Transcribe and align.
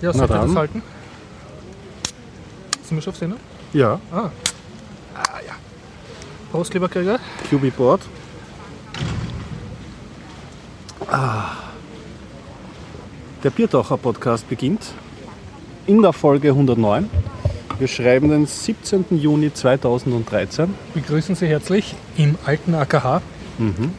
Ja, 0.00 0.08
Na 0.08 0.12
sollte 0.12 0.32
dann. 0.34 0.46
das 0.48 0.56
halten? 0.56 0.82
Sind 2.84 2.96
wir 2.96 3.02
schon 3.02 3.12
auf 3.12 3.18
Sendung? 3.18 3.38
Ja, 3.72 4.00
Ah. 4.12 4.30
Ah, 5.14 5.40
ja. 5.46 5.52
Prost, 6.50 6.72
lieber 6.74 6.88
Krieger. 6.88 7.18
QB 7.50 7.76
Board. 7.76 8.00
Ah. 11.10 11.52
Der 13.44 13.50
Biertaucher 13.50 13.96
Podcast 13.96 14.48
beginnt 14.48 14.86
in 15.86 16.02
der 16.02 16.12
Folge 16.12 16.48
109. 16.50 17.08
Wir 17.78 17.88
schreiben 17.88 18.30
den 18.30 18.46
17. 18.46 19.04
Juni 19.18 19.52
2013. 19.54 20.74
Begrüßen 20.94 21.34
Sie 21.36 21.46
herzlich 21.46 21.94
im 22.16 22.36
alten 22.44 22.74
AKH. 22.74 23.22
Mhm. 23.58 23.92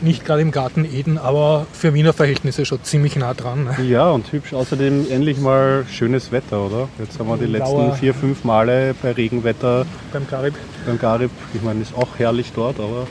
Nicht 0.00 0.24
gerade 0.24 0.42
im 0.42 0.52
Garten 0.52 0.84
Eden, 0.84 1.18
aber 1.18 1.66
für 1.72 1.92
Wiener 1.92 2.12
Verhältnisse 2.12 2.64
schon 2.64 2.82
ziemlich 2.84 3.16
nah 3.16 3.34
dran. 3.34 3.64
Ne? 3.64 3.84
Ja, 3.84 4.10
und 4.10 4.30
hübsch. 4.32 4.54
Außerdem 4.54 5.06
endlich 5.10 5.38
mal 5.40 5.84
schönes 5.90 6.30
Wetter, 6.30 6.64
oder? 6.66 6.88
Jetzt 7.00 7.18
haben 7.18 7.28
wir 7.28 7.36
die 7.36 7.46
letzten 7.46 7.76
Lauer. 7.76 7.94
vier, 7.94 8.14
fünf 8.14 8.44
Male 8.44 8.94
bei 9.02 9.10
Regenwetter 9.12 9.84
Beim 10.12 10.28
Karib. 10.28 10.54
beim 10.86 10.98
Garib. 11.00 11.30
Ich 11.52 11.62
meine, 11.62 11.82
ist 11.82 11.96
auch 11.96 12.08
herrlich 12.16 12.52
dort, 12.54 12.78
aber 12.78 13.08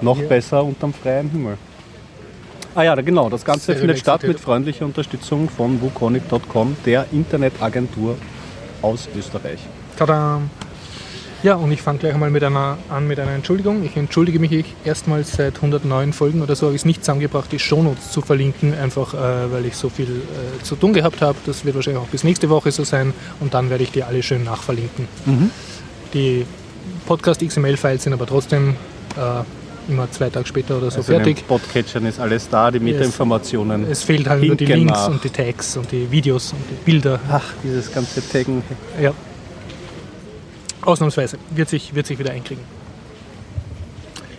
noch 0.00 0.18
Ja. 0.20 0.28
besser 0.28 0.62
unterm 0.62 0.92
freien 0.94 1.30
Himmel. 1.30 1.56
Ah 2.76 2.82
ja, 2.84 2.94
genau. 2.96 3.28
Das 3.28 3.44
Ganze 3.44 3.66
Sehr 3.66 3.76
findet 3.76 3.98
statt 3.98 4.22
mit 4.22 4.38
freundlicher 4.38 4.84
Unterstützung 4.84 5.48
von 5.48 5.80
wukonic.com, 5.80 6.76
der 6.86 7.06
Internetagentur 7.12 8.16
aus 8.82 9.08
Österreich. 9.16 9.60
Tada! 9.96 10.40
Ja, 11.44 11.56
und 11.56 11.70
ich 11.70 11.82
fange 11.82 11.98
gleich 11.98 12.14
einmal 12.14 12.30
mit 12.30 12.42
einer, 12.42 12.78
an 12.88 13.06
mit 13.06 13.20
einer 13.20 13.32
Entschuldigung. 13.32 13.84
Ich 13.84 13.98
entschuldige 13.98 14.38
mich 14.38 14.64
erstmals 14.86 15.32
seit 15.32 15.56
109 15.56 16.14
Folgen 16.14 16.40
oder 16.40 16.56
so, 16.56 16.64
habe 16.66 16.74
ich 16.74 16.80
es 16.80 16.86
nicht 16.86 17.04
zusammengebracht, 17.04 17.52
die 17.52 17.58
Shownotes 17.58 18.10
zu 18.12 18.22
verlinken, 18.22 18.72
einfach 18.72 19.12
äh, 19.12 19.52
weil 19.52 19.66
ich 19.66 19.76
so 19.76 19.90
viel 19.90 20.06
äh, 20.06 20.62
zu 20.62 20.74
tun 20.74 20.94
gehabt 20.94 21.20
habe. 21.20 21.36
Das 21.44 21.66
wird 21.66 21.74
wahrscheinlich 21.74 22.02
auch 22.02 22.08
bis 22.08 22.24
nächste 22.24 22.48
Woche 22.48 22.72
so 22.72 22.82
sein 22.82 23.12
und 23.40 23.52
dann 23.52 23.68
werde 23.68 23.84
ich 23.84 23.92
die 23.92 24.02
alle 24.02 24.22
schön 24.22 24.42
nachverlinken. 24.42 25.06
Die 26.14 26.46
Podcast 27.04 27.46
XML-Files 27.46 28.04
sind 28.04 28.14
aber 28.14 28.24
trotzdem 28.24 28.76
äh, 29.18 29.92
immer 29.92 30.10
zwei 30.10 30.30
Tage 30.30 30.46
später 30.46 30.78
oder 30.78 30.90
so 30.90 30.96
Also 31.00 31.12
in 31.12 31.18
fertig. 31.18 31.46
Podcatchern 31.46 32.06
ist 32.06 32.20
alles 32.20 32.48
da, 32.48 32.70
die 32.70 32.80
Metainformationen. 32.80 33.84
Es 33.90 34.02
fehlt 34.02 34.30
halt 34.30 34.44
nur 34.44 34.56
die 34.56 34.64
Links 34.64 34.92
nach. 34.92 35.08
und 35.08 35.22
die 35.22 35.28
Tags 35.28 35.76
und 35.76 35.92
die 35.92 36.10
Videos 36.10 36.54
und 36.54 36.62
die 36.70 36.90
Bilder. 36.90 37.20
Ach, 37.30 37.44
dieses 37.62 37.92
ganze 37.92 38.26
Taggen. 38.26 38.62
Ja. 38.98 39.12
Ausnahmsweise. 40.84 41.38
Wird 41.50 41.68
sich, 41.68 41.94
wird 41.94 42.06
sich 42.06 42.18
wieder 42.18 42.32
einkriegen. 42.32 42.64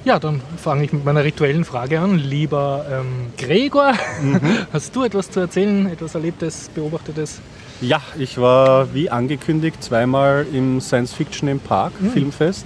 Ja, 0.05 0.19
dann 0.19 0.41
fange 0.57 0.83
ich 0.83 0.93
mit 0.93 1.03
meiner 1.03 1.23
rituellen 1.23 1.65
Frage 1.65 1.99
an. 1.99 2.19
Lieber 2.19 2.85
ähm, 2.91 3.33
Gregor, 3.37 3.93
hast 4.73 4.95
du 4.95 5.03
etwas 5.03 5.31
zu 5.31 5.39
erzählen, 5.39 5.87
etwas 5.87 6.13
Erlebtes, 6.13 6.69
Beobachtetes? 6.75 7.41
Ja, 7.81 8.01
ich 8.17 8.37
war 8.37 8.93
wie 8.93 9.09
angekündigt 9.09 9.83
zweimal 9.83 10.45
im 10.53 10.79
Science 10.79 11.13
Fiction 11.13 11.49
im 11.49 11.59
Park 11.59 11.93
Filmfest. 12.13 12.65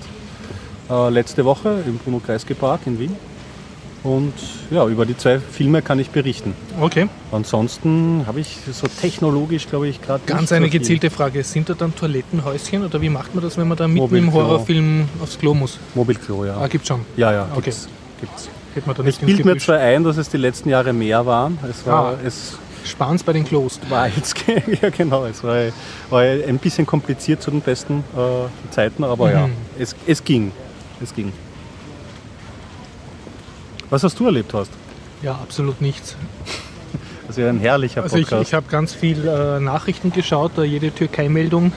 Äh, 0.89 1.09
letzte 1.09 1.45
Woche 1.45 1.81
im 1.85 1.97
Bruno 1.97 2.19
Kreisky 2.19 2.53
Park 2.53 2.81
in 2.85 2.99
Wien. 2.99 3.15
Und 4.03 4.33
ja, 4.71 4.87
über 4.87 5.05
die 5.05 5.17
zwei 5.17 5.39
Filme 5.39 5.81
kann 5.81 5.99
ich 5.99 6.09
berichten. 6.09 6.53
Okay, 6.79 7.09
Ansonsten 7.31 8.23
habe 8.27 8.39
ich 8.39 8.57
so 8.71 8.87
technologisch, 8.87 9.67
glaube 9.67 9.87
ich, 9.89 10.01
gerade 10.01 10.21
ganz 10.25 10.49
so 10.49 10.55
eine 10.55 10.69
viel. 10.69 10.79
gezielte 10.79 11.09
Frage. 11.09 11.43
Sind 11.43 11.67
da 11.69 11.73
dann 11.73 11.93
Toilettenhäuschen 11.93 12.85
oder 12.85 13.01
wie 13.01 13.09
macht 13.09 13.35
man 13.35 13.43
das, 13.43 13.57
wenn 13.57 13.67
man 13.67 13.77
da 13.77 13.87
mitten 13.87 13.99
Mobilklo. 13.99 14.27
im 14.29 14.33
Horrorfilm 14.33 15.09
aufs 15.21 15.37
Klo 15.37 15.53
muss? 15.53 15.79
Mobilklo, 15.95 16.45
ja. 16.45 16.57
Ah, 16.57 16.67
gibt's 16.67 16.87
schon. 16.87 17.01
Ja, 17.17 17.33
ja, 17.33 17.47
Okay. 17.51 17.61
gibt's. 17.65 17.89
gibt's. 18.21 18.49
Hätte 18.73 18.87
man 18.87 18.95
da 18.95 19.01
Ich 19.03 19.05
nicht 19.07 19.21
ins 19.23 19.37
bilde 19.37 19.53
mir 19.53 19.57
zwar 19.59 19.79
ein, 19.79 20.03
dass 20.03 20.15
es 20.17 20.29
die 20.29 20.37
letzten 20.37 20.69
Jahre 20.69 20.93
mehr 20.93 21.25
waren. 21.25 21.57
Es 21.69 21.85
war, 21.85 22.13
Ah. 22.13 22.17
es 22.25 22.57
Sparen's 22.85 23.23
bei 23.23 23.33
den 23.33 23.43
Klos. 23.43 23.79
war 23.89 24.07
jetzt, 24.07 24.35
ja 24.81 24.89
genau, 24.89 25.25
es 25.25 25.43
war, 25.43 25.55
war 26.09 26.21
ein 26.21 26.57
bisschen 26.59 26.85
kompliziert 26.85 27.41
zu 27.41 27.51
den 27.51 27.59
besten 27.61 28.03
äh, 28.15 28.71
Zeiten, 28.73 29.03
aber 29.03 29.31
ja, 29.31 29.47
Mhm. 29.47 29.53
es, 29.77 29.95
es 30.07 30.23
ging. 30.23 30.51
Es 31.03 31.13
ging. 31.13 31.33
Was 33.89 34.03
hast 34.03 34.19
du 34.19 34.25
erlebt, 34.25 34.53
Horst? 34.53 34.71
Ja, 35.21 35.33
absolut 35.33 35.81
nichts. 35.81 36.15
Also 37.27 37.43
ein 37.43 37.59
herrlicher 37.59 38.03
Also 38.03 38.17
ich, 38.17 38.23
Podcast. 38.23 38.49
ich 38.49 38.53
habe 38.53 38.67
ganz 38.69 38.93
viel 38.93 39.27
äh, 39.27 39.59
Nachrichten 39.59 40.11
geschaut, 40.11 40.53
da 40.55 40.63
jede 40.63 40.91
Türkei-Meldung. 40.91 41.73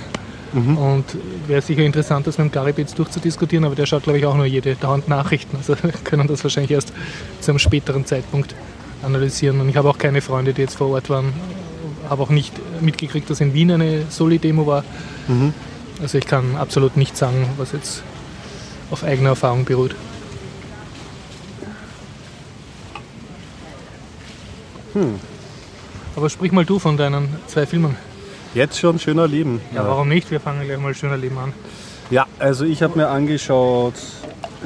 Mhm. 0.52 0.76
Und 0.76 1.04
wäre 1.46 1.62
sicher 1.62 1.82
interessant, 1.82 2.26
das 2.26 2.38
mit 2.38 2.48
dem 2.48 2.52
Garib 2.52 2.78
jetzt 2.78 2.98
durchzudiskutieren, 2.98 3.64
aber 3.64 3.74
der 3.74 3.86
schaut, 3.86 4.02
glaube 4.04 4.18
ich, 4.18 4.26
auch 4.26 4.36
nur 4.36 4.44
jede 4.44 4.74
dauernd 4.76 5.08
Nachrichten. 5.08 5.56
Also 5.56 5.74
wir 5.82 5.92
können 6.04 6.28
das 6.28 6.44
wahrscheinlich 6.44 6.70
erst 6.70 6.92
zu 7.40 7.50
einem 7.50 7.58
späteren 7.58 8.04
Zeitpunkt 8.06 8.54
analysieren. 9.02 9.60
Und 9.60 9.68
ich 9.68 9.76
habe 9.76 9.88
auch 9.88 9.98
keine 9.98 10.20
Freunde, 10.20 10.52
die 10.52 10.60
jetzt 10.62 10.76
vor 10.76 10.88
Ort 10.88 11.10
waren. 11.10 11.32
Habe 12.08 12.22
auch 12.22 12.30
nicht 12.30 12.52
mitgekriegt, 12.80 13.30
dass 13.30 13.40
in 13.40 13.54
Wien 13.54 13.70
eine 13.72 14.04
Soli-Demo 14.10 14.66
war. 14.66 14.84
Mhm. 15.28 15.54
Also 16.00 16.18
ich 16.18 16.26
kann 16.26 16.56
absolut 16.56 16.96
nicht 16.96 17.16
sagen, 17.16 17.48
was 17.56 17.72
jetzt 17.72 18.02
auf 18.90 19.04
eigener 19.04 19.30
Erfahrung 19.30 19.64
beruht. 19.64 19.94
Hm. 24.94 25.18
Aber 26.16 26.28
sprich 26.28 26.52
mal 26.52 26.64
du 26.64 26.78
von 26.78 26.96
deinen 26.96 27.28
zwei 27.46 27.66
Filmen. 27.66 27.96
Jetzt 28.54 28.78
schon 28.78 28.98
schöner 28.98 29.26
Leben. 29.26 29.60
Ja, 29.74 29.86
warum 29.86 30.08
nicht? 30.08 30.30
Wir 30.30 30.40
fangen 30.40 30.64
gleich 30.66 30.78
mal 30.78 30.94
schöner 30.94 31.16
Leben 31.16 31.38
an. 31.38 31.52
Ja, 32.10 32.26
also 32.38 32.64
ich 32.66 32.82
habe 32.82 32.98
mir 32.98 33.08
angeschaut, 33.08 33.94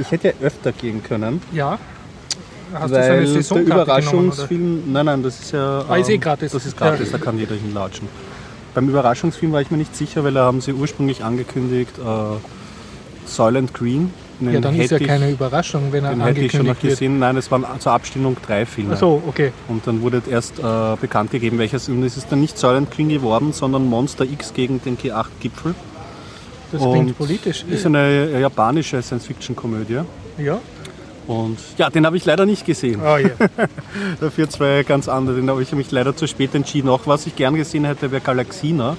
ich 0.01 0.11
hätte 0.11 0.29
ja 0.29 0.35
öfter 0.47 0.73
gehen 0.73 1.03
können, 1.03 1.41
Ja. 1.53 1.79
Hast 2.75 2.91
du 2.91 2.97
weil 2.97 3.21
der 3.21 3.27
Saisonkarte 3.29 3.69
genommen, 3.69 3.79
oder? 3.79 3.83
Überraschungsfilm, 3.85 4.93
nein, 4.93 5.07
nein, 5.07 5.23
das 5.23 5.39
ist 5.39 5.53
ja, 5.53 5.85
Ah, 5.89 5.97
ist 5.97 6.09
eh 6.09 6.15
ähm, 6.15 6.21
gratis. 6.21 6.51
Das 6.51 6.67
ist 6.67 6.77
gratis, 6.77 7.13
Ja. 7.13 7.19
da 7.19 7.25
kann 7.25 7.39
jeder 7.39 7.55
hinlatschen. 7.55 8.09
Beim 8.75 8.89
Überraschungsfilm 8.89 9.53
war 9.53 9.61
ich 9.61 9.71
mir 9.71 9.77
nicht 9.77 9.95
sicher, 9.95 10.25
weil 10.25 10.35
da 10.35 10.45
haben 10.47 10.61
sie 10.61 10.73
ursprünglich 10.73 11.23
angekündigt, 11.23 11.97
äh, 11.99 13.29
Silent 13.29 13.73
Green. 13.73 14.13
Den 14.41 14.53
Ja, 14.53 14.61
dann 14.61 14.77
ist 14.79 14.91
ja 14.91 14.99
ich- 14.99 15.07
keine 15.07 15.31
Überraschung, 15.31 15.93
wenn 15.93 16.05
er 16.05 16.11
Den 16.11 16.21
hätte 16.23 16.41
ich 16.41 16.53
schon 16.53 16.61
noch 16.61 16.71
angekündigt 16.73 16.83
wird. 16.83 16.93
gesehen. 16.93 17.19
Nein, 17.19 17.37
es 17.39 17.51
waren 17.51 17.65
zur 17.79 17.93
Abstimmung 17.93 18.37
drei 18.47 18.67
Filme. 18.67 18.93
Ach 18.95 18.99
so, 18.99 19.23
okay. 19.27 19.53
Und 19.69 19.87
dann 19.87 20.03
wurde 20.03 20.23
erst 20.31 20.59
äh, 20.59 20.63
bekannt 21.01 21.31
gegeben, 21.31 21.59
welches. 21.59 21.89
Und 21.89 22.03
es 22.03 22.17
ist 22.17 22.31
dann 22.31 22.41
nicht 22.41 22.59
Silent 22.59 22.91
Green 22.91 23.09
geworden, 23.09 23.53
sondern 23.53 23.87
Monster 23.87 24.25
X 24.25 24.53
gegen 24.53 24.83
den 24.83 24.99
G8-Gipfel. 24.99 25.75
Das 26.73 26.83
Und 26.83 26.93
klingt 26.93 27.17
politisch. 27.19 27.65
Ist 27.71 27.87
eine 27.87 28.39
japanische 28.41 29.01
Science-Fiction-Komödie. 29.01 30.01
Ja? 30.39 30.59
Und 31.27 31.59
ja, 31.79 31.91
den 31.91 32.05
habe 32.07 32.17
ich 32.17 32.25
leider 32.25 32.45
nicht 32.47 32.65
gesehen. 32.67 33.01
Oh 33.05 33.17
ja. 33.17 33.31
Dafür 34.21 34.49
zwei 34.49 34.83
ganz 34.83 35.09
andere. 35.09 35.37
Den 35.37 35.49
habe 35.51 35.63
ich 35.63 35.73
mich 35.73 35.91
leider 35.91 36.15
zu 36.15 36.27
spät 36.29 36.55
entschieden. 36.55 36.89
Auch 36.89 37.01
was 37.07 37.27
ich 37.27 37.35
gern 37.37 37.55
gesehen 37.57 37.85
hätte, 37.85 38.11
wäre 38.13 38.21
Galaxina. 38.21 38.97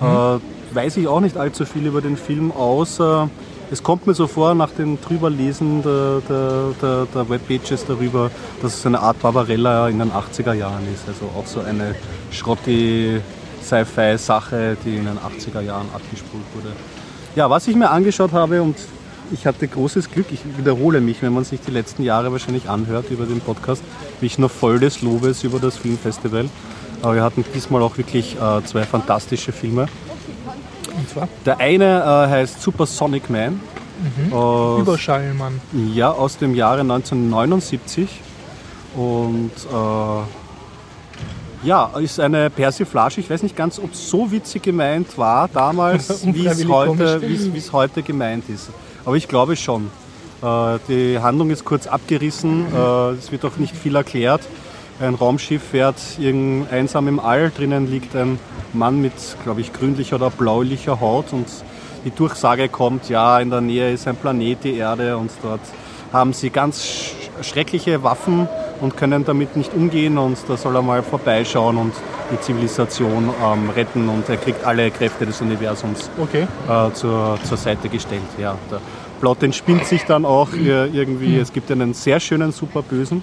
Äh, 0.00 0.74
weiß 0.74 0.96
ich 0.98 1.06
auch 1.08 1.20
nicht 1.20 1.36
allzu 1.36 1.64
viel 1.64 1.86
über 1.86 2.00
den 2.00 2.16
Film, 2.16 2.50
außer 2.52 3.28
es 3.72 3.82
kommt 3.82 4.06
mir 4.06 4.12
so 4.12 4.26
vor, 4.26 4.54
nach 4.54 4.70
dem 4.70 5.00
Drüberlesen 5.00 5.82
der, 5.82 6.20
der, 6.28 6.74
der, 6.82 7.06
der 7.06 7.28
Webpages 7.30 7.86
darüber, 7.86 8.30
dass 8.60 8.74
es 8.74 8.84
eine 8.84 9.00
Art 9.00 9.18
Barbarella 9.20 9.88
in 9.88 9.98
den 9.98 10.12
80er 10.12 10.52
Jahren 10.52 10.86
ist. 10.92 11.08
Also 11.08 11.24
auch 11.34 11.46
so 11.46 11.60
eine 11.60 11.94
schrotti 12.30 13.18
Sci-Fi-Sache, 13.62 14.76
die 14.84 14.96
in 14.96 15.06
den 15.06 15.16
80er 15.16 15.62
Jahren 15.62 15.86
abgespult 15.94 16.44
wurde. 16.54 16.68
Ja, 17.34 17.48
was 17.48 17.66
ich 17.66 17.74
mir 17.74 17.88
angeschaut 17.88 18.32
habe 18.32 18.60
und 18.60 18.76
ich 19.32 19.46
hatte 19.46 19.66
großes 19.66 20.10
Glück, 20.10 20.26
ich 20.32 20.40
wiederhole 20.58 21.00
mich, 21.00 21.22
wenn 21.22 21.32
man 21.32 21.44
sich 21.44 21.60
die 21.62 21.70
letzten 21.70 22.02
Jahre 22.02 22.30
wahrscheinlich 22.30 22.68
anhört 22.68 23.10
über 23.10 23.24
den 23.24 23.40
Podcast, 23.40 23.82
bin 24.20 24.26
ich 24.26 24.38
noch 24.38 24.50
voll 24.50 24.80
des 24.80 25.00
Lobes 25.00 25.44
über 25.44 25.58
das 25.58 25.78
Filmfestival. 25.78 26.50
Aber 27.00 27.14
wir 27.14 27.22
hatten 27.22 27.42
diesmal 27.54 27.80
auch 27.80 27.96
wirklich 27.96 28.36
äh, 28.36 28.62
zwei 28.64 28.82
fantastische 28.82 29.52
Filme. 29.52 29.88
Und 30.96 31.08
zwar 31.08 31.28
Der 31.46 31.58
eine 31.58 32.00
äh, 32.02 32.30
heißt 32.30 32.62
Supersonic 32.62 33.30
Man. 33.30 33.60
Aus, 34.32 34.80
Überschallmann. 34.82 35.60
ja, 35.94 36.10
aus 36.10 36.36
dem 36.36 36.54
Jahre 36.54 36.80
1979. 36.80 38.08
Und 38.96 39.52
äh, 39.72 41.66
ja, 41.66 41.90
ist 42.00 42.18
eine 42.18 42.50
Persiflage. 42.50 43.20
Ich 43.20 43.30
weiß 43.30 43.42
nicht 43.44 43.56
ganz, 43.56 43.78
ob 43.78 43.92
es 43.92 44.10
so 44.10 44.30
witzig 44.32 44.62
gemeint 44.62 45.16
war 45.16 45.48
damals, 45.48 46.26
wie 46.32 46.46
es 46.46 46.66
heute, 46.66 47.20
heute 47.72 48.02
gemeint 48.02 48.48
ist. 48.48 48.70
Aber 49.04 49.16
ich 49.16 49.28
glaube 49.28 49.56
schon. 49.56 49.90
Äh, 50.42 50.78
die 50.88 51.18
Handlung 51.20 51.50
ist 51.50 51.64
kurz 51.64 51.86
abgerissen. 51.86 52.66
Äh, 52.74 53.10
es 53.10 53.30
wird 53.30 53.44
auch 53.44 53.56
nicht 53.58 53.76
viel 53.76 53.94
erklärt. 53.94 54.42
Ein 55.02 55.16
Raumschiff 55.16 55.62
fährt 55.62 55.96
irgend 56.20 56.70
einsam 56.72 57.08
im 57.08 57.18
All. 57.18 57.50
Drinnen 57.50 57.90
liegt 57.90 58.14
ein 58.14 58.38
Mann 58.72 59.02
mit, 59.02 59.12
glaube 59.42 59.60
ich, 59.60 59.72
grünlicher 59.72 60.14
oder 60.14 60.30
bläulicher 60.30 61.00
Haut. 61.00 61.32
Und 61.32 61.46
die 62.04 62.12
Durchsage 62.12 62.68
kommt, 62.68 63.08
ja, 63.08 63.40
in 63.40 63.50
der 63.50 63.60
Nähe 63.60 63.92
ist 63.92 64.06
ein 64.06 64.14
Planet, 64.14 64.62
die 64.62 64.76
Erde. 64.76 65.16
Und 65.16 65.32
dort 65.42 65.60
haben 66.12 66.32
sie 66.32 66.50
ganz 66.50 66.84
sch 66.84 67.14
schreckliche 67.42 68.04
Waffen 68.04 68.46
und 68.80 68.96
können 68.96 69.24
damit 69.24 69.56
nicht 69.56 69.74
umgehen. 69.74 70.18
Und 70.18 70.38
da 70.46 70.56
soll 70.56 70.76
er 70.76 70.82
mal 70.82 71.02
vorbeischauen 71.02 71.78
und 71.78 71.94
die 72.30 72.40
Zivilisation 72.40 73.28
ähm, 73.44 73.70
retten. 73.70 74.08
Und 74.08 74.28
er 74.28 74.36
kriegt 74.36 74.64
alle 74.64 74.88
Kräfte 74.92 75.26
des 75.26 75.40
Universums 75.40 76.10
Okay. 76.16 76.46
äh, 76.68 76.92
zur, 76.92 77.40
zur 77.42 77.56
Seite 77.56 77.88
gestellt. 77.88 78.22
Ja, 78.38 78.56
der 78.70 78.78
Plot 79.18 79.42
entspinnt 79.42 79.84
sich 79.84 80.04
dann 80.04 80.24
auch 80.24 80.52
äh, 80.52 80.86
irgendwie. 80.86 81.38
Es 81.38 81.52
gibt 81.52 81.72
einen 81.72 81.92
sehr 81.92 82.20
schönen 82.20 82.52
Superbösen. 82.52 83.20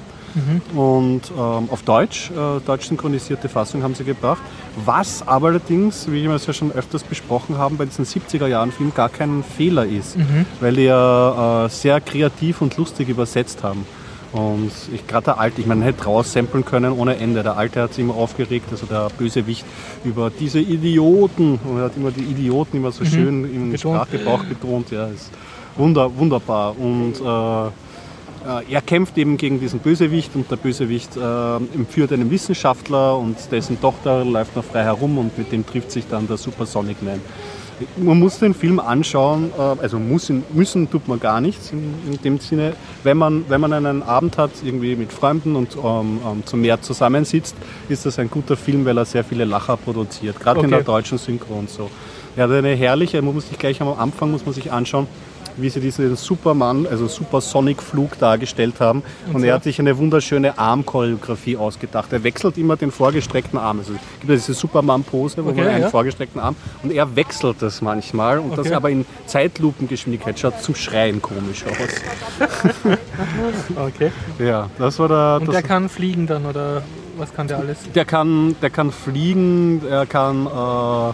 Und 0.75 1.21
ähm, 1.31 1.69
auf 1.71 1.81
Deutsch, 1.83 2.31
äh, 2.31 2.59
deutsch 2.65 2.87
synchronisierte 2.87 3.49
Fassung 3.49 3.83
haben 3.83 3.95
sie 3.95 4.03
gebracht. 4.03 4.41
Was 4.85 5.27
aber 5.27 5.47
allerdings, 5.47 6.09
wie 6.11 6.23
wir 6.23 6.31
es 6.31 6.45
ja 6.45 6.53
schon 6.53 6.71
öfters 6.71 7.03
besprochen 7.03 7.57
haben, 7.57 7.77
bei 7.77 7.85
diesen 7.85 8.05
70er-Jahren-Filmen 8.05 8.93
gar 8.93 9.09
kein 9.09 9.43
Fehler 9.43 9.85
ist, 9.85 10.15
weil 10.59 10.75
die 10.75 10.83
ja 10.83 11.65
äh, 11.65 11.69
sehr 11.69 11.99
kreativ 12.01 12.61
und 12.61 12.77
lustig 12.77 13.09
übersetzt 13.09 13.63
haben. 13.63 13.85
Und 14.31 14.71
ich 14.93 15.07
gerade 15.07 15.25
der 15.25 15.39
Alte, 15.39 15.59
ich 15.61 15.67
meine, 15.67 15.83
hätte 15.83 16.03
raussamplen 16.03 16.63
können 16.63 16.93
ohne 16.93 17.17
Ende. 17.17 17.41
Der 17.41 17.57
Alte 17.57 17.81
hat 17.81 17.93
sich 17.93 18.03
immer 18.03 18.15
aufgeregt, 18.15 18.67
also 18.69 18.85
der 18.85 19.09
Bösewicht, 19.17 19.65
über 20.03 20.29
diese 20.29 20.59
Idioten. 20.59 21.59
Und 21.63 21.77
er 21.77 21.85
hat 21.85 21.97
immer 21.97 22.11
die 22.11 22.23
Idioten 22.23 22.77
immer 22.77 22.91
so 22.91 23.05
schön 23.05 23.43
im 23.43 23.71
Betont. 23.71 23.95
Sprachgebrauch 23.95 24.43
betont. 24.43 24.91
Ja, 24.91 25.07
ist 25.07 25.31
wunder, 25.75 26.15
wunderbar. 26.15 26.75
Und 26.77 27.15
äh, 27.19 27.71
er 28.69 28.81
kämpft 28.81 29.18
eben 29.18 29.38
gegen 29.38 29.59
diesen 29.59 29.80
Bösewicht 29.80 30.36
und 30.36 30.50
der 30.50 30.56
Bösewicht 30.56 31.15
äh, 31.18 31.56
entführt 31.75 32.12
einen 32.12 32.31
Wissenschaftler 32.31 33.18
und 33.18 33.38
dessen 33.51 33.80
Tochter 33.81 34.24
läuft 34.24 34.56
noch 34.56 34.63
frei 34.63 34.83
herum 34.83 35.18
und 35.18 35.38
mit 35.38 35.51
dem 35.51 35.65
trifft 35.65 35.91
sich 35.91 36.07
dann 36.07 36.27
der 36.27 36.38
Super 36.38 36.65
Sonic 36.65 37.01
Man. 37.01 37.21
Man 37.95 38.19
muss 38.19 38.39
den 38.39 38.53
Film 38.53 38.80
anschauen, 38.80 39.51
äh, 39.57 39.81
also 39.81 40.00
muss 40.00 40.30
ihn, 40.30 40.44
müssen 40.53 40.89
tut 40.89 41.07
man 41.07 41.19
gar 41.19 41.39
nichts 41.41 41.71
in, 41.71 41.94
in 42.12 42.21
dem 42.21 42.39
Sinne. 42.39 42.74
Wenn 43.03 43.18
man, 43.18 43.45
wenn 43.47 43.62
man 43.62 43.71
einen 43.74 44.03
Abend 44.03 44.38
hat, 44.38 44.51
irgendwie 44.63 44.95
mit 44.95 45.13
Freunden 45.13 45.56
und 45.56 45.75
ähm, 45.75 46.19
ähm, 46.25 46.44
zum 46.45 46.62
Meer 46.62 46.81
zusammensitzt, 46.81 47.56
ist 47.88 48.06
das 48.06 48.19
ein 48.19 48.30
guter 48.30 48.57
Film, 48.57 48.85
weil 48.85 48.97
er 48.97 49.06
sehr 49.06 49.24
viele 49.24 49.45
Lacher 49.45 49.77
produziert, 49.77 50.39
gerade 50.39 50.59
in 50.59 50.65
Okay. 50.65 50.75
der 50.75 50.83
deutschen 50.83 51.18
Synchron 51.18 51.68
so. 51.68 51.89
Er 52.35 52.44
hat 52.45 52.51
eine 52.51 52.75
herrliche, 52.75 53.21
man 53.21 53.33
muss 53.33 53.47
sich 53.47 53.57
gleich 53.57 53.81
am 53.81 53.89
Anfang 53.97 54.31
muss 54.31 54.45
man 54.45 54.53
sich 54.53 54.71
anschauen, 54.71 55.07
wie 55.61 55.69
sie 55.69 55.79
diesen 55.79 56.15
Superman, 56.15 56.88
also 56.89 57.07
Supersonic-Flug 57.07 58.17
dargestellt 58.19 58.79
haben. 58.79 59.03
Und, 59.27 59.35
er 59.44 59.47
zwar? 59.50 59.56
hat 59.56 59.63
sich 59.63 59.79
eine 59.79 59.97
wunderschöne 59.97 60.57
Armchoreografie 60.57 61.57
ausgedacht. 61.57 62.11
Er 62.13 62.23
wechselt 62.23 62.57
immer 62.57 62.77
den 62.77 62.91
vorgestreckten 62.91 63.57
Arm. 63.59 63.79
Also 63.79 63.94
es 63.94 64.00
gibt 64.19 64.29
ja 64.29 64.35
diese 64.35 64.53
Superman-Pose, 64.53 65.44
wo 65.45 65.50
Okay, 65.50 65.61
man 65.61 65.67
einen 65.69 65.83
ja. 65.83 65.89
vorgestreckten 65.89 66.39
Arm 66.41 66.56
und 66.83 66.91
er 66.91 67.15
wechselt 67.15 67.57
das 67.61 67.81
manchmal 67.81 68.39
und 68.39 68.51
das 68.57 68.67
Okay. 68.67 68.75
aber 68.75 68.89
in 68.89 69.06
Zeitlupengeschwindigkeit 69.25 70.39
schaut 70.39 70.61
zum 70.61 70.75
Schreien 70.75 71.21
komisch 71.21 71.63
aus. 71.65 72.50
Okay. 73.75 74.11
Ja, 74.39 74.69
das 74.77 75.00
war 75.00 75.07
der. 75.07 75.38
Und 75.41 75.47
das, 75.47 75.56
der 75.56 75.63
kann 75.63 75.89
fliegen 75.89 76.27
dann 76.27 76.45
oder 76.45 76.81
was 77.17 77.33
kann 77.33 77.47
der 77.47 77.57
alles? 77.57 77.77
der 77.94 78.06
kann, 78.06 78.56
der 78.61 78.69
kann 78.69 78.91
fliegen, 78.91 79.81
er 79.89 80.06
kann, 80.06 80.45
äh, 80.45 81.13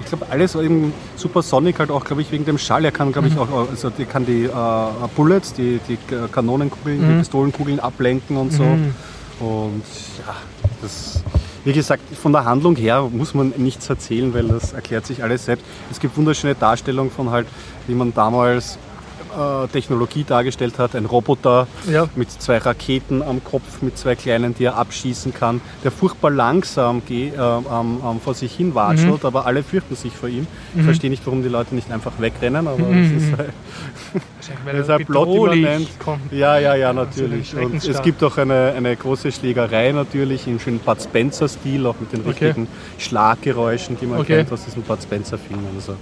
ich 0.00 0.06
glaube, 0.06 0.26
alles 0.30 0.54
eben 0.54 0.92
Supersonic 1.16 1.78
halt 1.78 1.90
auch, 1.90 2.04
glaube 2.04 2.22
ich, 2.22 2.30
wegen 2.32 2.44
dem 2.44 2.58
Schall. 2.58 2.84
Er 2.84 2.92
kann, 2.92 3.12
glaube 3.12 3.28
ich, 3.28 3.38
auch, 3.38 3.48
also 3.70 3.90
die 3.90 4.04
kann 4.04 4.24
die 4.26 4.44
äh, 4.44 4.50
Bullets, 5.14 5.52
die, 5.52 5.80
die 5.88 5.98
Kanonenkugeln, 6.32 7.00
die 7.08 7.18
Pistolenkugeln 7.18 7.80
ablenken 7.80 8.36
und 8.36 8.52
so. 8.52 8.64
Und 9.38 9.82
ja, 10.26 10.34
das, 10.82 11.22
wie 11.64 11.72
gesagt, 11.72 12.02
von 12.16 12.32
der 12.32 12.44
Handlung 12.44 12.76
her 12.76 13.08
muss 13.10 13.34
man 13.34 13.52
nichts 13.56 13.88
erzählen, 13.90 14.32
weil 14.32 14.48
das 14.48 14.72
erklärt 14.72 15.06
sich 15.06 15.22
alles 15.22 15.44
selbst. 15.44 15.64
Es 15.90 16.00
gibt 16.00 16.16
wunderschöne 16.16 16.54
Darstellungen 16.54 17.10
von 17.10 17.30
halt, 17.30 17.46
wie 17.86 17.94
man 17.94 18.14
damals 18.14 18.76
äh, 18.76 18.78
Technologie 19.72 20.24
dargestellt 20.24 20.78
hat, 20.78 20.94
ein 20.94 21.06
Roboter 21.06 21.66
Ja. 21.90 22.08
mit 22.14 22.30
zwei 22.30 22.58
Raketen 22.58 23.22
am 23.22 23.42
Kopf, 23.44 23.82
mit 23.82 23.96
zwei 23.98 24.14
kleinen, 24.14 24.54
die 24.54 24.64
er 24.64 24.76
abschießen 24.76 25.34
kann, 25.34 25.60
der 25.84 25.90
furchtbar 25.90 26.30
langsam 26.30 27.02
äh, 27.08 27.36
ähm, 27.36 28.20
vor 28.24 28.34
sich 28.34 28.54
hin 28.54 28.74
watschelt, 28.74 29.24
aber 29.24 29.46
alle 29.46 29.62
fürchten 29.62 29.94
sich 29.96 30.12
vor 30.12 30.28
ihm. 30.28 30.46
Ich 30.76 30.82
verstehe 30.82 31.10
nicht, 31.10 31.24
warum 31.26 31.42
die 31.42 31.48
Leute 31.48 31.74
nicht 31.74 31.90
einfach 31.90 32.12
wegrennen, 32.18 32.66
aber 32.66 32.88
es 32.90 33.10
ist 33.12 33.32
halt, 33.36 33.50
es 34.40 34.78
ist 34.80 34.88
halt 34.88 35.06
kommt. 35.98 36.32
Ja, 36.32 36.58
ja, 36.58 36.74
ja, 36.74 36.92
natürlich. 36.92 37.48
schön 37.50 37.64
Und 37.64 37.74
es 37.74 38.02
gibt 38.02 38.22
auch 38.22 38.36
eine, 38.38 38.72
eine 38.76 38.96
große 38.96 39.32
Schlägerei 39.32 39.92
natürlich, 39.92 40.46
im 40.46 40.58
schönen 40.58 40.78
Bud 40.78 41.00
Spencer-Stil, 41.02 41.86
auch 41.86 41.96
mit 42.00 42.12
den 42.12 42.20
Okay. 42.20 42.46
richtigen 42.46 42.68
Schlaggeräuschen, 42.98 43.96
die 44.00 44.06
man 44.06 44.20
Okay. 44.20 44.36
kennt 44.38 44.52
aus 44.52 44.64
diesen 44.64 44.82
Bud 44.82 45.02
Spencer-Filmen. 45.02 45.66
Also 45.76 45.96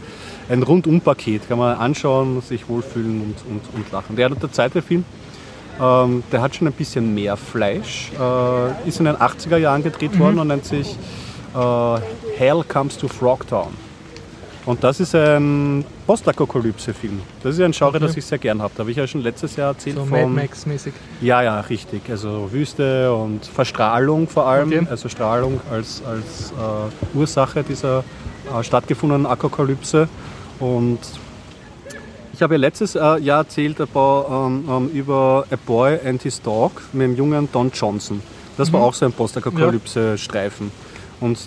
ein 0.49 0.62
Rundum-Paket, 0.62 1.49
kann 1.49 1.58
man 1.58 1.76
anschauen, 1.79 2.41
sich 2.43 2.69
wohlfühlen 2.69 3.20
und, 3.23 3.37
und, 3.50 3.62
und 3.75 3.93
lachen. 3.93 4.17
Der, 4.17 4.29
der 4.31 4.52
zweite 4.52 4.82
Film, 4.82 5.05
ähm, 5.81 6.23
der 6.31 6.43
hat 6.43 6.55
schon 6.55 6.67
ein 6.69 6.73
bisschen 6.73 7.14
mehr 7.14 7.37
Fleisch, 7.37 8.11
äh, 8.20 8.88
ist 8.88 8.99
in 9.00 9.06
den 9.06 9.17
80er 9.17 9.56
Jahren 9.56 9.82
gedreht 9.82 10.14
Mhm. 10.14 10.19
worden 10.20 10.38
und 10.41 10.49
nennt 10.49 10.64
sich 10.64 10.96
äh, 11.55 11.99
Hell 12.37 12.62
Comes 12.69 12.96
to 12.99 13.08
Frogtown. 13.08 13.69
Und 14.67 14.82
das 14.82 14.99
ist 14.99 15.14
ein 15.14 15.85
Postapokalypse-Film. 16.06 17.20
Das 17.43 17.55
ist 17.55 17.61
ein 17.61 17.73
Genre, 17.73 18.00
das 18.00 18.17
ich 18.17 18.25
sehr 18.25 18.38
gern 18.38 18.62
habe. 18.62 18.73
Da 18.75 18.81
habe 18.81 18.91
ich 18.91 18.96
ja 18.96 19.06
schon 19.06 19.20
letztes 19.20 19.56
Jahr 19.56 19.69
erzählt 19.73 19.96
So 19.96 20.05
von. 20.06 20.11
Mad 20.23 20.26
Max-mäßig. 20.29 20.94
Ja, 21.20 21.43
ja, 21.43 21.61
richtig. 21.61 22.00
Also 22.08 22.50
Wüste 22.50 23.12
und 23.14 23.44
Verstrahlung 23.44 24.26
vor 24.26 24.46
allem. 24.46 24.69
Okay. 24.69 24.87
Also 24.88 25.11
Strahlung 25.11 25.61
als, 25.70 26.02
als 26.06 26.52
äh, 26.52 27.17
Ursache 27.19 27.62
dieser 27.62 28.05
äh, 28.58 28.62
stattgefundenen 28.62 29.26
Apokalypse. 29.26 30.08
Und 30.61 31.01
ich 32.33 32.43
habe 32.43 32.55
ja 32.55 32.59
letztes 32.61 32.95
äh, 32.97 33.19
Jahr 33.19 33.39
erzählt 33.39 33.81
about, 33.81 34.27
ähm, 34.31 34.65
ähm, 34.69 34.89
über 34.89 35.47
A 35.51 35.56
Boy 35.67 35.99
and 36.05 36.23
His 36.23 36.43
Dog 36.43 36.83
mit 36.93 37.03
dem 37.03 37.17
jungen 37.17 37.49
Don 37.53 37.71
Johnson. 37.73 38.21
Das 38.56 38.73
war 38.73 38.83
auch 38.83 38.95
so 38.95 39.05
ein 39.06 39.12
Postapokalypse-Streifen. 39.12 40.71
Und 41.21 41.39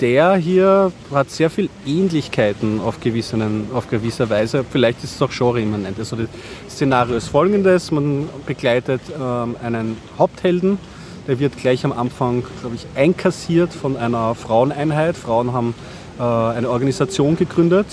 der 0.00 0.34
hier 0.36 0.92
hat 1.12 1.30
sehr 1.30 1.50
viel 1.50 1.68
Ähnlichkeiten 1.86 2.80
auf, 2.80 3.00
gewissen, 3.00 3.68
auf 3.72 3.88
gewisser 3.88 4.28
Weise. 4.28 4.64
Vielleicht 4.68 5.04
ist 5.04 5.14
es 5.14 5.22
auch 5.22 5.30
genre-immanent. 5.30 5.98
Also 5.98 6.16
das 6.16 6.28
Szenario 6.68 7.16
ist 7.16 7.28
folgendes. 7.28 7.90
Man 7.90 8.28
begleitet 8.46 9.00
ähm, 9.18 9.56
einen 9.62 9.96
Haupthelden. 10.18 10.78
Der 11.26 11.38
wird 11.38 11.56
gleich 11.56 11.84
am 11.84 11.92
Anfang, 11.92 12.44
glaube 12.60 12.76
ich, 12.76 12.86
einkassiert 12.94 13.72
von 13.72 13.96
einer 13.96 14.34
Fraueneinheit. 14.34 15.16
Frauen 15.16 15.52
haben 15.52 15.74
äh, 16.18 16.22
eine 16.22 16.68
Organisation 16.68 17.36
gegründet. 17.36 17.86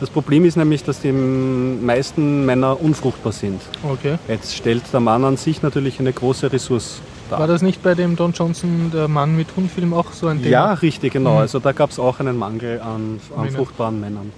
Das 0.00 0.10
Problem 0.10 0.44
ist 0.44 0.56
nämlich, 0.56 0.84
dass 0.84 1.00
die 1.00 1.12
meisten 1.12 2.46
Männer 2.46 2.80
unfruchtbar 2.80 3.32
sind. 3.32 3.60
Okay. 3.82 4.16
Jetzt 4.28 4.54
stellt 4.54 4.84
der 4.92 5.00
Mann 5.00 5.24
an 5.24 5.36
sich 5.36 5.62
natürlich 5.62 5.98
eine 5.98 6.12
große 6.12 6.52
Ressource 6.52 7.00
dar. 7.30 7.40
War 7.40 7.46
das 7.48 7.62
nicht 7.62 7.82
bei 7.82 7.94
dem 7.94 8.14
Don 8.14 8.32
Johnson, 8.32 8.90
der 8.94 9.08
Mann 9.08 9.36
mit 9.36 9.48
Hundfilm, 9.56 9.92
auch 9.92 10.12
so 10.12 10.28
ein 10.28 10.38
Thema? 10.38 10.50
Ja, 10.50 10.72
richtig, 10.74 11.14
genau. 11.14 11.38
Also 11.38 11.58
da 11.58 11.72
gab 11.72 11.90
es 11.90 11.98
auch 11.98 12.20
einen 12.20 12.36
Mangel 12.36 12.80
an, 12.80 13.20
an 13.36 13.44
Männer. 13.44 13.56
fruchtbaren 13.56 14.00
Männern. 14.00 14.32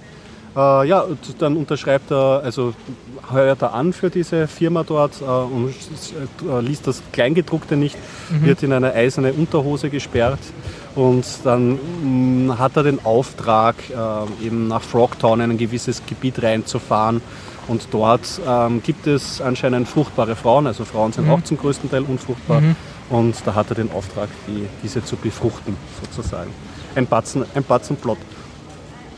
Äh, 0.55 0.87
ja, 0.87 1.01
und 1.01 1.19
dann 1.39 1.55
unterschreibt 1.55 2.11
er, 2.11 2.41
also 2.43 2.73
heuert 3.31 3.61
er 3.61 3.73
an 3.73 3.93
für 3.93 4.09
diese 4.09 4.47
Firma 4.47 4.83
dort 4.83 5.21
äh, 5.21 5.25
und 5.25 5.69
äh, 5.69 6.59
liest 6.59 6.87
das 6.87 7.01
Kleingedruckte 7.13 7.77
nicht, 7.77 7.97
wird 8.29 8.61
in 8.63 8.73
eine 8.73 8.93
eiserne 8.93 9.31
Unterhose 9.31 9.89
gesperrt 9.89 10.39
und 10.95 11.25
dann 11.43 11.79
mh, 12.47 12.57
hat 12.57 12.75
er 12.75 12.83
den 12.83 13.03
Auftrag, 13.05 13.75
äh, 13.89 14.45
eben 14.45 14.67
nach 14.67 14.81
Frogtown 14.81 15.39
in 15.41 15.51
ein 15.51 15.57
gewisses 15.57 16.01
Gebiet 16.05 16.41
reinzufahren 16.43 17.21
und 17.67 17.87
dort 17.91 18.41
ähm, 18.47 18.81
gibt 18.83 19.07
es 19.07 19.41
anscheinend 19.41 19.87
fruchtbare 19.87 20.35
Frauen, 20.35 20.67
also 20.67 20.83
Frauen 20.85 21.13
sind 21.13 21.29
auch 21.29 21.41
zum 21.43 21.57
größten 21.57 21.89
Teil 21.89 22.03
unfruchtbar 22.03 22.61
und 23.09 23.35
da 23.45 23.55
hat 23.55 23.69
er 23.69 23.75
den 23.75 23.91
Auftrag, 23.91 24.29
die, 24.47 24.65
diese 24.83 25.03
zu 25.03 25.15
befruchten 25.15 25.75
sozusagen. 26.01 26.51
Ein 26.95 27.07
Batzen, 27.07 27.45
ein 27.55 27.63
Batzen 27.63 27.95
Plot 27.95 28.17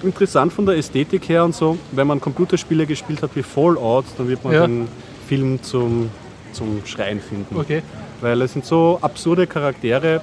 interessant 0.04 0.52
von 0.52 0.66
der 0.66 0.76
Ästhetik 0.78 1.30
her 1.30 1.46
und 1.46 1.56
so, 1.56 1.78
wenn 1.94 2.06
man 2.08 2.20
Computerspiele 2.20 2.86
gespielt 2.86 3.22
hat 3.24 3.32
wie 3.36 3.42
Fallout, 3.44 4.06
dann 4.18 4.28
wird 4.28 4.44
man 4.44 4.54
Ja. 4.54 4.68
den 4.68 4.88
Film 5.28 5.64
zum, 5.64 6.10
zum 6.52 6.82
Schreien 6.86 7.22
finden. 7.22 7.56
Okay. 7.58 7.82
Weil 8.20 8.42
es 8.42 8.52
sind 8.54 8.66
so 8.66 9.00
absurde 9.02 9.48
Charaktere. 9.48 10.20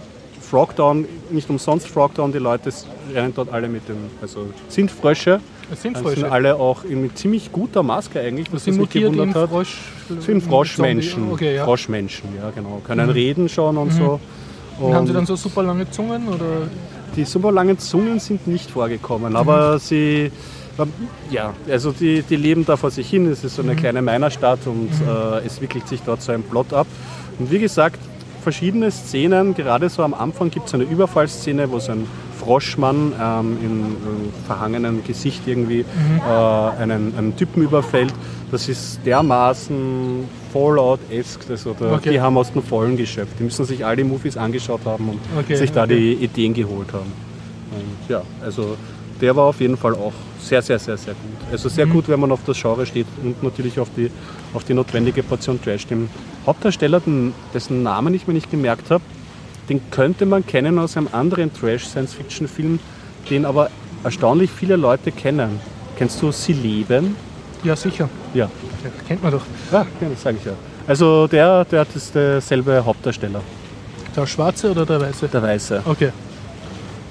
Frogtown, 0.50 1.06
nicht 1.30 1.48
umsonst 1.48 1.86
Frogtown, 1.86 2.32
die 2.32 2.38
Leute 2.38 2.70
rennen 3.14 3.32
dort 3.34 3.52
alle 3.52 3.68
mit 3.68 3.88
dem, 3.88 3.96
also 4.20 4.46
sind 4.68 4.90
Frösche, 4.90 5.40
Das 5.70 5.80
sind 5.82 5.96
also 5.96 6.08
Frösche. 6.08 6.22
sind 6.22 6.32
alle 6.32 6.56
auch 6.56 6.82
in 6.84 7.02
mit 7.02 7.16
ziemlich 7.16 7.52
guter 7.52 7.82
Maske 7.84 8.20
eigentlich, 8.20 8.46
das 8.46 8.54
was 8.54 8.64
sind 8.64 8.78
mich 8.78 8.90
gewundert 8.90 9.34
hat. 9.36 9.48
Frosch... 9.48 9.76
sind 10.18 10.42
Froschmenschen, 10.42 11.22
Zombie. 11.22 11.32
Okay, 11.34 11.54
ja. 11.54 11.62
Mhm. 11.62 11.66
Froschmenschen, 11.66 12.28
ja 12.36 12.50
genau, 12.50 12.82
können 12.84 13.10
reden 13.10 13.48
schon 13.48 13.76
und 13.76 13.92
so. 13.92 14.18
Und 14.80 14.94
haben 14.94 15.06
sie 15.06 15.12
dann 15.12 15.26
so 15.26 15.36
super 15.36 15.62
lange 15.62 15.88
Zungen 15.90 16.26
oder... 16.26 16.68
die 17.14 17.24
super 17.24 17.52
langen 17.52 17.78
Zungen 17.78 18.18
sind 18.18 18.46
nicht 18.46 18.70
vorgekommen, 18.70 19.36
aber 19.36 19.78
sie, 19.78 20.32
ja, 21.30 21.54
also 21.70 21.92
die, 21.92 22.22
die 22.22 22.36
leben 22.36 22.64
da 22.66 22.76
vor 22.76 22.90
sich 22.90 23.08
hin. 23.08 23.30
Es 23.30 23.44
ist 23.44 23.56
so 23.56 23.62
eine 23.62 23.76
kleine 23.76 24.02
Minerstadt 24.02 24.66
und 24.66 24.90
äh, 25.06 25.46
es 25.46 25.60
wickelt 25.60 25.86
sich 25.86 26.00
dort 26.02 26.22
so 26.22 26.32
ein 26.32 26.42
Plot 26.42 26.72
ab. 26.72 26.86
Und 27.38 27.50
wie 27.50 27.58
gesagt, 27.58 28.00
verschiedene 28.40 28.90
Szenen, 28.90 29.54
gerade 29.54 29.88
so 29.88 30.02
am 30.02 30.14
Anfang 30.14 30.50
gibt 30.50 30.66
es 30.68 30.74
eine 30.74 30.84
Überfallszene, 30.84 31.70
wo 31.70 31.78
so 31.78 31.92
ein 31.92 32.06
Froschmann 32.38 33.12
ähm, 33.20 33.58
im 33.62 33.96
verhangenen 34.46 35.04
Gesicht 35.04 35.42
irgendwie 35.46 35.80
äh, 35.80 36.82
einen, 36.82 37.14
einen 37.16 37.36
Typen 37.36 37.62
überfällt. 37.62 38.12
Das 38.50 38.68
ist 38.68 39.00
dermaßen 39.04 40.24
Fallout-esque, 40.52 41.50
also 41.50 41.74
da, 41.78 41.92
Okay. 41.92 42.10
die 42.12 42.20
haben 42.20 42.36
aus 42.38 42.52
dem 42.52 42.62
Vollen 42.62 42.96
geschöpft. 42.96 43.34
Die 43.38 43.44
müssen 43.44 43.64
sich 43.64 43.84
all 43.84 43.94
die 43.96 44.04
Movies 44.04 44.36
angeschaut 44.36 44.80
haben 44.84 45.10
und 45.10 45.20
Okay, 45.38 45.54
sich 45.56 45.70
da 45.70 45.84
okay. 45.84 45.96
die 46.18 46.24
Ideen 46.24 46.54
geholt 46.54 46.92
haben. 46.92 47.12
Und 47.72 48.10
ja, 48.10 48.22
also 48.42 48.76
der 49.20 49.36
war 49.36 49.44
auf 49.44 49.60
jeden 49.60 49.76
Fall 49.76 49.94
auch 49.94 50.12
sehr, 50.40 50.62
sehr, 50.62 50.78
sehr, 50.78 50.96
sehr 50.96 51.14
gut. 51.14 51.52
Also 51.52 51.68
sehr 51.68 51.86
Mhm. 51.86 51.92
gut, 51.92 52.08
wenn 52.08 52.20
man 52.20 52.32
auf 52.32 52.40
das 52.46 52.60
Genre 52.60 52.86
steht 52.86 53.06
und 53.22 53.42
natürlich 53.42 53.78
auf 53.78 53.88
die, 53.96 54.10
auf 54.54 54.64
die 54.64 54.74
notwendige 54.74 55.22
Portion 55.22 55.60
Trash. 55.62 55.86
Den 55.86 56.08
Hauptdarsteller, 56.46 57.00
dessen 57.54 57.82
Namen 57.82 58.14
ich 58.14 58.26
mir 58.26 58.34
nicht 58.34 58.50
gemerkt 58.50 58.90
habe, 58.90 59.02
den 59.68 59.80
könnte 59.90 60.26
man 60.26 60.46
kennen 60.46 60.78
aus 60.78 60.96
einem 60.96 61.08
anderen 61.12 61.52
Trash-Science-Fiction-Film, 61.52 62.78
den 63.28 63.44
aber 63.44 63.70
erstaunlich 64.02 64.50
viele 64.50 64.76
Leute 64.76 65.12
kennen. 65.12 65.60
Kennst 65.96 66.20
du 66.22 66.32
Sie 66.32 66.54
leben? 66.54 67.14
Ja, 67.62 67.76
sicher. 67.76 68.08
Ja. 68.32 68.46
Ja, 68.82 68.90
kennt 69.06 69.22
man 69.22 69.32
doch. 69.32 69.42
Ja, 69.70 69.86
ja 70.00 70.08
das 70.08 70.22
sage 70.22 70.38
ich 70.40 70.44
ja. 70.46 70.52
Also 70.86 71.26
der, 71.26 71.64
der 71.66 71.86
ist 71.94 72.14
derselbe 72.14 72.82
Hauptdarsteller, 72.84 73.42
Der 74.16 74.26
Schwarze 74.26 74.70
oder 74.70 74.86
der 74.86 75.00
Weiße? 75.02 75.28
der 75.28 75.42
Weiße. 75.42 75.82
Okay. 75.84 76.10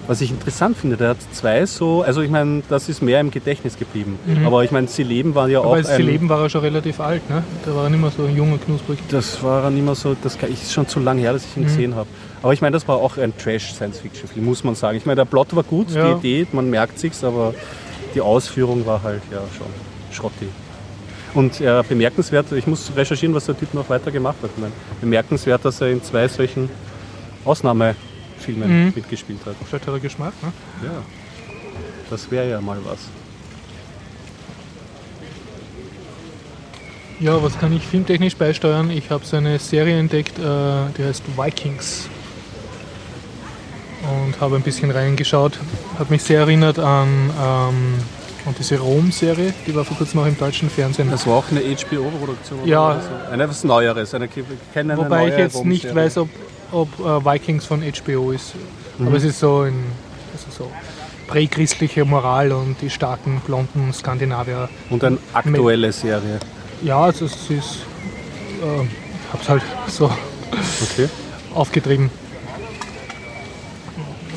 Was 0.10 0.22
ich 0.22 0.32
interessant 0.32 0.76
finde, 0.76 0.98
der 0.98 1.10
hat 1.10 1.18
zwei 1.34 1.64
so, 1.68 2.02
also 2.02 2.22
ich 2.22 2.32
meine, 2.32 2.64
das 2.68 2.90
ist 2.90 3.04
mehr 3.04 3.20
im 3.20 3.30
Gedächtnis 3.30 3.78
geblieben. 3.78 4.18
Aber 4.44 4.64
ich 4.64 4.72
meine, 4.72 4.88
Sie 4.88 5.04
leben 5.04 5.36
war 5.36 5.48
ja 5.48 5.60
auch 5.60 5.66
Mhm. 5.66 5.68
Aber 5.68 5.76
als 5.78 5.88
sie 5.90 5.94
ein, 5.94 6.02
leben 6.02 6.30
war 6.30 6.42
er 6.42 6.50
schon 6.50 6.62
relativ 6.62 7.00
alt, 7.00 7.30
ne? 7.30 7.44
Da 7.64 7.76
war 7.76 7.84
er 7.84 7.90
nicht 7.92 8.02
mehr 8.02 8.10
so 8.10 8.26
jung 8.26 8.52
und 8.54 8.66
knusprig. 8.66 8.98
Das 9.10 9.44
war 9.44 9.62
dann 9.62 9.78
immer 9.78 9.94
so, 9.94 10.16
das 10.20 10.36
ist 10.36 10.74
schon 10.74 10.88
zu 10.88 11.00
lange 11.00 11.22
her, 11.22 11.34
dass 11.34 11.46
ich 11.46 11.56
ihn 11.56 11.62
Mhm. 11.62 11.68
gesehen 11.68 11.96
habe. 11.96 12.10
Aber 12.42 12.54
ich 12.54 12.60
meine, 12.62 12.74
das 12.74 12.88
war 12.88 12.96
auch 12.98 13.18
ein 13.18 13.38
Trash-Science-Fiction-Film, 13.38 14.44
muss 14.44 14.64
man 14.64 14.74
sagen. 14.74 14.98
Ich 14.98 15.06
meine, 15.06 15.18
der 15.18 15.26
Plot 15.26 15.56
war 15.56 15.62
gut, 15.62 15.92
Ja. 15.92 16.16
die 16.16 16.28
Idee, 16.28 16.48
man 16.54 16.72
merkt 16.72 16.98
sich's, 16.98 17.24
aber 17.24 17.54
die 18.16 18.22
Ausführung 18.22 18.88
war 18.88 19.04
halt 19.04 19.22
ja 19.32 19.42
schon 19.56 19.68
schrotti. 20.12 20.48
Und 21.36 21.62
äh, 21.62 21.84
bemerkenswert, 21.88 22.52
ich 22.54 22.66
muss 22.66 22.92
recherchieren, 22.96 23.36
was 23.36 23.46
der 23.46 23.56
Typ 23.56 23.76
noch 23.76 23.88
weiter 23.92 24.10
gemacht 24.10 24.38
hat. 24.42 24.50
Ich 24.56 24.60
meine, 24.60 24.74
bemerkenswert, 25.02 25.64
dass 25.64 25.80
er 25.82 25.90
in 25.92 26.02
zwei 26.02 26.28
solchen 26.28 26.68
Ausnahmefilmen 28.40 28.86
Mhm. 28.88 28.94
mitgespielt 28.96 29.40
hat. 29.46 29.56
Vielleicht 29.68 29.88
hat 29.88 29.94
er 29.94 30.00
Geschmack, 30.00 30.34
ne? 30.42 30.52
Ja, 30.84 31.04
das 32.10 32.30
wäre 32.32 32.50
ja 32.50 32.62
mal 32.62 32.78
was. 32.84 33.00
Ja, 37.20 37.42
was 37.44 37.60
kann 37.60 37.74
ich 37.74 37.84
filmtechnisch 37.86 38.36
beisteuern? 38.38 38.90
Ich 38.92 39.10
habe 39.12 39.26
so 39.26 39.36
eine 39.38 39.60
Serie 39.60 40.00
entdeckt, 40.00 40.40
äh, 40.40 40.42
die 40.98 41.04
heißt 41.04 41.24
Vikings. 41.36 42.08
Und 44.04 44.40
habe 44.40 44.56
ein 44.56 44.62
bisschen 44.62 44.90
reingeschaut. 44.92 45.60
Hat 45.98 46.10
mich 46.10 46.24
sehr 46.24 46.40
erinnert 46.40 46.80
an, 46.80 47.08
ähm, 47.38 47.96
an 48.46 48.56
diese 48.58 48.80
Rom-Serie, 48.80 49.54
die 49.68 49.76
war 49.76 49.84
vor 49.84 49.98
kurzem 49.98 50.22
auch 50.22 50.26
im 50.26 50.38
deutschen 50.38 50.70
Fernsehen. 50.70 51.12
Das 51.12 51.28
war 51.28 51.36
auch 51.36 51.52
eine 51.52 51.60
HBO-Produktion? 51.60 52.66
Ja. 52.66 53.02
So. 53.02 53.32
Eine 53.34 53.50
was 53.50 53.66
Neueres, 53.66 54.14
eine, 54.14 54.30
keine 54.74 54.94
eine 54.94 54.98
Wobei 54.98 55.24
neue 55.24 55.32
ich 55.34 55.38
jetzt 55.38 55.66
nicht 55.66 55.94
weiß, 55.94 56.20
ob, 56.20 56.30
ob 56.72 57.00
äh, 57.00 57.26
Vikings 57.26 57.66
von 57.66 57.82
HBO 57.82 58.32
ist. 58.32 58.54
Mhm. 58.98 59.08
Aber 59.08 59.18
es 59.18 59.24
ist 59.24 59.40
so 59.40 59.64
in 59.64 59.76
also 60.34 60.66
so 60.66 60.72
prächristliche 61.28 62.06
Moral 62.06 62.52
und 62.52 62.78
die 62.82 62.90
starken 62.90 63.42
blonden 63.46 63.94
Skandinavier. 63.94 64.70
Und 64.90 65.04
eine 65.04 65.18
aktuelle 65.34 65.92
Serie. 65.92 66.40
Ja, 66.82 67.02
also 67.02 67.26
es 67.26 67.50
ist. 67.50 67.76
Äh, 68.62 68.86
hab's 69.34 69.50
halt 69.50 69.64
so 69.88 70.06
Okay. 70.82 71.08
aufgetrieben. 71.54 72.10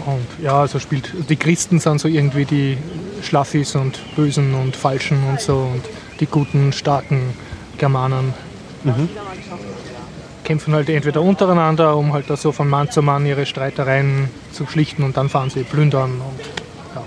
Und 0.05 0.27
ja, 0.45 0.61
also 0.61 0.79
spielt. 0.79 1.12
Die 1.29 1.37
Christen 1.37 1.79
sind 1.79 2.01
so 2.01 2.09
irgendwie 2.09 2.45
die 2.45 2.77
Schlaffis 3.23 3.77
und 3.77 3.99
Bösen 4.17 4.55
und 4.55 4.75
Falschen 4.75 5.19
und 5.29 5.41
so 5.41 5.57
und 5.57 5.83
die 6.21 6.27
guten, 6.27 6.73
starken 6.73 7.35
Germanen 7.79 8.35
kämpfen 10.45 10.75
halt 10.75 10.89
entweder 10.89 11.23
untereinander, 11.23 11.97
um 11.97 12.13
halt 12.13 12.29
da 12.29 12.37
so 12.37 12.53
von 12.53 12.69
Mann 12.69 12.91
zu 12.91 13.03
Mann 13.03 13.25
ihre 13.27 13.47
Streitereien 13.47 14.29
zu 14.53 14.67
schlichten 14.67 15.03
und 15.05 15.17
dann 15.17 15.29
fahren 15.29 15.51
sie 15.51 15.63
plündern 15.63 16.13
und 16.13 16.41
ja. 16.97 17.03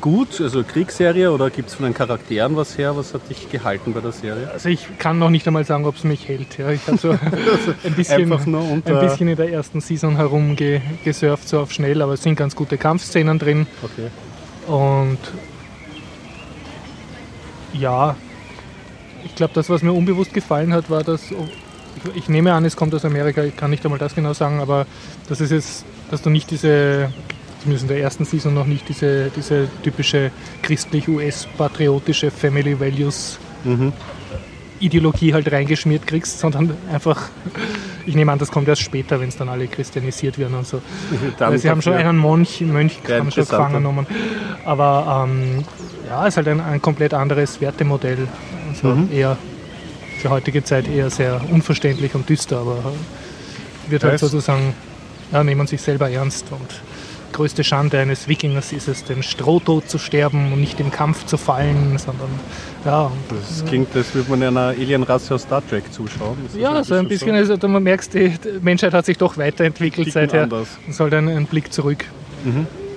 Gut, 0.00 0.40
also 0.40 0.64
Kriegsserie 0.64 1.30
oder 1.30 1.50
gibt 1.50 1.68
es 1.68 1.74
von 1.74 1.84
den 1.84 1.92
Charakteren 1.92 2.56
was 2.56 2.78
her? 2.78 2.96
Was 2.96 3.12
hat 3.12 3.28
dich 3.28 3.50
gehalten 3.50 3.92
bei 3.92 4.00
der 4.00 4.12
Serie? 4.12 4.50
Also 4.50 4.70
ich 4.70 4.86
kann 4.98 5.18
noch 5.18 5.28
nicht 5.28 5.46
einmal 5.46 5.64
sagen, 5.66 5.84
ob 5.84 5.96
es 5.96 6.04
mich 6.04 6.26
hält. 6.26 6.56
Ja. 6.56 6.70
Ich 6.70 6.86
habe 6.86 6.96
so 6.96 7.10
ein 7.84 7.92
bisschen, 7.94 8.22
Einfach 8.32 8.46
nur 8.46 8.62
unter- 8.66 8.98
ein 8.98 9.06
bisschen 9.06 9.28
in 9.28 9.36
der 9.36 9.50
ersten 9.52 9.82
Season 9.82 10.16
herumgesurft, 10.16 11.46
so 11.46 11.60
auf 11.60 11.72
schnell, 11.72 12.00
aber 12.00 12.14
es 12.14 12.22
sind 12.22 12.36
ganz 12.36 12.56
gute 12.56 12.78
Kampfszenen 12.78 13.38
drin. 13.38 13.66
Okay. 13.82 14.72
Und 14.72 15.18
ja, 17.74 18.16
ich 19.24 19.34
glaube, 19.34 19.52
das, 19.54 19.70
was 19.70 19.82
mir 19.82 19.92
unbewusst 19.92 20.34
gefallen 20.34 20.72
hat, 20.72 20.90
war, 20.90 21.02
dass 21.02 21.22
ich, 21.30 22.16
ich 22.16 22.28
nehme 22.28 22.52
an, 22.52 22.64
es 22.64 22.76
kommt 22.76 22.94
aus 22.94 23.04
Amerika, 23.04 23.42
ich 23.42 23.56
kann 23.56 23.70
nicht 23.70 23.84
einmal 23.84 23.98
das 23.98 24.14
genau 24.14 24.32
sagen, 24.32 24.60
aber 24.60 24.86
das 25.28 25.40
ist 25.40 25.50
jetzt, 25.50 25.84
dass 26.10 26.22
du 26.22 26.30
nicht 26.30 26.50
diese, 26.50 27.12
zumindest 27.60 27.84
in 27.84 27.88
der 27.88 28.00
ersten 28.00 28.24
Season 28.24 28.54
noch 28.54 28.66
nicht 28.66 28.88
diese, 28.88 29.30
diese 29.34 29.68
typische 29.82 30.30
christlich-US-patriotische 30.62 32.30
Family 32.30 32.78
Values 32.78 33.38
Ideologie 34.80 35.34
halt 35.34 35.52
reingeschmiert 35.52 36.06
kriegst, 36.06 36.38
sondern 36.38 36.74
einfach, 36.90 37.28
ich 38.06 38.14
nehme 38.14 38.32
an, 38.32 38.38
das 38.38 38.50
kommt 38.50 38.66
erst 38.66 38.82
später, 38.82 39.20
wenn 39.20 39.28
es 39.28 39.36
dann 39.36 39.48
alle 39.48 39.66
christianisiert 39.68 40.38
werden 40.38 40.54
und 40.54 40.66
so. 40.66 40.80
Sie 41.56 41.68
haben 41.68 41.82
schon 41.82 41.92
einen 41.92 42.18
Mönch, 42.18 42.62
Mönch 42.62 42.98
haben 43.08 43.30
schon 43.30 43.44
gefangen 43.44 43.74
genommen. 43.74 44.06
Aber 44.64 45.26
ähm, 45.28 45.64
ja, 46.10 46.26
ist 46.26 46.36
halt 46.36 46.48
ein, 46.48 46.60
ein 46.60 46.82
komplett 46.82 47.14
anderes 47.14 47.60
Wertemodell. 47.60 48.28
Also 48.68 48.88
Mhm. 48.88 49.08
eher 49.12 49.38
für 50.20 50.28
heutige 50.30 50.62
Zeit 50.62 50.86
eher 50.88 51.08
sehr 51.08 51.40
unverständlich 51.50 52.14
und 52.14 52.28
düster, 52.28 52.58
aber 52.58 52.92
wird 53.88 54.04
halt 54.04 54.18
sozusagen, 54.18 54.74
ja, 55.32 55.42
nehmen 55.42 55.66
sich 55.66 55.80
selber 55.80 56.10
ernst 56.10 56.46
und 56.50 56.82
größte 57.32 57.62
Schande 57.64 57.98
eines 58.00 58.26
Wikingers 58.28 58.72
ist 58.72 58.88
es, 58.88 59.04
den 59.04 59.22
Strohtod 59.22 59.88
zu 59.88 59.98
sterben 59.98 60.52
und 60.52 60.60
nicht 60.60 60.80
im 60.80 60.90
Kampf 60.90 61.26
zu 61.26 61.36
fallen, 61.36 61.96
sondern 61.96 62.28
ja, 62.84 63.10
Das 63.30 63.64
klingt, 63.64 63.94
als 63.96 64.12
würde 64.14 64.30
man 64.30 64.42
einer 64.42 64.68
Alienrasse 64.68 65.36
aus 65.36 65.42
Star 65.42 65.62
Trek 65.66 65.92
zuschauen. 65.92 66.36
Das 66.44 66.60
ja, 66.60 66.82
so 66.82 66.94
ein 66.96 67.06
bisschen, 67.08 67.34
also 67.36 67.56
du 67.56 67.68
merkst, 67.68 68.12
die 68.14 68.32
Menschheit 68.60 68.92
hat 68.94 69.06
sich 69.06 69.16
doch 69.16 69.38
weiterentwickelt 69.38 70.06
Ticken 70.08 70.12
seither. 70.28 70.42
anders. 70.42 70.68
Und 70.86 70.92
soll 70.92 71.08
dann 71.08 71.28
einen 71.28 71.46
Blick 71.46 71.72
zurück. 71.72 72.04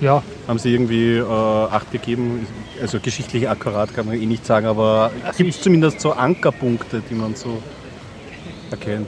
Ja, 0.03 0.22
Haben 0.50 0.60
Sie 0.60 0.74
irgendwie 0.74 1.15
äh, 1.15 1.24
Acht 1.24 1.89
gegeben? 1.93 2.45
Also 2.81 3.00
geschichtlich 3.00 3.48
akkurat 3.48 3.93
kann 3.95 4.05
man 4.05 4.22
eh 4.22 4.25
nicht 4.25 4.45
sagen, 4.45 4.65
aber 4.65 5.12
gibt 5.38 5.51
es 5.51 5.62
zumindest 5.62 6.01
so 6.01 6.12
Ankerpunkte, 6.12 7.01
die 7.10 7.15
man 7.15 7.36
so 7.36 7.63
erkennt? 8.69 9.07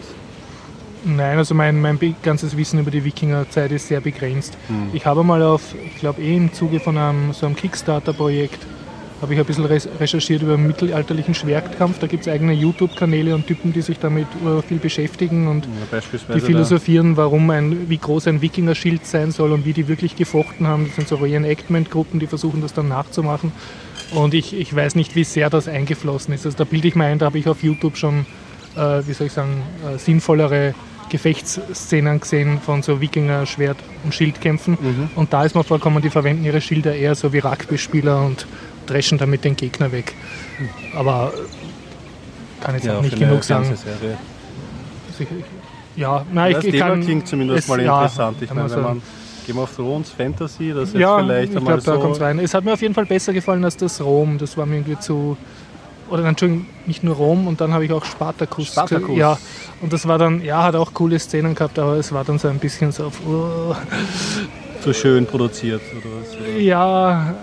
nein, 1.04 1.38
also 1.38 1.54
mein, 1.54 1.82
mein 1.82 2.00
ganzes 2.24 2.56
Wissen 2.56 2.80
über 2.80 2.92
die 2.92 3.04
Wikingerzeit 3.04 3.74
ist 3.74 3.90
sehr 3.90 4.00
begrenzt. 4.00 4.58
Ich 4.94 5.06
habe 5.06 5.24
mal 5.24 5.44
auf, 5.44 5.76
ich 5.86 5.98
glaube 5.98 6.22
eh 6.22 6.38
im 6.38 6.54
Zuge 6.54 6.80
von 6.80 6.98
einem, 6.98 7.34
so 7.34 7.46
einem 7.46 7.58
Kickstarter-Projekt, 7.58 8.66
habe 9.22 9.34
ich 9.34 9.40
ein 9.40 9.46
bisschen 9.46 9.66
recherchiert 9.66 10.42
über 10.42 10.56
den 10.56 10.68
mittelalterlichen 10.68 11.34
Schwertkampf. 11.34 12.00
Da 12.00 12.08
gibt 12.08 12.28
es 12.28 12.32
eigene 12.32 12.54
YouTube-Kanäle 12.54 13.34
und 13.34 13.48
Typen, 13.48 13.74
die 13.74 13.82
sich 13.82 13.98
damit 13.98 14.28
viel 14.68 14.78
beschäftigen 14.78 15.48
und 15.48 15.68
Ja, 15.92 16.00
die 16.36 16.42
philosophieren, 16.42 17.18
warum 17.18 17.50
ein, 17.50 17.90
wie 17.90 17.98
groß 17.98 18.28
ein 18.28 18.42
Wikingerschild 18.42 19.06
sein 19.06 19.32
soll 19.32 19.52
und 19.52 19.66
wie 19.66 19.74
die 19.74 19.88
wirklich 19.88 20.16
gefochten 20.16 20.68
haben. 20.68 20.86
Das 20.88 20.96
sind 20.96 21.08
so 21.08 21.16
Reenactment-Gruppen, 21.16 22.20
die 22.20 22.28
versuchen 22.28 22.62
das 22.62 22.74
dann 22.74 22.90
nachzumachen. 22.90 23.52
Und 24.12 24.34
ich, 24.34 24.54
ich 24.54 24.76
weiß 24.76 24.96
nicht, 24.96 25.16
wie 25.16 25.24
sehr 25.24 25.50
das 25.50 25.68
eingeflossen 25.68 26.34
ist. 26.34 26.46
Also 26.46 26.58
da 26.58 26.64
bilde 26.64 26.88
ich 26.88 26.96
mir 26.96 27.06
ein, 27.06 27.18
da 27.18 27.28
habe 27.28 27.40
ich 27.40 27.48
auf 27.48 27.64
YouTube 27.64 27.98
schon, 27.98 28.26
äh, 28.76 29.02
wie 29.08 29.14
soll 29.14 29.28
ich 29.28 29.34
sagen, 29.34 29.64
äh, 29.84 29.98
sinnvollere 29.98 30.76
Gefechtsszenen 31.10 32.20
gesehen 32.20 32.60
von 32.60 32.82
so 32.82 33.00
Wikinger 33.00 33.46
Schwert- 33.46 33.78
und 34.04 34.14
Schildkämpfen. 34.14 34.78
Und 35.16 35.34
da 35.34 35.46
ist 35.46 35.56
mir 35.56 35.64
vorgekommen, 35.64 36.02
die 36.02 36.10
verwenden 36.10 36.44
ihre 36.44 36.62
Schilder 36.62 36.96
eher 36.96 37.16
so 37.16 37.32
wie 37.32 37.40
Rugby-Spieler 37.40 38.26
und 38.26 38.48
dreschen 38.86 39.18
damit 39.18 39.44
den 39.44 39.56
Gegner 39.56 39.92
weg. 39.92 40.14
Aber 40.96 41.34
kann 42.62 42.76
jetzt 42.76 42.86
ja, 42.86 42.98
auch 42.98 43.02
nicht 43.02 43.18
genug 43.20 43.44
sagen. 43.44 43.66
Serie. 43.76 44.18
Ich- 45.20 45.28
Ja, 45.98 46.26
nein, 46.32 46.54
Das 46.54 46.64
ich, 46.64 46.74
ich 46.74 46.76
Thema 46.80 46.90
kann. 46.90 47.02
klingt 47.04 47.28
zumindest 47.28 47.60
es- 47.60 47.68
mal 47.70 47.82
ja, 47.82 48.02
interessant. 48.04 48.38
Ich 48.42 48.50
meine, 48.54 48.62
man 48.68 48.72
wenn 48.76 48.84
man 48.84 49.02
Game 49.48 49.58
of 49.60 49.76
Thrones, 49.76 50.10
Fantasy, 50.12 50.74
das 50.76 50.90
ist 50.90 50.96
ja, 51.00 51.18
vielleicht 51.20 51.52
ich 51.52 51.58
einmal 51.58 51.76
glaube, 51.80 51.84
da 51.86 51.94
so. 51.96 52.00
kommt 52.08 52.20
rein. 52.22 52.40
Es 52.40 52.54
hat 52.54 52.66
mir 52.66 52.74
auf 52.74 52.82
jeden 52.82 52.94
Fall 52.94 53.06
besser 53.06 53.32
gefallen 53.32 53.64
als 53.64 53.78
das 53.78 54.02
Rom. 54.02 54.38
Das 54.38 54.58
war 54.58 54.66
mir 54.66 54.76
irgendwie 54.78 55.00
zu. 55.00 55.38
Oder 56.10 56.26
Entschuldigung, 56.26 56.66
nicht 56.86 57.04
nur 57.04 57.16
Rom 57.16 57.48
und 57.48 57.62
dann 57.62 57.74
habe 57.74 57.86
ich 57.86 57.92
auch 57.92 58.04
Spartacus. 58.06 58.68
Spartacus. 58.68 59.18
Ja, 59.18 59.38
und 59.82 59.92
das 59.94 60.08
war 60.08 60.18
dann, 60.20 60.44
ja, 60.44 60.62
hat 60.64 60.76
auch 60.76 60.94
coole 60.94 61.18
Szenen 61.18 61.56
gehabt, 61.56 61.80
aber 61.80 61.94
es 61.96 62.12
war 62.12 62.24
dann 62.24 62.38
so 62.38 62.48
ein 62.48 62.60
bisschen 62.60 62.92
so 62.92 63.06
auf. 63.06 63.22
oh, 63.28 63.76
zu 64.84 64.94
schön 64.94 65.26
produziert 65.26 65.82
oder 65.94 66.10
was. 66.22 66.62
ja, 66.62 67.34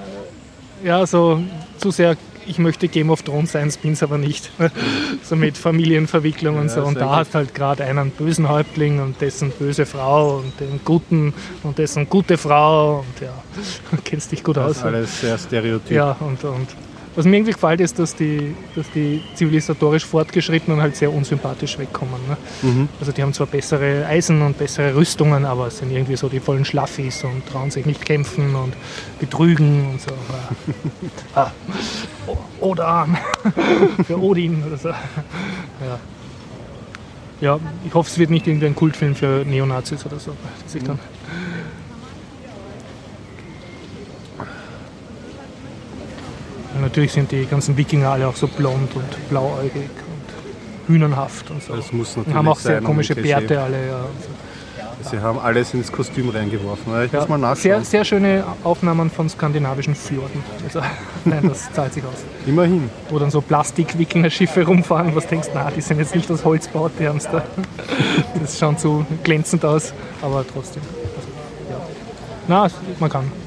ja, 0.84 1.06
so 1.06 1.42
zu 1.78 1.90
sehr. 1.90 2.16
Ich 2.44 2.58
möchte 2.58 2.88
Game 2.88 3.08
of 3.10 3.22
Thrones 3.22 3.52
sein, 3.52 3.72
bin 3.82 3.92
es 3.92 4.02
aber 4.02 4.18
nicht. 4.18 4.50
so 5.22 5.36
mit 5.36 5.56
Familienverwicklung 5.56 6.56
und 6.58 6.66
Ja, 6.66 6.74
so. 6.74 6.82
Und 6.82 6.96
da 6.96 7.06
gut. 7.06 7.14
hast 7.14 7.34
halt 7.36 7.54
gerade 7.54 7.84
einen 7.84 8.10
bösen 8.10 8.48
Häuptling 8.48 9.00
und 9.00 9.20
dessen 9.20 9.50
böse 9.52 9.86
Frau 9.86 10.38
und 10.38 10.58
den 10.58 10.80
guten 10.84 11.32
und 11.62 11.78
dessen 11.78 12.08
gute 12.08 12.36
Frau 12.36 12.98
und 13.06 13.20
ja, 13.24 13.32
kennst 14.04 14.32
dich 14.32 14.42
gut 14.42 14.56
Das 14.56 14.70
aus. 14.70 14.76
ist 14.78 14.82
alles 14.82 15.20
sehr 15.20 15.38
stereotyp. 15.38 15.92
Ja, 15.92 16.16
und, 16.18 16.42
und 16.42 16.66
Was 17.14 17.26
mir 17.26 17.36
irgendwie 17.36 17.52
gefällt, 17.52 17.80
ist, 17.80 17.98
dass 17.98 18.14
die, 18.14 18.54
dass 18.74 18.90
die 18.90 19.22
zivilisatorisch 19.34 20.06
Fortgeschrittenen 20.06 20.80
halt 20.80 20.96
sehr 20.96 21.12
unsympathisch 21.12 21.78
wegkommen. 21.78 22.20
Ne? 22.26 22.36
Mhm. 22.62 22.88
Also 23.00 23.12
die 23.12 23.22
haben 23.22 23.34
zwar 23.34 23.46
bessere 23.46 24.06
Eisen 24.06 24.40
und 24.40 24.58
bessere 24.58 24.94
Rüstungen, 24.94 25.44
aber 25.44 25.66
es 25.66 25.78
sind 25.78 25.90
irgendwie 25.90 26.16
so 26.16 26.28
die 26.28 26.40
vollen 26.40 26.64
Schlaffis 26.64 27.22
und 27.24 27.46
trauen 27.46 27.70
sich 27.70 27.84
nicht 27.84 28.04
kämpfen 28.04 28.54
und 28.54 28.74
betrügen 29.20 29.90
und 29.90 30.00
so. 30.00 30.12
ah. 31.34 31.50
Oder 32.60 33.06
für 34.06 34.18
Odin 34.18 34.62
oder 34.64 34.78
so. 34.78 34.88
Ja. 34.88 35.98
ja, 37.40 37.60
ich 37.86 37.92
hoffe, 37.92 38.08
es 38.10 38.18
wird 38.18 38.30
nicht 38.30 38.46
irgendwie 38.46 38.66
ein 38.66 38.76
Kultfilm 38.76 39.14
für 39.14 39.44
Neonazis 39.44 40.06
oder 40.06 40.18
so. 40.18 40.32
Dass 40.64 40.74
ich 40.74 40.82
dann 40.82 40.98
natürlich 46.82 47.12
sind 47.12 47.32
die 47.32 47.46
ganzen 47.46 47.76
Wikinger 47.76 48.10
alle 48.10 48.28
auch 48.28 48.36
so 48.36 48.46
blond 48.46 48.94
und 48.94 49.28
blauäugig 49.30 49.74
und 49.74 50.94
hühnernhaft 50.94 51.50
und 51.50 51.62
so. 51.62 51.74
Das 51.74 51.92
muss 51.92 52.16
natürlich 52.16 52.36
haben 52.36 52.48
auch 52.48 52.58
sehr 52.58 52.76
sein, 52.76 52.84
komische 52.84 53.14
Bärte 53.14 53.60
alle. 53.60 53.86
Ja. 53.86 54.04
Sie 55.10 55.18
haben 55.18 55.38
alles 55.38 55.74
ins 55.74 55.90
Kostüm 55.90 56.28
reingeworfen. 56.28 57.04
Ich 57.04 57.12
ja, 57.12 57.20
muss 57.20 57.28
mal 57.28 57.38
nachschauen. 57.38 57.56
Sehr, 57.56 57.84
sehr 57.84 58.04
schöne 58.04 58.44
Aufnahmen 58.62 59.10
von 59.10 59.28
skandinavischen 59.28 59.94
Fjorden. 59.94 60.44
Also, 60.64 60.80
nein, 61.24 61.48
das 61.48 61.72
zahlt 61.72 61.94
sich 61.94 62.04
aus. 62.04 62.24
Immerhin. 62.46 62.88
Wo 63.08 63.18
dann 63.18 63.30
so 63.30 63.40
Plastik-Wikinger-Schiffe 63.40 64.64
rumfahren, 64.64 65.14
was 65.16 65.26
denkst, 65.26 65.48
na, 65.54 65.70
die 65.70 65.80
sind 65.80 65.98
jetzt 65.98 66.14
nicht 66.14 66.30
aus 66.30 66.44
Holz 66.44 66.66
gebaut, 66.66 66.92
die 67.00 67.08
haben 67.08 67.18
es 67.18 67.24
da. 67.24 67.42
Das 68.40 68.58
schaut 68.58 68.78
so 68.78 69.04
glänzend 69.24 69.64
aus, 69.64 69.92
aber 70.20 70.44
trotzdem. 70.46 70.82
Also, 71.16 71.28
ja. 71.70 71.80
Na, 72.46 72.68
man 73.00 73.10
kann 73.10 73.41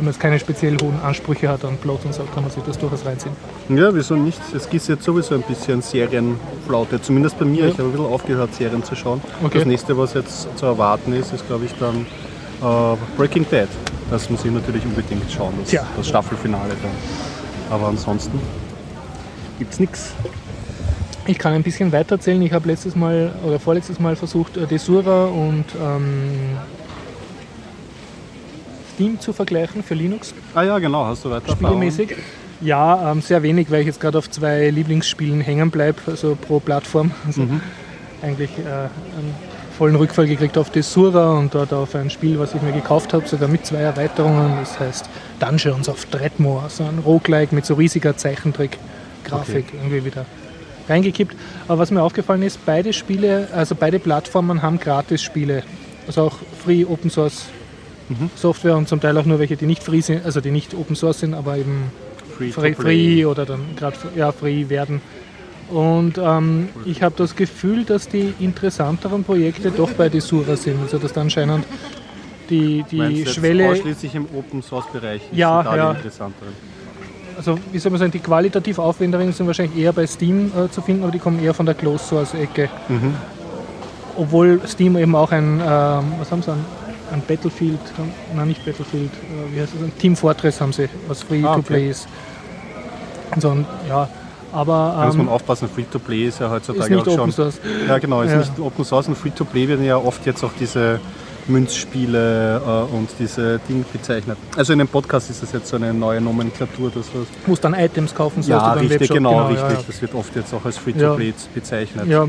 wenn 0.00 0.06
man 0.06 0.14
jetzt 0.14 0.20
keine 0.20 0.38
speziell 0.38 0.78
hohen 0.82 0.98
Ansprüche 1.02 1.50
hat 1.50 1.62
an 1.62 1.76
Plot 1.76 2.06
und 2.06 2.14
so, 2.14 2.22
kann 2.32 2.42
man 2.42 2.50
sich 2.50 2.62
das 2.62 2.78
durchaus 2.78 3.04
reinziehen. 3.04 3.34
Ja, 3.68 3.94
wieso 3.94 4.16
nicht? 4.16 4.40
Es 4.56 4.70
gibt 4.70 4.88
jetzt 4.88 5.04
sowieso 5.04 5.34
ein 5.34 5.42
bisschen 5.42 5.82
Serienflaute, 5.82 7.02
zumindest 7.02 7.38
bei 7.38 7.44
mir. 7.44 7.64
Ja. 7.64 7.66
Ich 7.66 7.74
habe 7.74 7.84
ein 7.84 7.92
bisschen 7.92 8.06
aufgehört, 8.06 8.54
Serien 8.54 8.82
zu 8.82 8.96
schauen. 8.96 9.20
Okay. 9.44 9.58
Das 9.58 9.66
nächste, 9.66 9.98
was 9.98 10.14
jetzt 10.14 10.48
zu 10.56 10.64
erwarten 10.64 11.12
ist, 11.12 11.34
ist 11.34 11.46
glaube 11.46 11.66
ich 11.66 11.74
dann 11.78 12.06
äh, 12.62 12.96
Breaking 13.18 13.44
Bad. 13.44 13.68
Das 14.10 14.30
muss 14.30 14.42
ich 14.42 14.50
natürlich 14.50 14.86
unbedingt 14.86 15.30
schauen, 15.30 15.52
das, 15.60 15.70
ja. 15.70 15.86
das 15.94 16.08
Staffelfinale 16.08 16.70
dann. 16.70 17.76
Aber 17.78 17.88
ansonsten 17.88 18.40
gibt 19.58 19.74
es 19.74 19.80
nichts. 19.80 20.14
Ich 21.26 21.38
kann 21.38 21.52
ein 21.52 21.62
bisschen 21.62 21.92
weiter 21.92 22.14
erzählen. 22.14 22.40
Ich 22.40 22.54
habe 22.54 22.66
letztes 22.68 22.96
Mal 22.96 23.32
oder 23.46 23.60
vorletztes 23.60 24.00
Mal 24.00 24.16
versucht, 24.16 24.56
äh, 24.56 24.66
Desura 24.66 25.26
und 25.26 25.66
ähm, 25.78 26.56
Steam 29.00 29.18
zu 29.18 29.32
vergleichen 29.32 29.82
für 29.82 29.94
Linux. 29.94 30.34
Ah 30.54 30.62
ja, 30.62 30.78
genau, 30.78 31.06
hast 31.06 31.24
du 31.24 31.30
weiter 31.30 31.52
Spielmäßig. 31.52 32.16
Ja, 32.60 33.10
ähm, 33.10 33.22
sehr 33.22 33.42
wenig, 33.42 33.70
weil 33.70 33.80
ich 33.80 33.86
jetzt 33.86 33.98
gerade 33.98 34.18
auf 34.18 34.30
zwei 34.30 34.68
Lieblingsspielen 34.68 35.40
hängen 35.40 35.70
bleibe, 35.70 35.98
also 36.06 36.36
pro 36.38 36.60
Plattform. 36.60 37.10
Also 37.26 37.40
mhm. 37.40 37.62
eigentlich 38.20 38.50
äh, 38.58 38.62
einen 38.62 39.34
vollen 39.78 39.96
Rückfall 39.96 40.26
gekriegt 40.26 40.58
auf 40.58 40.68
Desura 40.68 41.38
und 41.38 41.54
dort 41.54 41.72
auf 41.72 41.94
ein 41.94 42.10
Spiel, 42.10 42.38
was 42.38 42.54
ich 42.54 42.60
mir 42.60 42.72
gekauft 42.72 43.14
habe, 43.14 43.26
sogar 43.26 43.48
mit 43.48 43.64
zwei 43.64 43.78
Erweiterungen. 43.78 44.58
Das 44.60 44.78
heißt 44.78 45.08
Dungeons 45.38 45.88
of 45.88 46.04
Dreadmore, 46.04 46.68
so 46.68 46.84
ein 46.84 46.98
Roguelike 46.98 47.54
mit 47.54 47.64
so 47.64 47.72
riesiger 47.72 48.18
Zeichentrick-Grafik 48.18 49.68
okay. 49.68 49.76
irgendwie 49.82 50.04
wieder 50.04 50.26
reingekippt. 50.90 51.34
Aber 51.68 51.78
was 51.78 51.90
mir 51.90 52.02
aufgefallen 52.02 52.42
ist, 52.42 52.66
beide 52.66 52.92
Spiele, 52.92 53.48
also 53.54 53.74
beide 53.74 53.98
Plattformen 53.98 54.60
haben 54.60 54.78
Gratis-Spiele. 54.78 55.62
Also 56.06 56.24
auch 56.24 56.38
Free 56.62 56.84
Open 56.84 57.08
Source 57.08 57.46
mhm. 58.10 58.30
Software 58.36 58.76
und 58.76 58.88
zum 58.88 59.00
Teil 59.00 59.16
auch 59.16 59.24
nur 59.24 59.38
welche, 59.38 59.56
die 59.56 59.66
nicht 59.66 59.82
free 59.82 60.02
sind, 60.02 60.24
also 60.24 60.40
die 60.40 60.50
nicht 60.50 60.74
Open 60.74 60.94
Source 60.94 61.20
sind, 61.20 61.32
aber 61.34 61.56
eben 61.56 61.90
free, 62.36 62.50
free, 62.52 62.74
free 62.74 63.24
oder 63.24 63.46
dann 63.46 63.60
gerade 63.76 63.96
ja, 64.14 64.32
free 64.32 64.68
werden. 64.68 65.00
Und 65.70 66.18
ähm, 66.18 66.68
ich 66.84 67.02
habe 67.02 67.14
das 67.16 67.36
Gefühl, 67.36 67.84
dass 67.84 68.08
die 68.08 68.34
interessanteren 68.40 69.22
Projekte 69.22 69.70
doch 69.70 69.90
bei 69.92 70.08
Desura 70.08 70.56
sind. 70.56 70.82
Also 70.82 70.98
dass 70.98 71.12
da 71.12 71.20
anscheinend 71.20 71.64
die, 72.48 72.84
die 72.90 72.96
Meinst 72.96 73.34
Schwelle. 73.34 73.70
Ausschließlich 73.70 74.14
im 74.16 74.26
Open 74.36 74.62
Source 74.62 74.86
Bereich 74.92 75.22
ja, 75.32 75.62
da 75.62 75.76
ja. 75.76 75.90
die 75.92 75.98
interessanteren. 75.98 76.52
Also 77.36 77.58
wie 77.70 77.78
soll 77.78 77.90
man 77.92 78.00
sagen, 78.00 78.12
die 78.12 78.18
qualitativ 78.18 78.78
aufwendigeren 78.78 79.32
sind 79.32 79.46
wahrscheinlich 79.46 79.80
eher 79.80 79.92
bei 79.92 80.06
Steam 80.06 80.52
äh, 80.56 80.68
zu 80.70 80.82
finden, 80.82 81.04
aber 81.04 81.12
die 81.12 81.20
kommen 81.20 81.42
eher 81.42 81.54
von 81.54 81.64
der 81.64 81.74
Closed 81.74 82.06
Source 82.06 82.34
Ecke. 82.34 82.68
Mhm. 82.88 83.14
Obwohl 84.16 84.60
Steam 84.66 84.96
eben 84.98 85.14
auch 85.14 85.30
ein, 85.30 85.60
ähm, 85.60 86.04
was 86.18 86.32
haben 86.32 86.42
sie, 86.42 86.50
ein 86.50 86.64
ein 87.12 87.22
Battlefield, 87.26 87.80
nein 88.34 88.48
nicht 88.48 88.64
Battlefield, 88.64 89.10
äh, 89.12 89.54
wie 89.54 89.60
heißt 89.60 89.72
das, 89.74 89.82
ein 89.82 89.98
Team 89.98 90.16
Fortress 90.16 90.60
haben 90.60 90.72
sie, 90.72 90.88
was 91.08 91.22
Free-to-Play 91.22 91.88
ah, 91.88 91.90
ist. 91.90 92.08
Und 93.34 93.42
so, 93.42 93.56
ja, 93.88 94.08
aber, 94.52 94.94
da 94.96 95.06
muss 95.06 95.16
man 95.16 95.26
ähm, 95.26 95.32
aufpassen, 95.32 95.68
Free-to-Play 95.68 96.26
ist 96.26 96.40
ja 96.40 96.50
heutzutage 96.50 96.94
ist 96.94 97.08
auch 97.08 97.14
schon. 97.14 97.32
Source. 97.32 97.60
Ja, 97.86 97.98
genau, 97.98 98.22
ist 98.22 98.32
ja. 98.32 98.38
nicht 98.38 98.58
Open 98.58 98.84
Source 98.84 99.08
und 99.08 99.16
Free-to-Play 99.16 99.68
werden 99.68 99.84
ja 99.84 99.96
oft 99.96 100.26
jetzt 100.26 100.42
auch 100.42 100.52
diese 100.58 101.00
Münzspiele 101.46 102.60
äh, 102.64 102.94
und 102.94 103.08
diese 103.18 103.60
Dinge 103.68 103.84
bezeichnet. 103.92 104.36
Also 104.56 104.72
in 104.72 104.80
dem 104.80 104.88
Podcast 104.88 105.30
ist 105.30 105.42
das 105.42 105.52
jetzt 105.52 105.68
so 105.68 105.76
eine 105.76 105.94
neue 105.94 106.20
Nomenklatur. 106.20 106.90
Das 106.94 107.06
was 107.14 107.26
Muss 107.46 107.60
dann 107.60 107.74
Items 107.74 108.14
kaufen, 108.14 108.42
so 108.42 108.50
ja, 108.50 108.72
richtig, 108.72 109.00
Webshop, 109.00 109.16
genau, 109.16 109.30
genau, 109.30 109.46
richtig. 109.46 109.68
Ja, 109.68 109.74
ja. 109.74 109.84
Das 109.86 110.02
wird 110.02 110.14
oft 110.14 110.36
jetzt 110.36 110.52
auch 110.54 110.64
als 110.64 110.78
Free-to-Play 110.78 111.34
bezeichnet. 111.54 112.06
Ja, 112.06 112.28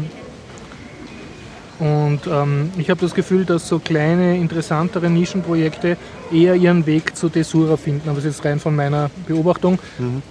und 1.81 2.27
ähm, 2.27 2.69
ich 2.77 2.91
habe 2.91 3.01
das 3.01 3.15
Gefühl, 3.15 3.43
dass 3.43 3.67
so 3.67 3.79
kleine, 3.79 4.37
interessantere 4.37 5.09
Nischenprojekte 5.09 5.97
eher 6.31 6.53
ihren 6.53 6.85
Weg 6.85 7.17
zu 7.17 7.27
Desura 7.27 7.75
finden. 7.75 8.07
Aber 8.07 8.17
das 8.17 8.25
ist 8.25 8.45
rein 8.45 8.59
von 8.59 8.75
meiner 8.75 9.09
Beobachtung. 9.27 9.79
Mhm. 9.97 10.21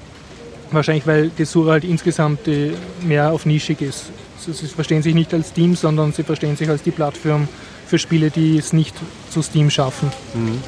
Wahrscheinlich, 0.71 1.09
weil 1.09 1.31
Desura 1.31 1.73
halt 1.73 1.85
insgesamt 1.85 2.47
äh, 2.47 2.71
mehr 3.03 3.33
auf 3.33 3.47
nischig 3.47 3.83
ist. 3.83 4.13
Sie, 4.39 4.53
sie 4.53 4.69
verstehen 4.69 5.03
sich 5.03 5.13
nicht 5.13 5.35
als 5.35 5.53
Team, 5.53 5.75
sondern 5.75 6.13
sie 6.13 6.23
verstehen 6.23 6.55
sich 6.55 6.69
als 6.69 6.85
die 6.85 6.93
Plattform 6.93 7.49
für 7.85 7.99
Spiele, 7.99 8.31
die 8.31 8.57
es 8.57 8.73
nicht 8.73 8.95
zu 9.29 9.43
Steam 9.43 9.71
schaffen. 9.71 10.13
Mhm. 10.35 10.63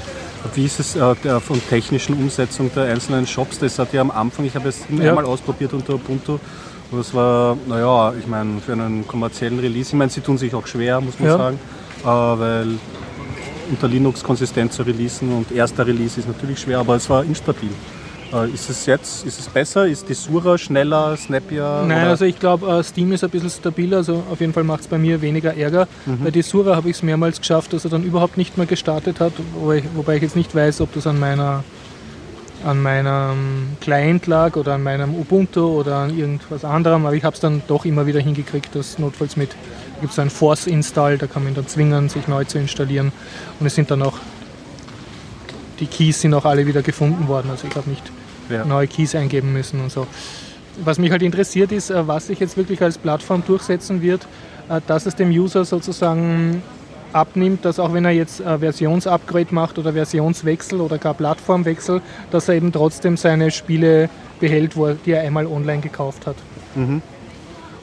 Wie 0.57 0.65
ist 0.65 0.81
es 0.81 0.97
äh, 0.97 1.15
der, 1.23 1.39
von 1.39 1.61
technischen 1.69 2.17
Umsetzung 2.17 2.73
der 2.75 2.87
einzelnen 2.87 3.29
Shops? 3.29 3.61
Das 3.61 3.79
hat 3.79 3.93
ja 3.93 4.01
am 4.01 4.11
Anfang, 4.11 4.45
ich 4.47 4.57
habe 4.57 4.69
es 4.69 4.81
ja. 4.91 5.11
einmal 5.11 5.27
ausprobiert 5.27 5.75
unter 5.75 5.95
Ubuntu, 5.95 6.41
das 6.99 7.15
war, 7.15 7.57
naja, 7.67 8.13
ich 8.19 8.27
meine, 8.27 8.61
für 8.61 8.73
einen 8.73 9.07
kommerziellen 9.07 9.59
Release, 9.59 9.91
ich 9.91 9.95
meine, 9.95 10.11
sie 10.11 10.21
tun 10.21 10.39
sich 10.39 10.55
auch 10.55 10.67
schwer, 10.67 11.01
muss 11.01 11.19
man 11.19 11.29
ja. 11.29 11.39
sagen, 11.39 11.59
äh, 12.03 12.07
weil 12.07 12.67
unter 13.71 13.89
Linux 13.89 14.23
konsistent 14.23 14.73
zu 14.73 14.83
releasen 14.83 15.33
und 15.33 15.53
erster 15.53 15.87
Release 15.87 16.21
ist 16.21 16.29
natürlich 16.29 16.61
schwer, 16.61 16.79
aber 16.79 16.97
es 16.97 17.09
war 17.09 17.25
instabil. 17.25 17.71
Äh, 18.33 18.51
ist 18.51 18.71
es 18.71 18.87
jetzt, 18.87 19.27
ist 19.27 19.39
es 19.39 19.49
besser? 19.49 19.87
Ist 19.87 20.09
die 20.09 20.15
Sura 20.15 20.57
schneller, 20.57 21.17
snappier? 21.17 21.85
Nein, 21.87 22.03
oder? 22.03 22.11
also 22.11 22.25
ich 22.25 22.39
glaube, 22.39 22.67
äh, 22.67 22.83
Steam 22.83 23.13
ist 23.13 23.23
ein 23.25 23.31
bisschen 23.31 23.51
stabiler, 23.51 23.99
also 23.99 24.23
auf 24.31 24.41
jeden 24.41 24.53
Fall 24.53 24.65
macht 24.65 24.81
es 24.81 24.87
bei 24.87 24.99
mir 24.99 25.21
weniger 25.21 25.55
Ärger. 25.57 25.87
Mhm. 26.07 26.25
Bei 26.25 26.31
Desura 26.31 26.77
habe 26.77 26.89
ich 26.89 26.97
es 26.97 27.03
mehrmals 27.03 27.41
geschafft, 27.41 27.73
dass 27.73 27.85
er 27.85 27.91
dann 27.91 28.05
überhaupt 28.05 28.37
nicht 28.39 28.57
mehr 28.57 28.67
gestartet 28.67 29.21
hat, 29.21 29.33
wobei 29.55 29.79
ich, 29.79 29.85
wobei 29.95 30.17
ich 30.17 30.23
jetzt 30.23 30.37
nicht 30.37 30.55
weiß, 30.55 30.81
ob 30.81 30.93
das 30.95 31.07
an 31.07 31.19
meiner 31.19 31.63
an 32.65 32.81
meinem 32.81 33.77
Client 33.81 34.27
lag 34.27 34.57
oder 34.57 34.75
an 34.75 34.83
meinem 34.83 35.15
Ubuntu 35.15 35.81
oder 35.81 35.97
an 35.97 36.17
irgendwas 36.17 36.65
anderem, 36.65 37.07
aber 37.07 37.15
ich 37.15 37.25
habe 37.25 37.35
es 37.35 37.41
dann 37.41 37.63
doch 37.67 37.85
immer 37.85 38.07
wieder 38.07 38.21
hingekriegt, 38.21 38.75
dass 38.75 38.99
notfalls 38.99 39.37
mit, 39.37 39.51
gibt 40.01 40.13
es 40.13 40.19
einen 40.19 40.31
Force-Install, 40.31 41.19
da 41.19 41.27
kann 41.27 41.45
man 41.45 41.53
ihn 41.53 41.57
dann 41.57 41.67
zwingen, 41.67 42.09
sich 42.09 42.29
neu 42.29 42.45
zu 42.45 42.59
installieren 42.59 43.13
und 43.59 43.67
es 43.67 43.75
sind 43.75 43.91
dann 43.91 44.03
auch, 44.03 44.19
die 45.81 45.87
Keys 45.87 46.21
sind 46.21 46.35
auch 46.35 46.45
alle 46.45 46.67
wieder 46.67 46.83
gefunden 46.83 47.29
worden, 47.29 47.51
also 47.51 47.67
ich 47.67 47.75
habe 47.75 47.91
nicht 47.91 48.11
ja. 48.49 48.65
neue 48.65 48.87
Keys 48.87 49.15
eingeben 49.15 49.53
müssen 49.53 49.81
und 49.81 49.91
so. 49.91 50.07
Was 50.85 50.99
mich 50.99 51.11
halt 51.11 51.23
interessiert 51.23 51.73
ist, 51.73 51.91
äh, 51.91 52.07
was 52.07 52.29
sich 52.29 52.41
jetzt 52.41 52.57
wirklich 52.57 52.81
als 52.83 52.97
Plattform 52.97 53.43
durchsetzen 53.47 54.01
wird, 54.01 54.27
äh, 54.69 54.81
dass 54.87 55.07
es 55.07 55.17
dem 55.17 55.31
User 55.31 55.65
sozusagen 55.65 56.63
abnimmt, 57.13 57.65
dass 57.65 57.79
auch 57.79 57.93
wenn 57.93 58.05
er 58.05 58.11
jetzt 58.11 58.41
äh, 58.41 58.59
Versionsupgrade 58.59 59.55
macht 59.55 59.79
oder 59.79 59.93
Versionswechsel 59.93 60.81
oder 60.81 60.99
gar 60.99 61.15
Plattformwechsel, 61.15 62.01
dass 62.31 62.49
er 62.49 62.55
eben 62.55 62.73
trotzdem 62.73 63.17
seine 63.17 63.51
Spiele 63.51 64.09
behält, 64.41 64.75
die 65.07 65.13
er 65.13 65.23
einmal 65.23 65.47
online 65.47 65.81
gekauft 65.81 66.27
hat. 66.27 66.37
Mhm. 66.75 67.03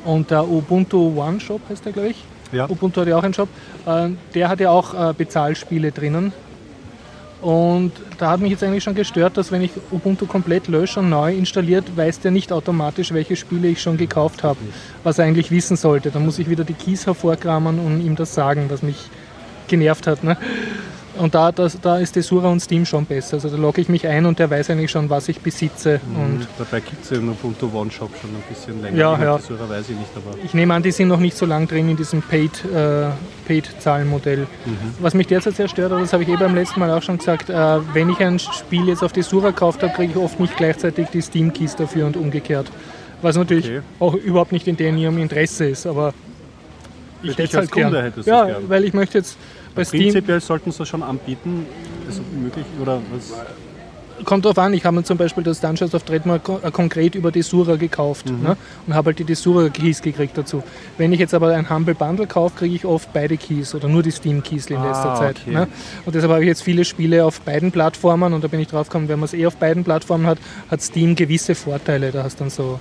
Und 0.05 0.31
der 0.31 0.47
Ubuntu 0.47 1.13
One 1.17 1.39
Shop 1.39 1.61
heißt 1.69 1.85
der, 1.85 1.93
glaube 1.93 2.09
ich. 2.09 2.23
Ja. 2.51 2.69
Ubuntu 2.69 3.01
hat 3.01 3.07
ja 3.07 3.17
auch 3.17 3.23
einen 3.23 3.33
Shop. 3.33 3.49
Äh, 3.85 4.09
der 4.33 4.49
hat 4.49 4.59
ja 4.59 4.71
auch 4.71 4.93
äh, 4.93 5.13
Bezahlspiele 5.13 5.91
drinnen. 5.91 6.33
Und 7.41 7.93
da 8.17 8.31
hat 8.31 8.41
mich 8.41 8.51
jetzt 8.51 8.63
eigentlich 8.63 8.83
schon 8.83 8.95
gestört, 8.95 9.37
dass 9.37 9.51
wenn 9.51 9.61
ich 9.61 9.71
Ubuntu 9.91 10.25
komplett 10.25 10.67
lösche 10.67 10.99
und 10.99 11.09
neu 11.09 11.33
installiert, 11.33 11.95
weiß 11.95 12.19
der 12.19 12.31
nicht 12.31 12.51
automatisch, 12.51 13.13
welche 13.13 13.37
Spiele 13.37 13.69
ich 13.69 13.81
schon 13.81 13.95
gekauft 13.95 14.43
habe, 14.43 14.59
was 15.03 15.19
er 15.19 15.25
eigentlich 15.25 15.49
wissen 15.49 15.77
sollte. 15.77 16.11
Dann 16.11 16.25
muss 16.25 16.37
ich 16.37 16.49
wieder 16.49 16.65
die 16.65 16.73
Keys 16.73 17.05
hervorkramen 17.05 17.79
und 17.79 18.01
ihm 18.01 18.17
das 18.17 18.33
sagen, 18.33 18.65
was 18.67 18.83
mich 18.83 19.09
genervt 19.69 20.07
hat. 20.07 20.23
Ne? 20.23 20.35
Und 21.17 21.35
da, 21.35 21.51
das, 21.51 21.77
da 21.81 21.97
ist 21.97 22.15
Desura 22.15 22.47
und 22.47 22.61
Steam 22.61 22.85
schon 22.85 23.05
besser. 23.05 23.33
Also 23.33 23.49
da 23.49 23.57
logge 23.57 23.81
ich 23.81 23.89
mich 23.89 24.07
ein 24.07 24.25
und 24.25 24.39
der 24.39 24.49
weiß 24.49 24.69
eigentlich 24.69 24.89
schon, 24.91 25.09
was 25.09 25.27
ich 25.27 25.41
besitze. 25.41 25.99
Mhm. 26.07 26.21
Und 26.21 26.47
Dabei 26.57 26.79
gibt 26.79 27.03
es 27.03 27.09
ja 27.09 27.17
im 27.17 27.29
Ubuntu 27.29 27.69
One 27.73 27.91
Shop 27.91 28.09
schon 28.21 28.29
ein 28.29 28.43
bisschen 28.47 28.81
länger. 28.81 28.97
Ja, 28.97 29.15
Die 29.17 29.23
ja. 29.23 29.37
Desura 29.37 29.67
weiß 29.69 29.89
ich 29.89 29.97
nicht, 29.97 30.11
aber 30.15 30.37
ich 30.45 30.53
nehme 30.53 30.73
an, 30.73 30.81
die 30.81 30.91
sind 30.91 31.09
noch 31.09 31.19
nicht 31.19 31.35
so 31.35 31.45
lang 31.45 31.67
drin 31.67 31.89
in 31.89 31.97
diesem 31.97 32.21
Paid, 32.21 32.63
äh, 32.73 33.07
Paid-Zahlenmodell. 33.47 34.47
Was 34.99 35.13
mich 35.13 35.27
derzeit 35.27 35.55
sehr 35.57 35.67
stört, 35.67 35.91
aber 35.91 35.99
das 36.01 36.13
habe 36.13 36.23
ich 36.23 36.29
eh 36.29 36.37
beim 36.37 36.55
letzten 36.55 36.79
Mal 36.79 36.89
auch 36.91 37.03
schon 37.03 37.17
gesagt, 37.17 37.49
äh, 37.49 37.53
wenn 37.93 38.09
ich 38.09 38.19
ein 38.19 38.39
Spiel 38.39 38.87
jetzt 38.87 39.03
auf 39.03 39.11
Desura 39.11 39.49
gekauft 39.49 39.83
habe, 39.83 39.91
kriege 39.93 40.13
ich 40.13 40.17
oft 40.17 40.39
nicht 40.39 40.55
gleichzeitig 40.55 41.09
die 41.09 41.21
Steam-Keys 41.21 41.75
dafür 41.75 42.05
und 42.05 42.15
umgekehrt. 42.15 42.67
Was 43.21 43.35
natürlich 43.35 43.65
Okay. 43.65 43.81
auch 43.99 44.13
überhaupt 44.13 44.53
nicht 44.53 44.67
in 44.69 44.77
deren 44.77 44.97
ihrem 44.97 45.17
Interesse 45.17 45.65
ist, 45.65 45.85
aber 45.85 46.13
ich 47.21 47.31
hätte 47.31 47.43
es 47.43 47.53
halt 47.53 47.63
als 47.63 47.71
Kunde 47.71 48.13
gern. 48.15 48.23
ja, 48.25 48.45
gern. 48.45 48.69
weil 48.69 48.85
ich 48.85 48.93
möchte 48.93 49.17
jetzt 49.17 49.35
bei 49.75 49.83
Steam, 49.83 50.03
prinzipiell 50.03 50.39
sollten 50.41 50.71
sie 50.71 50.85
schon 50.85 51.03
anbieten. 51.03 51.65
Ist 52.07 52.21
möglich 52.33 52.65
oder 52.81 53.01
was? 53.13 53.33
kommt 54.25 54.43
drauf 54.43 54.57
an, 54.57 54.73
ich 54.73 54.83
habe 54.83 54.97
mir 54.97 55.03
zum 55.05 55.17
Beispiel 55.17 55.45
das 55.45 55.61
Dungeons 55.61 55.95
of 55.95 56.03
Dread 56.03 56.25
mal 56.25 56.41
ko- 56.41 56.59
äh, 56.61 56.71
konkret 56.71 57.15
über 57.15 57.31
Desura 57.31 57.77
gekauft 57.77 58.29
Mhm. 58.29 58.43
ne? 58.43 58.57
und 58.85 58.93
habe 58.93 59.07
halt 59.11 59.19
die 59.19 59.23
Desura 59.23 59.69
Keys 59.69 60.01
gekriegt 60.01 60.37
dazu. 60.37 60.61
Wenn 60.97 61.13
ich 61.13 61.21
jetzt 61.21 61.33
aber 61.33 61.55
ein 61.55 61.69
Humble 61.69 61.95
Bundle 61.95 62.27
kaufe, 62.27 62.57
kriege 62.57 62.75
ich 62.75 62.83
oft 62.85 63.13
beide 63.13 63.37
Keys 63.37 63.73
oder 63.75 63.87
nur 63.87 64.03
die 64.03 64.11
Steam 64.11 64.43
Keys 64.43 64.65
in 64.65 64.83
letzter 64.83 65.13
Ah, 65.13 65.15
Zeit. 65.15 65.37
okay. 65.41 65.51
Ne? 65.53 65.67
Und 66.05 66.15
deshalb 66.15 66.33
habe 66.33 66.41
ich 66.43 66.47
jetzt 66.49 66.63
viele 66.63 66.83
Spiele 66.83 67.23
auf 67.23 67.39
beiden 67.39 67.71
Plattformen 67.71 68.33
und 68.33 68.43
da 68.43 68.49
bin 68.49 68.59
ich 68.59 68.67
drauf 68.67 68.89
gekommen, 68.89 69.07
wenn 69.07 69.19
man 69.19 69.25
es 69.25 69.33
eh 69.33 69.45
auf 69.45 69.55
beiden 69.55 69.85
Plattformen 69.85 70.27
hat, 70.27 70.39
hat 70.69 70.81
Steam 70.81 71.15
gewisse 71.15 71.55
Vorteile. 71.55 72.11
Da 72.11 72.23
hast 72.23 72.41
dann 72.41 72.49
so 72.49 72.77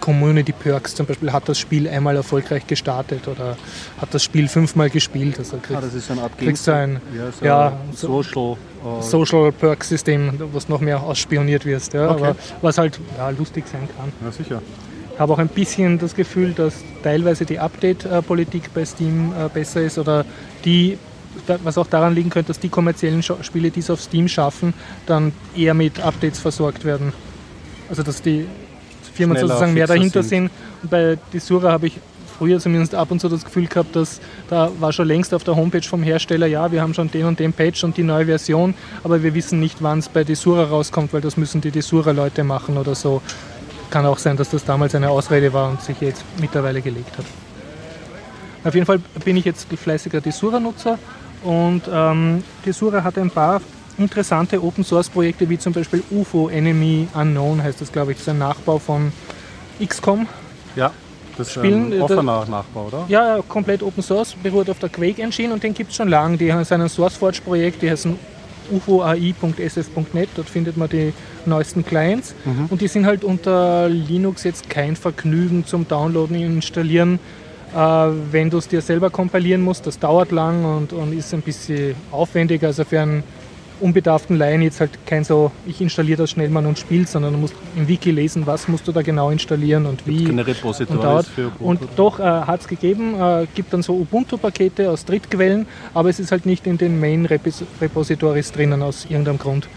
Community 0.00 0.52
Perks, 0.52 0.94
zum 0.94 1.06
Beispiel 1.06 1.32
hat 1.32 1.48
das 1.48 1.58
Spiel 1.58 1.88
einmal 1.88 2.16
erfolgreich 2.16 2.66
gestartet 2.66 3.26
oder 3.28 3.56
hat 4.00 4.12
das 4.14 4.22
Spiel 4.22 4.48
fünfmal 4.48 4.90
gespielt. 4.90 5.38
Also 5.38 5.56
Ah, 5.56 5.60
kriegst 5.62 5.82
das 5.84 5.94
ist 5.94 6.06
so 6.06 6.12
eine 6.12 6.22
Art 6.22 6.38
kriegst 6.38 6.66
du 6.66 6.72
ein 6.74 7.00
ja, 7.16 7.30
so 7.32 7.44
ja, 7.44 7.72
so- 7.94 8.22
Social. 8.22 8.56
äh, 8.98 9.02
Social 9.02 9.52
Perk 9.52 9.84
System, 9.84 10.32
wo 10.52 10.58
du 10.58 10.64
noch 10.72 10.80
mehr 10.80 11.02
ausspioniert 11.02 11.64
wirst. 11.64 11.92
Ja, 11.94 12.10
Okay. 12.10 12.22
aber 12.24 12.36
was 12.62 12.78
halt 12.78 12.98
ja, 13.16 13.30
lustig 13.30 13.64
sein 13.70 13.88
kann. 13.96 14.12
ja, 14.24 14.30
sicher. 14.32 14.62
Ich 15.14 15.20
habe 15.20 15.32
auch 15.32 15.38
ein 15.38 15.48
bisschen 15.48 15.98
das 15.98 16.14
Gefühl, 16.14 16.52
dass 16.52 16.74
teilweise 17.02 17.44
die 17.44 17.58
Update-Politik 17.58 18.72
bei 18.72 18.84
Steam 18.84 19.32
äh, 19.32 19.48
besser 19.48 19.82
ist 19.82 19.98
oder 19.98 20.24
die, 20.64 20.96
was 21.64 21.76
auch 21.76 21.88
daran 21.88 22.14
liegen 22.14 22.30
könnte, 22.30 22.48
dass 22.48 22.60
die 22.60 22.68
kommerziellen 22.68 23.22
Spiele, 23.22 23.70
die 23.72 23.80
es 23.80 23.90
auf 23.90 24.00
Steam 24.00 24.28
schaffen, 24.28 24.74
dann 25.06 25.32
eher 25.56 25.74
mit 25.74 25.98
Updates 26.00 26.38
versorgt 26.38 26.84
werden. 26.84 27.12
Also 27.90 28.04
dass 28.04 28.22
die 28.22 28.46
Firmen 29.18 29.36
sozusagen 29.36 29.74
mehr 29.74 29.86
dahinter 29.86 30.22
sind. 30.22 30.50
sind. 30.50 30.50
Und 30.82 30.90
bei 30.90 31.18
Desura 31.32 31.72
habe 31.72 31.88
ich 31.88 31.98
früher 32.38 32.60
zumindest 32.60 32.94
ab 32.94 33.10
und 33.10 33.20
zu 33.20 33.28
das 33.28 33.44
Gefühl 33.44 33.66
gehabt, 33.66 33.96
dass 33.96 34.20
da 34.48 34.70
war 34.78 34.92
schon 34.92 35.08
längst 35.08 35.34
auf 35.34 35.42
der 35.42 35.56
Homepage 35.56 35.82
vom 35.82 36.02
Hersteller, 36.04 36.46
ja, 36.46 36.70
wir 36.70 36.80
haben 36.80 36.94
schon 36.94 37.10
den 37.10 37.24
und 37.26 37.40
den 37.40 37.52
Patch 37.52 37.82
und 37.82 37.96
die 37.96 38.04
neue 38.04 38.26
Version, 38.26 38.74
aber 39.02 39.22
wir 39.22 39.34
wissen 39.34 39.58
nicht, 39.58 39.82
wann 39.82 39.98
es 39.98 40.08
bei 40.08 40.22
Desura 40.22 40.64
rauskommt, 40.64 41.12
weil 41.12 41.20
das 41.20 41.36
müssen 41.36 41.60
die 41.60 41.72
Desura-Leute 41.72 42.44
machen 42.44 42.78
oder 42.78 42.94
so. 42.94 43.20
Kann 43.90 44.06
auch 44.06 44.18
sein, 44.18 44.36
dass 44.36 44.50
das 44.50 44.64
damals 44.64 44.94
eine 44.94 45.10
Ausrede 45.10 45.52
war 45.52 45.70
und 45.70 45.82
sich 45.82 46.00
jetzt 46.00 46.22
mittlerweile 46.40 46.80
gelegt 46.80 47.18
hat. 47.18 47.24
Auf 48.64 48.74
jeden 48.74 48.86
Fall 48.86 49.00
bin 49.24 49.36
ich 49.36 49.44
jetzt 49.44 49.66
fleißiger 49.72 50.20
Desura-Nutzer 50.20 50.98
und 51.42 51.82
ähm, 51.92 52.44
Desura 52.64 53.02
hat 53.02 53.18
ein 53.18 53.30
paar 53.30 53.60
interessante 53.98 54.62
Open-Source-Projekte, 54.62 55.48
wie 55.48 55.58
zum 55.58 55.72
Beispiel 55.72 56.02
UFO 56.10 56.48
Enemy 56.48 57.08
Unknown 57.14 57.62
heißt 57.62 57.80
das, 57.80 57.92
glaube 57.92 58.12
ich. 58.12 58.18
Das 58.18 58.26
ist 58.26 58.28
ein 58.30 58.38
Nachbau 58.38 58.78
von 58.78 59.12
XCOM. 59.84 60.26
Ja, 60.76 60.92
das 61.36 61.48
ist 61.48 61.54
Spielen, 61.54 61.92
äh, 61.92 61.96
ein 61.96 62.02
offener 62.02 62.46
Nachbau, 62.48 62.86
oder? 62.86 63.04
Ja, 63.08 63.40
komplett 63.48 63.82
Open 63.82 64.02
Source, 64.02 64.34
beruht 64.42 64.70
auf 64.70 64.78
der 64.78 64.88
Quake 64.88 65.22
Engine 65.22 65.52
und 65.52 65.62
den 65.62 65.74
gibt 65.74 65.90
es 65.90 65.96
schon 65.96 66.08
lange. 66.08 66.36
Die 66.36 66.52
haben 66.52 66.64
ein 66.68 66.88
SourceForge-Projekt, 66.88 67.82
die 67.82 67.90
heißen 67.90 68.16
ufoai.sf.net, 68.70 70.28
dort 70.36 70.48
findet 70.48 70.76
man 70.76 70.88
die 70.88 71.12
neuesten 71.46 71.84
Clients. 71.84 72.34
Und 72.68 72.80
die 72.80 72.88
sind 72.88 73.06
halt 73.06 73.24
unter 73.24 73.88
Linux 73.88 74.44
jetzt 74.44 74.68
kein 74.68 74.94
Vergnügen 74.94 75.64
zum 75.64 75.88
Downloaden 75.88 76.36
und 76.36 76.56
Installieren. 76.56 77.18
Äh, 77.74 77.78
wenn 78.30 78.50
du 78.50 78.58
es 78.58 78.68
dir 78.68 78.80
selber 78.80 79.10
kompilieren 79.10 79.62
musst, 79.62 79.86
das 79.86 79.98
dauert 79.98 80.32
lang 80.32 80.64
und, 80.64 80.92
und 80.92 81.12
ist 81.12 81.32
ein 81.34 81.42
bisschen 81.42 81.94
aufwendiger. 82.10 82.68
Also 82.68 82.84
für 82.84 83.00
einen 83.00 83.22
unbedarften 83.80 84.36
Laien 84.36 84.62
jetzt 84.62 84.80
halt 84.80 84.90
kein 85.06 85.24
so, 85.24 85.50
ich 85.66 85.80
installiere 85.80 86.18
das 86.18 86.30
schnell 86.30 86.48
mal 86.48 86.64
und 86.66 86.78
spiele, 86.78 87.06
sondern 87.06 87.32
du 87.32 87.38
musst 87.38 87.54
im 87.76 87.88
Wiki 87.88 88.10
lesen, 88.10 88.46
was 88.46 88.68
musst 88.68 88.86
du 88.88 88.92
da 88.92 89.02
genau 89.02 89.30
installieren 89.30 89.86
und 89.86 90.06
wie 90.06 90.24
Keine 90.24 90.46
und 90.46 91.02
dauert. 91.02 91.26
für 91.26 91.50
Und 91.58 91.80
doch 91.96 92.18
äh, 92.18 92.22
hat 92.22 92.60
es 92.60 92.68
gegeben, 92.68 93.14
äh, 93.20 93.46
gibt 93.54 93.72
dann 93.72 93.82
so 93.82 93.94
Ubuntu-Pakete 93.94 94.90
aus 94.90 95.04
Drittquellen, 95.04 95.66
aber 95.94 96.08
es 96.08 96.20
ist 96.20 96.32
halt 96.32 96.46
nicht 96.46 96.66
in 96.66 96.78
den 96.78 97.00
Main-Repositories 97.00 98.52
drinnen 98.52 98.82
aus 98.82 99.06
irgendeinem 99.08 99.38
Grund, 99.38 99.68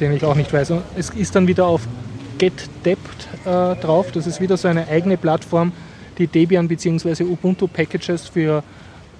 den 0.00 0.12
ich 0.12 0.24
auch 0.24 0.34
nicht 0.34 0.52
weiß. 0.52 0.72
Und 0.72 0.82
es 0.96 1.10
ist 1.10 1.34
dann 1.34 1.46
wieder 1.46 1.66
auf 1.66 1.86
GetDept 2.38 3.28
äh, 3.44 3.74
drauf. 3.76 4.12
Das 4.12 4.26
ist 4.26 4.40
wieder 4.40 4.56
so 4.56 4.68
eine 4.68 4.88
eigene 4.88 5.16
Plattform, 5.16 5.72
die 6.18 6.26
Debian 6.26 6.68
bzw. 6.68 7.24
Ubuntu-Packages 7.24 8.28
für 8.28 8.62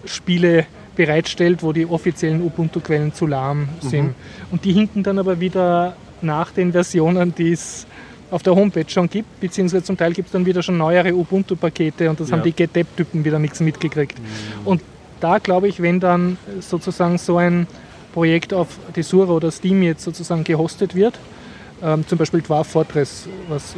Spiele 0.04 0.66
bereitstellt, 0.98 1.62
wo 1.62 1.72
die 1.72 1.87
offiziellen 1.87 2.42
Ubuntu-Quellen 2.42 3.14
zu 3.14 3.26
lahm 3.26 3.68
sind. 3.80 4.14
Und 4.50 4.64
die 4.64 4.72
hinken 4.72 5.02
dann 5.04 5.18
aber 5.18 5.38
wieder 5.40 5.94
nach 6.20 6.50
den 6.50 6.72
Versionen, 6.72 7.32
die 7.34 7.52
es 7.52 7.87
auf 8.30 8.42
der 8.42 8.54
Homepage 8.54 8.84
schon 8.88 9.08
gibt, 9.08 9.40
beziehungsweise 9.40 9.84
zum 9.84 9.96
Teil 9.96 10.12
gibt 10.12 10.26
es 10.26 10.32
dann 10.32 10.44
wieder 10.44 10.61
schon 10.62 10.76
neuere 10.76 11.14
Ubuntu-Pakete 11.14 12.11
und 12.11 12.18
das 12.20 12.28
Ja. 12.28 12.37
haben 12.37 12.42
die 12.42 12.52
GetDev-Typen 12.52 13.24
wieder 13.24 13.38
nichts 13.38 13.61
mitgekriegt. 13.61 14.16
Und 14.66 14.82
da 15.20 15.38
glaube 15.38 15.68
ich, 15.68 15.80
wenn 15.80 16.00
dann 16.00 16.37
sozusagen 16.61 17.16
so 17.16 17.38
ein 17.38 17.66
Projekt 18.12 18.52
auf 18.52 18.68
Desura 18.94 19.32
oder 19.32 19.50
Steam 19.52 19.82
jetzt 19.82 20.02
sozusagen 20.02 20.42
gehostet 20.44 20.94
wird, 20.96 21.18
ähm, 21.82 22.04
zum 22.08 22.18
Beispiel 22.18 22.42
Dwarf 22.42 22.66
Fortress, 22.66 23.28
was, 23.48 23.76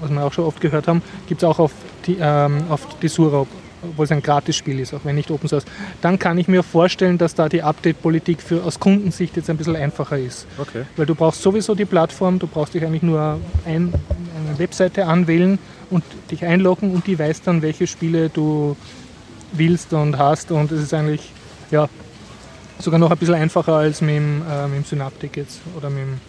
was 0.00 0.10
wir 0.10 0.24
auch 0.24 0.32
schon 0.32 0.46
oft 0.46 0.60
gehört 0.60 0.88
haben, 0.88 1.02
gibt 1.28 1.42
es 1.42 1.48
auch 1.48 1.58
auf, 1.58 1.72
die, 2.06 2.16
ähm, 2.18 2.64
auf 2.70 2.98
Desura, 3.00 3.46
obwohl 3.82 4.04
es 4.04 4.12
ein 4.12 4.22
Gratisspiel 4.22 4.78
ist, 4.80 4.94
auch 4.94 5.00
wenn 5.04 5.16
nicht 5.16 5.30
Open 5.30 5.48
Source. 5.48 5.64
Dann 6.00 6.18
kann 6.18 6.38
ich 6.38 6.48
mir 6.48 6.62
vorstellen, 6.62 7.18
dass 7.18 7.34
da 7.34 7.48
die 7.48 7.62
Update-Politik 7.62 8.40
für 8.42 8.62
aus 8.64 8.78
Kundensicht 8.78 9.36
jetzt 9.36 9.50
ein 9.50 9.56
bisschen 9.56 9.76
einfacher 9.76 10.18
ist. 10.18 10.46
Okay. 10.58 10.84
Weil 10.96 11.06
du 11.06 11.14
brauchst 11.14 11.42
sowieso 11.42 11.74
die 11.74 11.84
Plattform, 11.84 12.38
du 12.38 12.46
brauchst 12.46 12.74
dich 12.74 12.84
eigentlich 12.84 13.02
nur 13.02 13.38
ein, 13.64 13.92
eine 14.48 14.58
Webseite 14.58 15.06
anwählen 15.06 15.58
und 15.90 16.04
dich 16.30 16.44
einloggen 16.44 16.92
und 16.92 17.06
die 17.06 17.18
weiß 17.18 17.42
dann, 17.42 17.62
welche 17.62 17.86
Spiele 17.86 18.28
du 18.28 18.76
willst 19.52 19.92
und 19.92 20.18
hast 20.18 20.50
und 20.50 20.72
es 20.72 20.82
ist 20.82 20.94
eigentlich 20.94 21.30
ja, 21.70 21.88
sogar 22.78 22.98
noch 22.98 23.10
ein 23.10 23.18
bisschen 23.18 23.34
einfacher 23.34 23.74
als 23.74 24.00
mit 24.00 24.16
dem, 24.16 24.42
äh, 24.50 24.66
mit 24.66 24.78
dem 24.78 24.84
Synaptic 24.84 25.36
jetzt 25.36 25.60
oder 25.76 25.90
mit 25.90 26.00
dem 26.00 26.20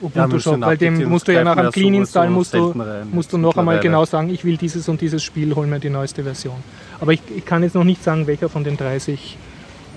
Ubuntu 0.00 0.18
Ja, 0.18 0.26
dem 0.26 0.40
Shop, 0.40 0.60
weil 0.60 0.76
dem 0.76 1.08
musst 1.08 1.28
du 1.28 1.32
ja 1.32 1.44
nach 1.44 1.56
einem 1.56 1.66
ja 1.66 1.70
Clean 1.70 1.94
Install 1.94 2.30
musst 2.30 2.54
du, 2.54 2.74
musst 3.10 3.32
du 3.32 3.38
noch 3.38 3.56
einmal 3.56 3.80
genau 3.80 4.04
sagen, 4.04 4.30
ich 4.30 4.44
will 4.44 4.56
dieses 4.56 4.88
und 4.88 5.00
dieses 5.00 5.22
Spiel, 5.22 5.54
hol 5.54 5.66
mir 5.66 5.80
die 5.80 5.90
neueste 5.90 6.22
Version. 6.22 6.56
Aber 7.00 7.12
ich, 7.12 7.20
ich 7.34 7.44
kann 7.44 7.62
jetzt 7.62 7.74
noch 7.74 7.84
nicht 7.84 8.02
sagen, 8.02 8.26
welcher 8.26 8.48
von 8.48 8.64
den 8.64 8.76
30 8.76 9.36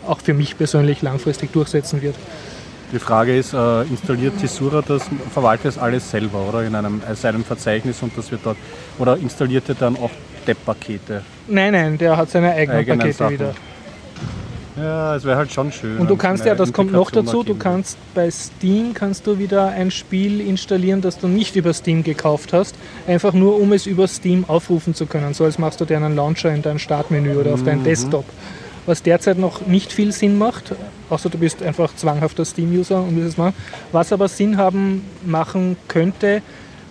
auch 0.07 0.19
für 0.19 0.33
mich 0.33 0.57
persönlich 0.57 1.01
langfristig 1.01 1.51
durchsetzen 1.53 2.01
wird. 2.01 2.15
Die 2.91 2.99
Frage 2.99 3.37
ist, 3.37 3.53
äh, 3.53 3.83
installiert 3.83 4.37
Tesura 4.39 4.81
das, 4.85 5.03
verwaltet 5.31 5.67
das 5.67 5.77
alles 5.77 6.11
selber, 6.11 6.39
oder? 6.49 6.63
In 6.63 6.75
einem, 6.75 7.01
äh, 7.09 7.15
seinem 7.15 7.45
Verzeichnis 7.45 8.01
und 8.01 8.17
das 8.17 8.31
wird 8.31 8.41
dort, 8.43 8.57
oder 8.99 9.15
installiert 9.17 9.69
er 9.69 9.75
dann 9.75 9.95
auch 9.95 10.11
Depp-Pakete? 10.45 11.23
Nein, 11.47 11.71
nein, 11.71 11.97
der 11.97 12.17
hat 12.17 12.29
seine 12.29 12.51
eigenen 12.53 12.79
Eigenen 12.79 12.99
Pakete 12.99 13.17
Sachen. 13.17 13.33
wieder. 13.33 13.53
Ja, 14.77 15.15
es 15.15 15.25
wäre 15.25 15.35
halt 15.37 15.51
schon 15.51 15.71
schön. 15.71 15.97
Und 15.97 16.09
du 16.09 16.15
kannst 16.15 16.45
ja, 16.45 16.55
das 16.55 16.71
kommt 16.71 16.91
noch 16.93 17.11
dazu, 17.11 17.43
du 17.43 17.55
kannst 17.55 17.97
bei 18.15 18.31
Steam 18.31 18.93
kannst 18.93 19.27
du 19.27 19.37
wieder 19.37 19.67
ein 19.67 19.91
Spiel 19.91 20.39
installieren, 20.39 21.01
das 21.01 21.17
du 21.19 21.27
nicht 21.27 21.55
über 21.57 21.73
Steam 21.73 22.03
gekauft 22.03 22.53
hast, 22.53 22.75
einfach 23.05 23.33
nur 23.33 23.59
um 23.59 23.73
es 23.73 23.85
über 23.85 24.07
Steam 24.07 24.45
aufrufen 24.47 24.95
zu 24.95 25.05
können. 25.07 25.33
So 25.33 25.43
als 25.43 25.57
machst 25.59 25.81
du 25.81 25.85
dir 25.85 25.97
einen 25.97 26.15
Launcher 26.15 26.53
in 26.53 26.61
dein 26.61 26.79
Startmenü 26.79 27.35
oder 27.35 27.53
auf 27.53 27.61
Mhm. 27.61 27.65
deinen 27.65 27.83
Desktop. 27.83 28.25
Was 28.85 29.03
derzeit 29.03 29.37
noch 29.37 29.67
nicht 29.67 29.91
viel 29.91 30.11
Sinn 30.11 30.37
macht, 30.39 30.73
außer 31.09 31.29
du 31.29 31.37
bist 31.37 31.61
einfach 31.61 31.93
zwanghafter 31.95 32.45
Steam-User 32.45 32.99
und 33.03 33.15
willst 33.15 33.29
es 33.33 33.37
machen. 33.37 33.53
Was 33.91 34.11
aber 34.11 34.27
Sinn 34.27 34.57
haben 34.57 35.03
machen 35.25 35.75
könnte, 35.87 36.41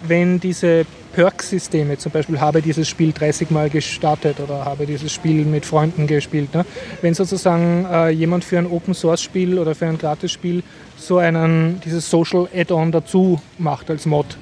wenn 0.06 0.38
diese 0.38 0.84
Perk-Systeme, 1.12 1.98
zum 1.98 2.12
Beispiel 2.12 2.40
habe 2.40 2.62
dieses 2.62 2.88
Spiel 2.88 3.12
30 3.12 3.50
Mal 3.50 3.70
gestartet 3.70 4.40
oder 4.40 4.64
habe 4.64 4.86
dieses 4.86 5.12
Spiel 5.12 5.44
mit 5.44 5.66
Freunden 5.66 6.06
gespielt. 6.06 6.54
Ne? 6.54 6.64
Wenn 7.02 7.14
sozusagen 7.14 7.86
äh, 7.90 8.10
jemand 8.10 8.44
für 8.44 8.58
ein 8.58 8.66
Open-Source-Spiel 8.66 9.58
oder 9.58 9.74
für 9.74 9.86
ein 9.86 9.98
Gratis-Spiel 9.98 10.62
so 10.96 11.18
einen, 11.18 11.80
dieses 11.84 12.08
Social 12.08 12.48
Add-on 12.54 12.92
dazu 12.92 13.40
macht 13.58 13.90
als 13.90 14.06
Mod, 14.06 14.36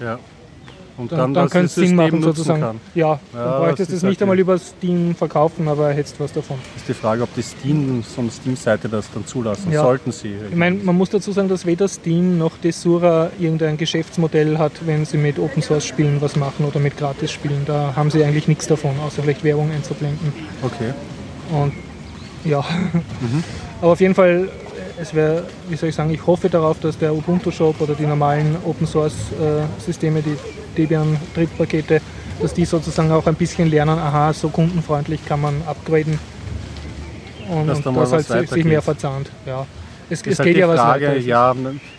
Ja. 0.00 0.18
Und 0.98 1.12
dann, 1.12 1.34
dann, 1.34 1.48
dann, 1.48 1.64
es 1.64 1.74
System 1.74 1.88
Sinn 1.88 1.96
machen 1.96 2.22
sozusagen. 2.22 2.60
Kann. 2.60 2.80
Ja, 2.94 3.06
Ja, 3.06 3.20
dann 3.32 3.58
bräuchtest 3.60 3.90
du 3.90 3.94
es 3.94 3.98
ist 3.98 4.02
nicht 4.02 4.20
halt 4.20 4.22
einmal 4.22 4.38
über 4.38 4.58
Steam 4.58 5.14
verkaufen, 5.14 5.68
aber 5.68 5.92
hättest 5.92 6.18
was 6.20 6.32
davon. 6.32 6.58
Ist 6.76 6.88
die 6.88 6.94
Frage, 6.94 7.22
ob 7.22 7.34
die 7.34 7.42
Steam, 7.42 8.02
so 8.02 8.20
eine 8.20 8.30
Steam-Seite 8.30 8.88
das 8.88 9.10
dann 9.12 9.26
zulassen. 9.26 9.70
Ja. 9.72 9.82
Sollten 9.82 10.12
sie. 10.12 10.34
Ich 10.50 10.56
meine, 10.56 10.76
man 10.76 10.96
muss 10.96 11.10
dazu 11.10 11.32
sagen, 11.32 11.48
dass 11.48 11.66
weder 11.66 11.88
Steam 11.88 12.38
noch 12.38 12.56
Desura 12.58 13.30
irgendein 13.38 13.76
Geschäftsmodell 13.76 14.58
hat, 14.58 14.72
wenn 14.86 15.04
sie 15.04 15.18
mit 15.18 15.38
Open 15.38 15.62
Source 15.62 15.86
Spielen 15.86 16.20
was 16.20 16.36
machen 16.36 16.64
oder 16.64 16.80
mit 16.80 16.96
Gratis 16.96 17.30
Spielen. 17.30 17.62
Da 17.66 17.94
haben 17.94 18.10
sie 18.10 18.24
eigentlich 18.24 18.48
nichts 18.48 18.66
davon, 18.66 18.92
außer 19.04 19.22
vielleicht 19.22 19.44
Werbung 19.44 19.70
einzublenden. 19.70 20.32
Okay. 20.62 20.92
Und 21.52 21.72
ja, 22.44 22.64
aber 23.80 23.92
auf 23.92 24.00
jeden 24.00 24.14
Fall 24.14 24.48
es 25.00 25.14
wäre, 25.14 25.44
wie 25.68 25.76
soll 25.76 25.88
ich 25.90 25.94
sagen, 25.94 26.10
ich 26.10 26.26
hoffe 26.26 26.48
darauf, 26.48 26.80
dass 26.80 26.98
der 26.98 27.14
Ubuntu 27.14 27.50
Shop 27.50 27.80
oder 27.80 27.94
die 27.94 28.06
normalen 28.06 28.56
Open 28.64 28.86
Source 28.86 29.14
äh, 29.40 29.62
Systeme, 29.84 30.22
die 30.22 30.36
Debian 30.76 31.16
Drittpakete, 31.34 32.00
dass 32.40 32.54
die 32.54 32.64
sozusagen 32.64 33.10
auch 33.10 33.26
ein 33.26 33.34
bisschen 33.34 33.68
lernen, 33.70 33.98
aha, 33.98 34.32
so 34.32 34.48
kundenfreundlich 34.48 35.24
kann 35.26 35.40
man 35.40 35.62
upgraden 35.66 36.18
und, 37.50 37.68
Dass 37.68 37.78
und 37.86 37.94
das 37.96 38.10
was 38.10 38.30
halt 38.30 38.48
sich 38.48 38.64
mehr 38.64 38.82
verzahnt. 38.82 39.30
Ja. 39.46 39.66
Es, 40.08 40.22
es 40.24 40.38
halt 40.38 40.48
geht 40.48 40.58
ja 40.58 40.68
was 40.68 40.78
Frage, 40.78 41.08
weiter. 41.08 41.18
ja, 41.18 41.54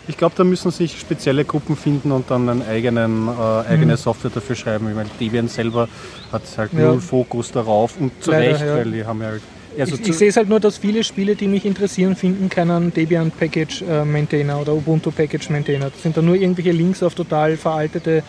ich 0.06 0.16
glaube, 0.16 0.34
da 0.36 0.42
müssen 0.42 0.70
sich 0.70 0.98
spezielle 0.98 1.44
Gruppen 1.44 1.76
finden 1.76 2.10
und 2.10 2.30
dann 2.30 2.48
einen 2.48 2.62
eigenen, 2.66 3.28
äh, 3.28 3.68
eigene 3.68 3.92
Mhm. 3.92 3.96
Software 3.98 4.30
dafür 4.34 4.56
schreiben. 4.56 4.88
Ich 4.88 4.96
meine, 4.96 5.10
Debian 5.20 5.46
selber 5.48 5.88
hat 6.32 6.42
halt 6.56 6.72
Ja. 6.72 6.86
null 6.88 7.00
Fokus 7.00 7.52
darauf 7.52 8.00
und 8.00 8.12
zu 8.22 8.30
Leider, 8.30 8.52
Recht, 8.52 8.60
ja. 8.64 8.76
weil 8.76 8.90
die 8.92 9.04
haben 9.04 9.20
ja 9.20 9.28
halt. 9.28 9.42
Also 9.78 9.96
ich, 9.96 10.08
ich 10.08 10.16
sehe 10.16 10.28
es 10.28 10.36
halt 10.36 10.48
nur, 10.48 10.60
dass 10.60 10.78
viele 10.78 11.04
Spiele, 11.04 11.34
die 11.36 11.46
mich 11.46 11.64
interessieren, 11.64 12.16
finden 12.16 12.48
keinen 12.48 12.92
Debian 12.92 13.30
Package 13.30 13.82
äh, 13.82 14.04
Maintainer 14.04 14.60
oder 14.60 14.74
Ubuntu 14.74 15.10
Package 15.10 15.50
Maintainer. 15.50 15.90
Das 15.90 16.02
sind 16.02 16.16
dann 16.16 16.24
nur 16.24 16.36
irgendwelche 16.36 16.72
Links 16.72 17.02
auf 17.02 17.14
total 17.14 17.56
veraltete 17.56 18.22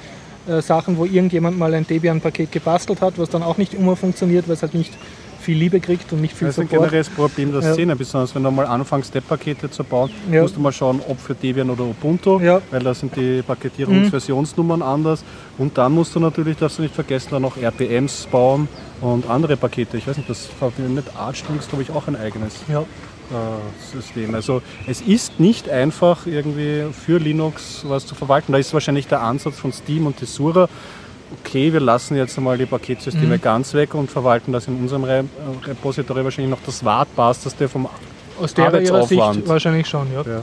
äh, 0.48 0.62
Sachen, 0.62 0.98
wo 0.98 1.06
irgendjemand 1.06 1.58
mal 1.58 1.74
ein 1.74 1.86
Debian 1.86 2.22
Paket 2.22 2.52
gebastelt 2.52 3.02
hat, 3.02 3.18
was 3.18 3.30
dann 3.30 3.44
auch 3.44 3.58
nicht 3.58 3.74
immer 3.74 3.96
funktioniert, 3.96 4.48
weil 4.48 4.56
es 4.56 4.62
halt 4.62 4.74
nicht 4.74 4.94
viel 5.50 5.58
Liebe 5.58 5.80
kriegt 5.80 6.14
und 6.14 6.22
nicht 6.22 6.36
viel 6.38 6.48
Das 6.48 6.56
ist 6.58 6.60
ein 6.62 6.68
Support. 6.68 6.84
generelles 6.84 7.10
Problem 7.10 7.52
der 7.52 7.62
Ja. 7.64 7.74
Szene, 7.74 7.96
besonders 7.96 8.36
wenn 8.36 8.44
du 8.44 8.52
mal 8.52 8.68
anfängst, 8.68 9.10
Step-Pakete 9.10 9.72
zu 9.72 9.84
bauen, 9.84 10.12
Ja. 10.32 10.44
musst 10.44 10.56
du 10.56 10.60
mal 10.60 10.72
schauen, 10.72 11.02
ob 11.08 11.20
für 11.20 11.34
Debian 11.34 11.72
oder 11.72 11.86
Ubuntu, 11.86 12.40
Ja. 12.40 12.62
weil 12.70 12.84
da 12.84 12.94
sind 12.94 13.16
die 13.16 13.42
Paketierungsversionsnummern 13.42 14.84
anders. 14.84 15.24
Und 15.58 15.76
dann 15.80 15.92
musst 15.94 16.14
du 16.14 16.20
natürlich, 16.20 16.58
darfst 16.58 16.78
du 16.78 16.84
nicht 16.84 16.94
vergessen, 16.94 17.30
dann 17.32 17.42
noch 17.42 17.58
RPMs 17.58 18.28
bauen 18.32 18.68
und 19.02 19.28
andere 19.28 19.58
Pakete. 19.58 19.98
Ich 19.98 20.08
weiß 20.08 20.18
nicht, 20.18 20.30
das 20.30 20.46
verwendet 20.46 21.08
Archlinks, 21.18 21.68
glaube 21.68 21.82
ich, 21.82 21.90
auch 21.90 22.08
ein 22.08 22.16
eigenes 22.16 22.54
äh, 22.70 23.96
System. 23.96 24.36
Also 24.36 24.62
es 24.88 25.02
ist 25.02 25.40
nicht 25.40 25.68
einfach 25.68 26.28
irgendwie 26.28 26.84
für 26.94 27.18
Linux 27.18 27.84
was 27.88 28.06
zu 28.06 28.14
verwalten. 28.14 28.52
Da 28.52 28.58
ist 28.60 28.72
wahrscheinlich 28.74 29.08
der 29.08 29.22
Ansatz 29.22 29.58
von 29.58 29.72
Steam 29.74 30.06
und 30.06 30.18
Tesura, 30.18 30.70
okay, 31.40 31.72
wir 31.72 31.80
lassen 31.80 32.16
jetzt 32.16 32.38
einmal 32.38 32.58
die 32.58 32.66
Paketsysteme 32.66 33.38
Mhm. 33.38 33.42
ganz 33.42 33.74
weg 33.74 33.94
und 33.94 34.10
verwalten 34.10 34.52
das 34.52 34.68
in 34.68 34.78
unserem 34.78 35.04
Re 35.04 35.20
äh, 35.20 35.68
Repository 35.68 36.24
wahrscheinlich 36.24 36.52
noch 36.52 36.64
das 36.66 36.84
Wartbars, 36.84 37.44
das 37.44 37.56
der 37.56 37.70
vom 37.70 37.88
Aus 38.42 38.54
der 38.54 38.82
ihrer. 38.82 39.06
Sicht 39.06 39.48
wahrscheinlich 39.48 39.88
schon, 39.88 40.12
ja. 40.14 40.22
ja. 40.22 40.42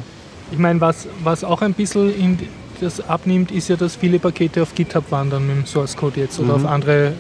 Ich 0.53 0.59
meine, 0.59 0.81
was, 0.81 1.07
was 1.25 1.43
auch 1.45 1.63
ein 1.63 1.73
bisschen 1.73 2.39
das 2.81 3.01
abnimmt, 3.09 3.51
ist 3.51 3.69
ja, 3.69 3.77
dass 3.77 3.97
viele 3.97 4.19
Pakete 4.19 4.63
auf 4.63 4.75
GitHub 4.75 5.11
wandern 5.11 5.47
mit 5.47 5.57
dem 5.57 5.67
Source 5.67 5.97
Code 5.97 6.21
jetzt 6.21 6.39
oder 6.39 6.59
Mhm. 6.59 6.65
auf 6.67 6.71
andere 6.71 7.13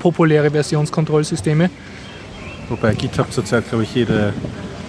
populäre 0.00 0.50
Versionskontrollsysteme. 0.50 1.68
Wobei 2.68 2.94
GitHub 2.94 3.30
zurzeit, 3.32 3.68
glaube 3.68 3.84
ich, 3.84 3.94
jede 3.94 4.32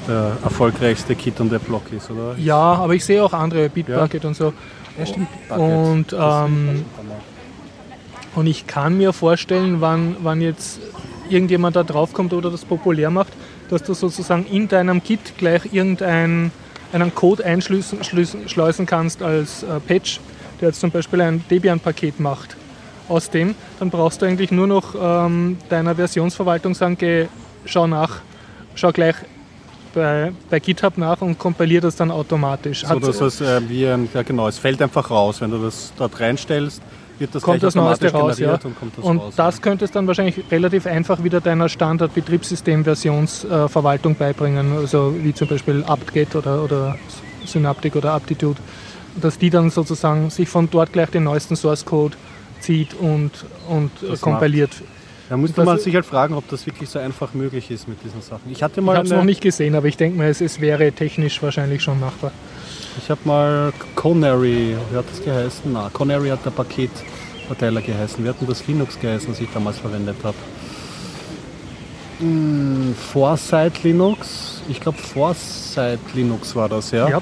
der 0.07 0.37
erfolgreichste 0.43 1.13
Kit 1.15 1.39
und 1.39 1.51
der 1.51 1.59
Block 1.59 1.83
ist, 1.95 2.09
oder? 2.09 2.35
Ja, 2.39 2.55
aber 2.55 2.95
ich 2.95 3.05
sehe 3.05 3.23
auch 3.23 3.33
andere, 3.33 3.69
Bitbucket 3.69 4.25
und 4.25 4.35
so. 4.35 4.53
Ja, 4.97 5.05
stimmt. 5.05 5.27
Und, 5.49 6.07
ähm, 6.13 6.85
Und 8.39 8.47
ich 8.47 8.67
kann 8.67 8.97
mir 8.97 9.11
vorstellen, 9.11 9.81
wann, 9.81 10.15
wann 10.21 10.39
jetzt 10.39 10.79
irgendjemand 11.29 11.75
da 11.75 11.83
draufkommt 11.83 12.31
oder 12.31 12.49
das 12.49 12.63
populär 12.63 13.09
macht, 13.09 13.33
dass 13.69 13.83
du 13.83 13.93
sozusagen 13.93 14.45
in 14.45 14.69
deinem 14.69 15.03
Git 15.03 15.37
gleich 15.37 15.73
irgendeinen 15.73 16.53
einen 16.93 17.13
Code 17.13 17.43
einschleusen 17.43 18.85
kannst 18.85 19.21
als 19.21 19.63
äh, 19.63 19.81
Patch, 19.85 20.21
der 20.61 20.69
jetzt 20.69 20.79
zum 20.79 20.89
Beispiel 20.89 21.19
ein 21.19 21.43
Debian-Paket 21.51 22.21
macht. 22.21 22.55
Aus 23.09 23.29
dem, 23.29 23.55
dann 23.77 23.89
brauchst 23.89 24.21
du 24.21 24.25
eigentlich 24.25 24.51
nur 24.51 24.67
noch 24.67 24.95
ähm, 24.97 25.57
deiner 25.67 25.95
Versionsverwaltung 25.95 26.75
sagen, 26.75 26.95
geh, 26.97 27.25
schau 27.65 27.87
nach, 27.87 28.21
schau 28.73 28.93
gleich 28.93 29.15
bei, 29.93 30.31
bei 30.49 30.61
GitHub 30.61 30.97
nach 30.97 31.19
und 31.19 31.37
kompilier 31.37 31.81
das 31.81 31.97
dann 31.97 32.09
automatisch. 32.09 32.85
so, 32.85 32.99
dass 32.99 33.19
es 33.19 33.41
äh, 33.41 33.67
wie 33.67 33.85
ein, 33.85 34.07
ja 34.13 34.21
genau, 34.21 34.47
es 34.47 34.57
fällt 34.57 34.81
einfach 34.81 35.11
raus. 35.11 35.41
Wenn 35.41 35.51
du 35.51 35.57
das 35.57 35.91
dort 35.97 36.17
reinstellst, 36.21 36.81
wird 37.19 37.35
das 37.35 37.43
kommt 37.43 37.61
das 37.63 37.75
Neueste 37.75 38.11
raus, 38.11 38.39
ja. 38.39 38.53
und 38.53 38.63
das 38.95 39.05
Und 39.05 39.17
raus. 39.19 39.33
das 39.35 39.61
könnte 39.61 39.85
es 39.85 39.91
dann 39.91 40.07
wahrscheinlich 40.07 40.41
relativ 40.51 40.85
einfach 40.87 41.23
wieder 41.23 41.41
deiner 41.41 41.69
Standard-Betriebssystem-Versionsverwaltung 41.69 44.15
beibringen, 44.15 44.73
also 44.77 45.13
wie 45.21 45.33
zum 45.33 45.47
Beispiel 45.47 45.83
apt-get 45.85 46.35
oder, 46.35 46.63
oder 46.63 46.97
Synaptic 47.45 47.95
oder 47.95 48.13
Aptitude, 48.13 48.59
dass 49.21 49.37
die 49.37 49.49
dann 49.49 49.69
sozusagen 49.69 50.29
sich 50.29 50.49
von 50.49 50.69
dort 50.69 50.93
gleich 50.93 51.09
den 51.09 51.23
neuesten 51.23 51.55
Source-Code 51.55 52.15
zieht 52.59 52.93
und, 52.93 53.31
und 53.67 53.91
Das 54.07 54.21
kompiliert. 54.21 54.71
Da 55.29 55.37
müsste 55.37 55.57
Das- 55.57 55.65
man 55.65 55.79
sich 55.79 55.93
halt 55.93 56.05
fragen, 56.05 56.33
ob 56.33 56.47
das 56.49 56.65
wirklich 56.65 56.89
so 56.89 56.99
einfach 56.99 57.33
möglich 57.33 57.69
ist 57.69 57.87
mit 57.87 58.03
diesen 58.03 58.21
Sachen. 58.21 58.51
Ich 58.51 58.63
hatte 58.63 58.79
Ich 58.79 58.85
mal 58.85 58.95
habe 58.97 59.05
es 59.05 59.11
noch 59.13 59.23
nicht 59.23 59.41
gesehen, 59.41 59.75
aber 59.75 59.87
ich 59.87 59.97
denke 59.97 60.17
mal, 60.17 60.27
es, 60.27 60.41
es 60.41 60.59
wäre 60.59 60.91
technisch 60.91 61.41
wahrscheinlich 61.43 61.83
schon 61.83 61.99
machbar. 61.99 62.31
Ich 62.97 63.09
habe 63.09 63.21
mal 63.23 63.73
Conary, 63.95 64.75
wie 64.91 64.97
hat 64.97 65.05
das 65.09 65.23
geheißen? 65.23 65.71
Na, 65.71 65.89
Conary 65.91 66.29
hat 66.29 66.45
der 66.45 66.51
Paketverteiler 66.51 67.81
geheißen. 67.81 68.23
Wie 68.23 68.29
hat 68.29 68.39
denn 68.41 68.47
das 68.47 68.65
Linux 68.67 68.99
geheißen, 68.99 69.29
das 69.29 69.39
ich 69.39 69.49
damals 69.53 69.79
verwendet 69.79 70.17
habe? 70.23 70.35
Hm, 72.19 72.95
Foresight 73.11 73.83
Linux. 73.83 74.61
Ich 74.67 74.79
glaube 74.79 74.97
Foresight 74.97 75.99
Linux 76.13 76.55
war 76.55 76.67
das, 76.67 76.91
ja. 76.91 77.09
Ja. 77.09 77.21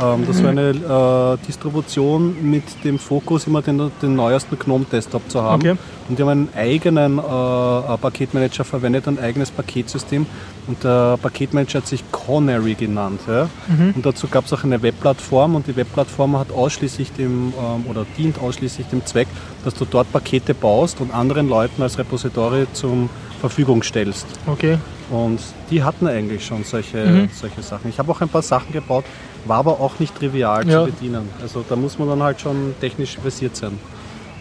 Ähm, 0.00 0.24
das 0.26 0.42
war 0.42 0.50
eine 0.50 1.38
äh, 1.40 1.46
Distribution 1.46 2.36
mit 2.50 2.62
dem 2.84 2.98
Fokus, 2.98 3.46
immer 3.46 3.62
den, 3.62 3.90
den 4.00 4.14
neuesten 4.14 4.58
GNOME-Desktop 4.58 5.28
zu 5.30 5.42
haben. 5.42 5.60
Okay. 5.62 5.76
Und 6.08 6.18
die 6.18 6.22
haben 6.22 6.30
einen 6.30 6.48
eigenen 6.56 7.18
äh, 7.18 7.20
äh, 7.22 7.96
Paketmanager 7.98 8.64
verwendet, 8.64 9.08
ein 9.08 9.18
eigenes 9.18 9.50
Paketsystem. 9.50 10.26
Und 10.66 10.84
der 10.84 11.16
Paketmanager 11.20 11.78
hat 11.80 11.86
sich 11.86 12.04
Conary 12.12 12.74
genannt. 12.74 13.20
Ja? 13.26 13.48
Und 13.94 14.04
dazu 14.04 14.28
gab 14.28 14.44
es 14.44 14.52
auch 14.52 14.64
eine 14.64 14.82
Webplattform 14.82 15.54
und 15.54 15.66
die 15.66 15.74
Webplattform 15.74 16.38
hat 16.38 16.52
ausschließlich 16.52 17.12
dem, 17.12 17.54
ähm, 17.58 17.86
oder 17.90 18.04
dient 18.18 18.38
ausschließlich 18.38 18.86
dem 18.88 19.04
Zweck, 19.06 19.28
dass 19.64 19.74
du 19.74 19.84
dort 19.86 20.12
Pakete 20.12 20.52
baust 20.54 21.00
und 21.00 21.12
anderen 21.14 21.48
Leuten 21.48 21.82
als 21.82 21.98
Repository 21.98 22.66
zur 22.74 23.08
Verfügung 23.40 23.82
stellst. 23.82 24.26
Okay. 24.46 24.78
Und 25.10 25.40
die 25.70 25.82
hatten 25.82 26.06
eigentlich 26.06 26.44
schon 26.44 26.64
solche, 26.64 26.98
Mhm. 26.98 27.30
solche 27.32 27.62
Sachen. 27.62 27.88
Ich 27.88 27.98
habe 27.98 28.12
auch 28.12 28.20
ein 28.20 28.28
paar 28.28 28.42
Sachen 28.42 28.72
gebaut, 28.72 29.04
war 29.44 29.58
aber 29.58 29.80
auch 29.80 29.98
nicht 29.98 30.16
trivial 30.16 30.68
Ja. 30.68 30.84
zu 30.84 30.92
bedienen. 30.92 31.28
Also 31.40 31.64
da 31.68 31.76
muss 31.76 31.98
man 31.98 32.08
dann 32.08 32.22
halt 32.22 32.40
schon 32.40 32.74
technisch 32.80 33.18
versiert 33.18 33.56
sein. 33.56 33.78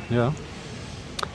Ja. 0.09 0.33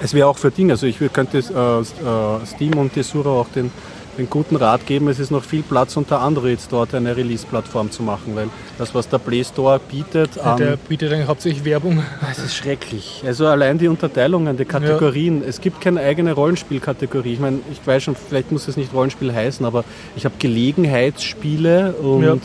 Es 0.01 0.15
wäre 0.15 0.27
auch 0.29 0.39
für 0.39 0.51
Dinge, 0.51 0.73
also 0.73 0.87
ich 0.87 0.99
könnte 1.13 1.39
äh, 1.39 1.81
äh, 1.81 2.47
Steam 2.47 2.77
und 2.79 2.93
Tesura 2.93 3.31
auch 3.31 3.49
den, 3.55 3.71
den 4.19 4.29
guten 4.29 4.57
Rat 4.57 4.87
geben, 4.87 5.09
es 5.09 5.19
ist 5.19 5.31
noch 5.31 5.43
viel 5.43 5.63
Platz 5.63 5.97
unter 5.97 6.21
Androids 6.21 6.69
dort 6.69 6.95
eine 6.95 7.17
Release-Plattform 7.17 7.91
zu 7.91 8.03
machen, 8.03 8.35
weil 8.37 8.49
das, 8.77 8.95
was 8.95 9.09
der 9.09 9.19
Play 9.19 9.43
Store 9.43 9.81
bietet, 9.91 10.37
Ja, 10.37 10.55
der 10.57 10.77
bietet 10.77 11.13
eigentlich 11.13 11.29
hauptsächlich 11.29 11.65
Werbung. 11.65 12.03
es 12.31 12.39
ist 12.39 12.55
schrecklich. 12.55 13.23
Also 13.27 13.47
allein 13.47 13.79
die 13.79 13.89
Unterteilungen, 13.89 14.57
die 14.57 14.67
Kategorien. 14.67 15.43
Es 15.47 15.61
gibt 15.61 15.81
keine 15.81 16.01
eigene 16.01 16.33
Rollenspielkategorie. 16.33 17.33
Ich 17.35 17.41
meine, 17.41 17.61
ich 17.71 17.85
weiß 17.87 18.03
schon, 18.03 18.15
vielleicht 18.15 18.53
muss 18.53 18.69
es 18.69 18.77
nicht 18.77 18.93
Rollenspiel 18.93 19.33
heißen, 19.33 19.65
aber 19.65 19.85
ich 20.15 20.25
habe 20.27 20.35
Gelegenheitsspiele 20.39 21.93
und 21.95 22.23
Ja. 22.25 22.37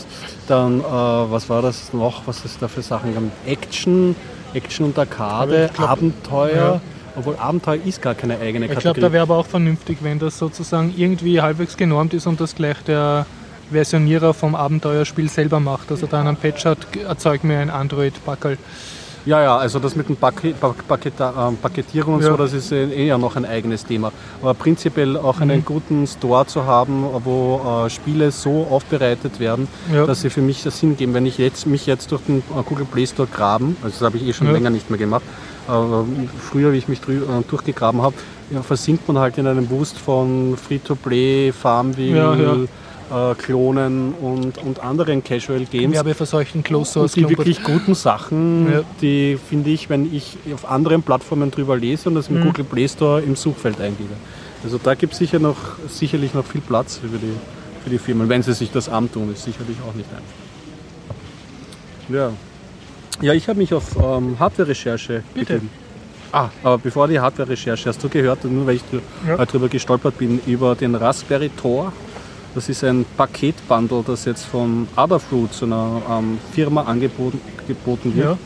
dann, 0.48 0.80
äh, 0.80 0.84
was 0.84 1.50
war 1.50 1.62
das 1.62 1.92
noch, 1.94 2.24
was 2.28 2.46
es 2.46 2.58
da 2.58 2.68
für 2.68 2.82
Sachen 2.82 3.14
gab? 3.14 3.24
Action, 3.46 4.16
Action 4.54 4.86
und 4.86 4.98
Arcade, 4.98 5.70
glaub- 5.76 5.90
Abenteuer. 5.90 6.82
Obwohl 7.18 7.36
Abenteuer 7.38 7.80
ist 7.84 8.02
gar 8.02 8.14
keine 8.16 8.40
eigene 8.40 8.66
Ich 8.66 8.72
glaube, 8.72 8.84
Kategorie. 8.84 9.02
da 9.02 9.12
wäre 9.12 9.24
aber 9.24 9.38
auch 9.38 9.46
vernünftig, 9.48 9.98
wenn 10.02 10.20
das 10.20 10.38
sozusagen 10.38 10.94
irgendwie 10.96 11.42
halbwegs 11.42 11.76
genormt 11.78 12.14
ist 12.14 12.28
und 12.28 12.40
das 12.40 12.56
gleich 12.56 12.78
der 12.86 13.26
Versionierer 13.72 14.34
vom 14.34 14.56
Abenteuerspiel 14.56 15.30
selber 15.30 15.60
macht. 15.60 15.92
Also 15.92 16.06
da 16.08 16.22
einen 16.22 16.36
Patch 16.38 16.66
hat, 16.66 16.78
erzeug 17.08 17.44
mir 17.44 17.60
ein 17.60 17.70
Android-Packerl. 17.70 18.58
Ja, 19.26 19.42
ja, 19.44 19.58
also 19.58 19.80
das 19.80 19.94
mit 19.98 20.08
dem 20.08 20.16
Paket, 20.16 20.56
Paket, 20.88 21.14
ähm, 21.20 21.58
Paketierung 21.62 22.14
und 22.16 22.22
Ja. 22.22 22.30
so, 22.30 22.38
das 22.38 22.54
ist 22.54 22.72
äh, 22.72 22.86
eh 22.86 23.08
ja 23.08 23.18
noch 23.18 23.36
ein 23.36 23.44
eigenes 23.46 23.84
Thema. 23.86 24.14
Aber 24.42 24.54
prinzipiell 24.54 25.18
auch 25.18 25.42
einen 25.42 25.58
Mhm. 25.58 25.66
guten 25.66 26.08
Store 26.08 26.46
zu 26.46 26.64
haben, 26.66 27.04
wo 27.26 27.84
äh, 27.86 27.90
Spiele 27.90 28.32
so 28.32 28.66
aufbereitet 28.72 29.42
werden, 29.42 29.68
Ja. 29.94 30.06
dass 30.06 30.22
sie 30.22 30.30
für 30.30 30.40
mich 30.42 30.64
das 30.64 30.80
Sinn 30.80 30.96
geben. 30.96 31.14
Wenn 31.14 31.26
ich 31.26 31.38
jetzt, 31.40 31.68
mich 31.68 31.86
jetzt 31.88 32.10
durch 32.14 32.22
den 32.22 32.38
äh, 32.38 32.64
Google 32.66 32.86
Play 32.86 33.06
Store 33.06 33.28
graben, 33.28 33.76
also 33.84 33.96
das 34.00 34.02
habe 34.06 34.16
ich 34.16 34.26
eh 34.26 34.32
schon 34.32 34.48
Ja. 34.48 34.54
länger 34.54 34.70
nicht 34.70 34.90
mehr 34.90 34.98
gemacht, 35.00 35.24
früher, 35.68 36.74
wie 36.74 36.78
ich 36.78 36.88
mich 36.88 37.00
äh, 37.10 37.44
durchgegraben 37.50 38.02
habe, 38.02 38.16
versinkt 38.64 39.08
man 39.08 39.18
halt 39.20 39.38
in 39.38 39.48
einem 39.48 39.68
Boost 39.68 39.98
von 39.98 40.56
Free-to-Play, 40.58 41.52
Farmville, 41.52 42.16
Ja, 42.18 42.36
ja. 42.36 43.32
Äh, 43.32 43.36
Klonen 43.36 44.12
und, 44.14 44.58
und 44.58 44.80
anderen 44.82 45.24
Casual 45.24 45.64
Games. 45.66 45.96
Werbeverseuchten 45.96 46.62
Close 46.62 46.92
Source 46.92 47.14
die 47.14 47.22
Klumpert. 47.22 47.38
wirklich 47.48 47.64
guten 47.64 47.96
Sachen, 47.96 48.70
Ja. 48.72 48.82
die 49.02 49.38
finde 49.50 49.70
ich, 49.70 49.90
wenn 49.90 50.14
ich 50.14 50.38
auf 50.54 50.70
anderen 50.70 51.04
Plattformen 51.04 51.50
drüber 51.50 51.78
lese 51.78 52.10
und 52.10 52.16
das 52.16 52.28
im 52.28 52.40
Mhm. 52.40 52.44
Google 52.48 52.66
Play 52.66 52.88
Store 52.90 53.22
im 53.22 53.38
Suchfeld 53.38 53.80
eingebe. 53.80 54.10
Also 54.64 54.78
da 54.84 54.94
gibt 54.96 55.14
es 55.14 55.20
sicher 55.20 55.40
noch, 55.40 55.56
sicherlich 55.88 56.34
noch 56.34 56.44
viel 56.46 56.60
Platz 56.60 56.98
für 56.98 57.08
die, 57.08 57.32
für 57.84 57.90
die 57.90 57.98
Firmen, 57.98 58.28
wenn 58.28 58.44
sie 58.44 58.54
sich 58.54 58.72
das 58.72 58.90
antun, 58.90 59.32
ist 59.32 59.44
sicherlich 59.44 59.78
auch 59.90 59.94
nicht 59.96 60.10
einfach. 60.10 62.14
Ja, 62.14 62.32
ja 63.22 63.34
ich 63.34 63.48
habe 63.48 63.60
mich 63.60 63.74
auf 63.74 63.96
ähm, 63.96 64.38
Hardware-Recherche 64.40 65.24
Bitte. 65.34 65.54
begeben. 65.56 65.70
Ah, 66.32 66.50
aber 66.64 66.78
bevor 66.78 67.08
die 67.08 67.20
Hardware-Recherche, 67.20 67.90
hast 67.90 68.04
du 68.04 68.10
gehört, 68.10 68.44
nur 68.44 68.68
weil 68.68 68.76
ich 68.76 68.82
Ja. 68.92 69.38
ja. 69.38 69.46
darüber 69.46 69.70
gestolpert 69.70 70.18
bin, 70.18 70.40
über 70.46 70.76
den 70.76 70.94
Raspberry 70.96 71.50
Tor. 71.50 71.94
Das 72.54 72.70
ist 72.70 72.84
ein 72.84 73.06
Paketbundle, 73.16 74.04
das 74.06 74.26
jetzt 74.26 74.46
von 74.46 74.88
Adafruit, 74.96 75.54
so 75.54 75.66
einer 75.66 76.02
ähm, 76.10 76.40
Firma, 76.54 76.84
angeboten, 76.84 77.40
geboten 77.68 78.16
wird. 78.16 78.26
Ja. 78.26 78.38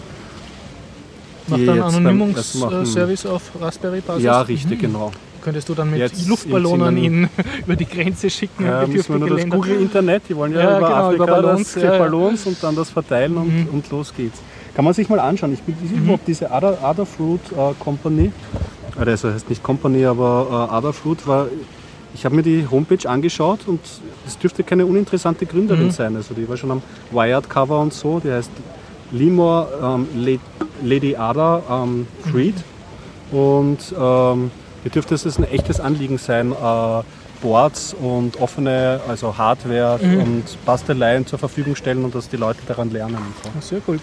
Macht 1.48 1.66
machen- 1.66 1.82
Anonymungsservice 1.82 3.26
auf 3.26 3.42
Raspberry 3.60 4.02
Basis? 4.02 4.24
Ja, 4.24 4.42
richtig, 4.42 4.80
genau. 4.80 5.12
Könntest 5.42 5.70
du 5.70 5.74
dann 5.74 5.90
mit 5.90 6.00
Jetzt 6.00 6.28
Luftballonen 6.28 6.98
ihn 6.98 7.30
über 7.66 7.76
die 7.76 7.86
Grenze 7.88 8.30
schicken? 8.30 8.66
Ja, 8.66 8.86
müssen 8.88 9.14
wir 9.14 9.20
nur 9.20 9.30
das 9.30 9.38
Länder? 9.40 9.58
Google-Internet, 9.58 10.24
die 10.30 10.36
wollen 10.36 10.54
ja, 10.54 10.60
Ja, 10.62 10.78
über 10.78 10.88
genau, 10.88 11.00
Afrika 11.00 11.24
über 11.24 11.26
Ballons, 11.42 11.74
das 11.74 11.84
ja. 11.84 11.98
Ballons 11.98 12.46
und 12.46 12.64
dann 12.64 12.76
das 12.76 12.90
verteilen 12.90 13.38
und, 13.38 13.48
Mhm. 13.48 13.68
und 13.74 13.90
los 13.90 14.14
geht's. 14.16 14.40
Kann 14.76 14.86
man 14.86 14.94
sich 14.94 15.10
mal 15.10 15.20
anschauen. 15.20 15.54
Ich 15.54 15.62
bin 15.64 15.76
überhaupt 15.96 16.28
diese 16.28 16.50
Ada, 16.52 16.78
Adafruit 16.82 17.42
äh, 17.52 17.74
Company, 17.80 18.32
also 18.98 19.32
heißt 19.32 19.50
nicht 19.50 19.64
Company, 19.64 20.06
aber 20.06 20.68
äh, 20.72 20.74
Adafruit 20.76 21.26
war, 21.28 21.48
ich 22.14 22.24
habe 22.26 22.36
mir 22.36 22.44
die 22.44 22.66
Homepage 22.70 23.10
angeschaut 23.10 23.60
und 23.68 23.80
es 24.28 24.38
dürfte 24.38 24.64
keine 24.64 24.86
uninteressante 24.86 25.46
Gründerin 25.46 25.86
Mhm. 25.88 25.92
sein. 25.92 26.16
Also 26.16 26.34
die 26.34 26.48
war 26.48 26.56
schon 26.58 26.72
am 26.72 26.82
Wired-Cover 27.12 27.80
und 27.80 27.94
so, 27.94 28.20
die 28.24 28.32
heißt 28.32 28.52
Limor 29.12 29.68
ähm, 29.84 30.40
Lady 30.84 31.16
Ada 31.16 31.62
ähm, 31.70 32.08
Freed 32.32 32.56
und 33.32 33.78
ähm, 34.00 34.52
hier 34.84 34.92
dürfte 34.92 35.16
es 35.16 35.26
ein 35.38 35.44
echtes 35.44 35.80
Anliegen 35.80 36.18
sein, 36.18 36.52
äh, 36.52 37.04
Boards 37.42 37.96
und 38.00 38.40
offene, 38.40 39.00
also 39.08 39.38
Hardware 39.38 40.00
Mhm. 40.02 40.22
und 40.22 40.44
Basteleien 40.66 41.26
zur 41.26 41.40
Verfügung 41.40 41.76
stellen 41.76 42.04
und 42.06 42.14
dass 42.14 42.30
die 42.30 42.38
Leute 42.38 42.60
daran 42.68 42.92
lernen. 42.92 43.18
So. 43.44 43.50
Sehr 43.62 43.82
cool. 43.88 44.00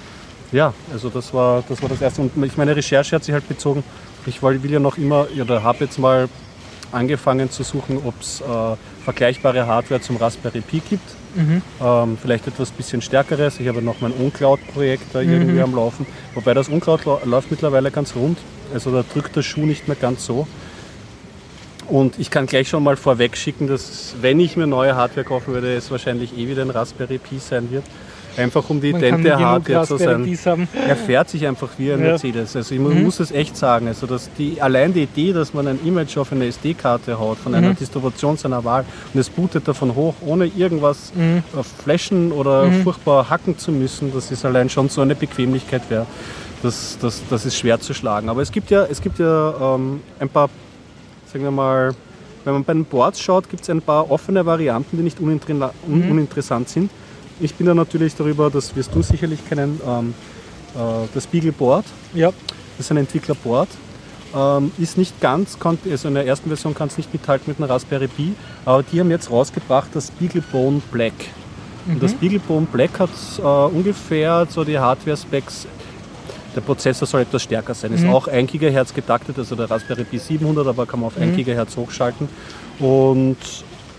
Ja, 0.51 0.73
also 0.93 1.09
das 1.09 1.33
war, 1.35 1.63
das 1.69 1.81
war 1.83 1.89
das 1.89 2.01
Erste. 2.01 2.23
Und 2.23 2.45
ich 2.45 2.57
meine 2.57 2.75
Recherche 2.75 3.15
hat 3.15 3.23
sich 3.25 3.33
halt 3.35 3.47
bezogen, 3.49 3.85
ich 4.27 4.43
will 4.43 4.71
ja 4.71 4.81
noch 4.81 4.97
immer, 4.99 5.27
oder 5.41 5.63
habe 5.63 5.85
jetzt 5.85 5.99
mal 5.99 6.29
angefangen 6.91 7.51
zu 7.51 7.63
suchen, 7.63 7.99
ob 8.05 8.15
es 8.21 8.41
äh, 8.41 8.45
vergleichbare 9.05 9.67
Hardware 9.67 10.01
zum 10.01 10.17
Raspberry 10.17 10.61
Pi 10.63 10.81
gibt. 10.81 11.09
Mhm. 11.37 11.63
Ähm, 11.85 12.19
vielleicht 12.21 12.47
etwas 12.49 12.71
bisschen 12.71 13.03
stärkeres. 13.03 13.61
Ich 13.61 13.69
habe 13.69 13.83
noch 13.83 14.01
mein 14.01 14.13
OnCloud-Projekt 14.19 15.15
da 15.15 15.21
Mhm. 15.23 15.33
irgendwie 15.33 15.61
am 15.61 15.75
Laufen. 15.75 16.07
Wobei 16.35 16.55
das 16.55 16.71
OnCloud 16.71 17.05
lau- 17.05 17.21
läuft 17.25 17.51
mittlerweile 17.51 17.91
ganz 17.91 18.17
rund. 18.17 18.39
Also 18.73 18.91
da 18.91 19.05
drückt 19.13 19.37
der 19.37 19.43
Schuh 19.43 19.67
nicht 19.67 19.87
mehr 19.87 19.97
ganz 19.97 20.25
so. 20.25 20.47
Und 21.89 22.19
ich 22.19 22.31
kann 22.31 22.47
gleich 22.47 22.69
schon 22.69 22.83
mal 22.85 22.97
vorweg 22.97 23.37
schicken, 23.37 23.67
dass 23.67 24.15
wenn 24.21 24.39
ich 24.41 24.57
mir 24.57 24.67
neue 24.67 24.95
Hardware 24.95 25.25
kaufen 25.25 25.55
würde, 25.55 25.75
es 25.75 25.91
wahrscheinlich 25.91 26.37
eh 26.37 26.47
wieder 26.49 26.63
ein 26.63 26.71
Raspberry 26.71 27.19
Pi 27.19 27.39
sein 27.39 27.71
wird. 27.71 27.85
Einfach 28.37 28.71
um 28.71 28.81
die 28.81 28.91
idente 28.91 29.37
Hardware 29.37 29.85
zu 29.85 29.97
sein. 29.97 30.39
Er 30.87 30.95
fährt 30.95 31.29
sich 31.29 31.45
einfach 31.47 31.71
wie 31.79 31.91
ein 31.93 31.99
Ja. 32.01 32.11
Mercedes. 32.11 32.55
Also 32.55 32.73
ich 32.75 32.81
Mhm. 32.81 33.03
muss 33.03 33.19
es 33.19 33.33
echt 33.33 33.57
sagen. 33.57 33.89
Also 33.89 34.07
dass 34.07 34.31
die, 34.39 34.61
allein 34.63 34.93
die 34.93 35.03
Idee, 35.05 35.33
dass 35.33 35.55
man 35.55 35.67
ein 35.67 35.81
Image 35.85 36.17
auf 36.19 36.31
eine 36.31 36.45
SD-Karte 36.47 37.19
haut 37.19 37.39
von 37.39 37.53
einer 37.55 37.71
Mhm. 37.71 37.77
Distribution 37.77 38.37
seiner 38.37 38.63
Wahl 38.65 38.85
und 39.13 39.19
es 39.19 39.29
bootet 39.31 39.67
davon 39.67 39.95
hoch, 39.97 40.15
ohne 40.21 40.45
irgendwas 40.47 41.13
Mhm. 41.17 41.43
äh, 41.59 41.63
flashen 41.83 42.31
oder 42.31 42.67
Mhm. 42.67 42.83
furchtbar 42.85 43.29
hacken 43.29 43.59
zu 43.59 43.73
müssen, 43.73 44.13
das 44.15 44.31
ist 44.31 44.45
allein 44.45 44.69
schon 44.71 44.89
so 44.89 45.01
eine 45.01 45.17
Bequemlichkeit 45.17 45.83
wäre. 45.89 46.07
Das, 46.63 46.97
das, 47.01 47.23
das 47.31 47.45
ist 47.47 47.57
schwer 47.57 47.81
zu 47.81 47.93
schlagen. 47.95 48.29
Aber 48.29 48.43
es 48.43 48.53
gibt 48.53 48.71
ja, 48.71 48.85
es 48.89 49.01
gibt 49.01 49.19
ja 49.19 49.75
ähm, 49.75 50.01
ein 50.21 50.29
paar, 50.29 50.49
sagen 51.33 51.45
wir 51.45 51.51
mal, 51.51 51.95
wenn 52.45 52.53
man 52.55 52.65
bei 52.65 52.73
den 52.73 52.85
Boards 52.85 53.21
schaut, 53.21 53.49
gibt 53.51 53.63
es 53.63 53.71
ein 53.71 53.83
paar 53.83 54.11
offene 54.11 54.45
Varianten, 54.47 54.97
die 54.97 55.03
nicht 55.03 55.21
uninter 55.21 55.73
un 55.87 56.05
Mhm. 56.05 56.11
uninteressant 56.13 56.69
sind. 56.69 56.91
Ich 57.41 57.55
bin 57.55 57.67
da 57.67 57.75
natürlich 57.75 58.15
darüber, 58.17 58.51
das 58.51 58.75
wirst 58.75 58.95
du 58.95 59.03
sicherlich 59.03 59.47
kennen, 59.49 59.81
ähm, 59.87 60.15
äh, 60.75 60.79
das 61.15 61.27
Beagleboard. 61.27 61.85
Ja. 62.15 62.29
Das 62.77 62.87
ist 62.87 62.91
ein 62.91 62.97
Entwicklerboard. 62.99 63.69
Ähm, 64.35 64.73
ist 64.79 64.99
nicht 64.99 65.21
ganz, 65.21 65.59
konnt- 65.59 65.81
also 65.91 66.09
in 66.09 66.15
der 66.15 66.27
ersten 66.27 66.49
Version 66.49 66.75
kann 66.75 66.89
es 66.89 66.97
nicht 66.99 67.13
mithalten 67.13 67.45
mit 67.51 67.59
einem 67.61 67.71
Raspberry 67.71 68.09
Pi, 68.09 68.35
aber 68.65 68.83
die 68.83 69.01
haben 69.01 69.11
jetzt 69.11 69.31
rausgebracht 69.31 69.89
das 69.95 70.11
Beaglebone 70.11 70.83
Black. 70.93 71.15
Und 71.87 72.03
das 72.03 72.13
Beaglebone 72.13 72.67
Black 72.71 72.99
hat 73.01 73.09
äh, 73.39 73.43
ungefähr 73.43 74.47
so 74.51 74.65
die 74.65 74.79
Hardware-Specs. 74.79 75.67
Der 76.57 76.61
Prozessor 76.63 77.07
soll 77.07 77.23
etwas 77.23 77.43
stärker 77.43 77.75
sein. 77.75 77.93
Ist 77.93 78.05
Mhm. 78.05 78.11
auch 78.11 78.27
1 78.29 78.51
GHz 78.51 78.95
getaktet, 78.95 79.39
also 79.39 79.55
der 79.55 79.71
Raspberry 79.71 80.05
Pi 80.05 80.19
700, 80.19 80.67
aber 80.67 80.87
kann 80.87 81.01
man 81.01 81.09
auf 81.09 81.17
1 81.19 81.37
Mhm. 81.37 81.45
GHz 81.45 81.77
hochschalten. 81.77 82.29
Und 82.79 83.37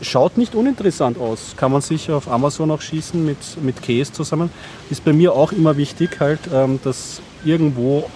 schaut 0.01 0.37
nicht 0.37 0.55
uninteressant 0.55 1.19
aus. 1.19 1.53
Kann 1.57 1.71
man 1.71 1.81
sich 1.81 2.09
auf 2.11 2.29
Amazon 2.31 2.71
auch 2.71 2.81
schießen 2.81 3.23
mit, 3.23 3.37
mit 3.61 3.81
Case 3.81 4.11
zusammen. 4.11 4.49
Ist 4.89 5.03
bei 5.05 5.13
mir 5.13 5.33
auch 5.33 5.51
immer 5.51 5.77
wichtig, 5.77 6.19
halt, 6.19 6.39
ähm, 6.53 6.79
dass 6.83 7.21
irgendwo 7.45 8.09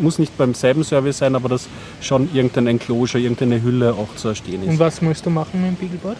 muss 0.00 0.20
nicht 0.20 0.38
beim 0.38 0.54
selben 0.54 0.84
Service 0.84 1.18
sein, 1.18 1.34
aber 1.34 1.48
dass 1.48 1.66
schon 2.00 2.28
irgendein 2.32 2.68
Enclosure, 2.68 3.20
irgendeine 3.20 3.60
Hülle 3.62 3.92
auch 3.94 4.14
zu 4.14 4.28
erstehen 4.28 4.62
ist. 4.62 4.68
Und 4.68 4.78
was 4.78 5.02
möchtest 5.02 5.26
du 5.26 5.30
machen 5.30 5.60
mit 5.60 5.70
dem 5.72 5.74
Beagleboard? 5.76 6.16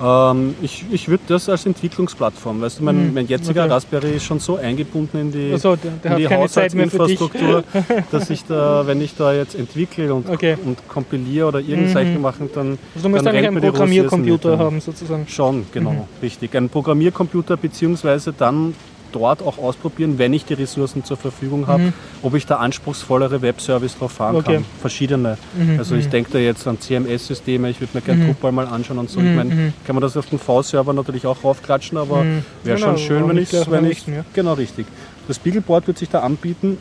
Ähm, 0.00 0.54
ich 0.62 0.84
ich 0.92 1.08
würde 1.08 1.24
das 1.26 1.48
als 1.48 1.64
Entwicklungsplattform, 1.64 2.60
weißt 2.60 2.80
du, 2.80 2.84
mein, 2.84 3.08
Mhm, 3.08 3.14
mein 3.14 3.26
jetziger 3.26 3.62
okay. 3.64 3.72
Raspberry 3.72 4.16
ist 4.16 4.24
schon 4.24 4.38
so 4.40 4.56
eingebunden 4.56 5.16
in 5.18 5.32
die, 5.32 5.52
Also, 5.52 5.74
der, 5.76 5.92
der 5.92 6.10
in 6.12 6.16
die. 6.18 6.28
Haushaltsinfrastruktur, 6.28 7.64
dass 8.10 8.28
ich 8.28 8.44
da, 8.44 8.86
wenn 8.86 9.00
ich 9.00 9.14
da 9.16 9.32
jetzt 9.32 9.54
entwickle 9.54 10.12
und, 10.12 10.28
Okay. 10.28 10.56
und 10.64 10.86
kompiliere 10.88 11.46
oder 11.46 11.60
irgendein 11.60 11.84
Mhm. 11.84 11.92
Zeichen 11.94 12.20
machen, 12.20 12.50
dann, 12.54 12.78
Also 12.94 13.08
du 13.08 13.08
musst 13.08 13.24
dann 13.26 13.34
eigentlich 13.34 13.48
einen 13.48 13.60
Programmiercomputer 13.60 14.58
haben, 14.58 14.80
sozusagen. 14.80 15.26
Schon, 15.28 15.64
genau, 15.72 15.92
Mhm. 15.92 16.00
richtig. 16.22 16.54
Ein 16.54 16.68
Programmiercomputer 16.68 17.56
beziehungsweise 17.56 18.32
dann 18.32 18.74
dort 19.12 19.42
auch 19.42 19.58
ausprobieren, 19.58 20.18
wenn 20.18 20.32
ich 20.32 20.44
die 20.44 20.54
Ressourcen 20.54 21.04
zur 21.04 21.16
Verfügung 21.16 21.66
habe, 21.66 21.82
Mhm. 21.84 21.92
ob 22.22 22.34
ich 22.34 22.46
da 22.46 22.56
anspruchsvollere 22.56 23.42
Webservice 23.42 23.96
drauf 23.98 24.12
fahren 24.12 24.36
Okay. 24.36 24.54
kann. 24.56 24.64
Verschiedene. 24.80 25.38
Mhm, 25.56 25.78
Also 25.78 25.94
ich 25.94 26.06
mhm. 26.06 26.10
denke 26.10 26.30
da 26.32 26.38
jetzt 26.38 26.66
an 26.66 26.80
CMS-Systeme, 26.80 27.70
ich 27.70 27.80
würde 27.80 27.90
mir 27.94 28.00
gerne 28.02 28.22
Mhm. 28.24 28.26
Drupal 28.28 28.52
mal 28.52 28.66
anschauen 28.66 28.98
und 28.98 29.10
so. 29.10 29.20
Mhm, 29.20 29.26
Ich 29.28 29.34
meine, 29.36 29.54
mhm. 29.54 29.72
kann 29.86 29.94
man 29.96 30.02
das 30.02 30.16
auf 30.16 30.26
den 30.26 30.38
V-Server 30.38 30.92
natürlich 30.92 31.26
auch 31.26 31.42
raufklatschen, 31.44 31.98
aber 31.98 32.24
Mhm. 32.24 32.42
wäre 32.64 32.76
Genau, 32.78 32.88
schon 32.88 32.98
schön, 32.98 33.28
wenn 33.28 33.38
ich 33.38 33.52
wenn 33.52 33.84
richten, 33.84 34.14
ja. 34.14 34.24
Genau, 34.34 34.54
richtig. 34.54 34.86
Das 35.28 35.38
Beagleboard 35.38 35.86
wird 35.86 35.98
sich 35.98 36.08
da 36.08 36.20
anbieten, 36.20 36.78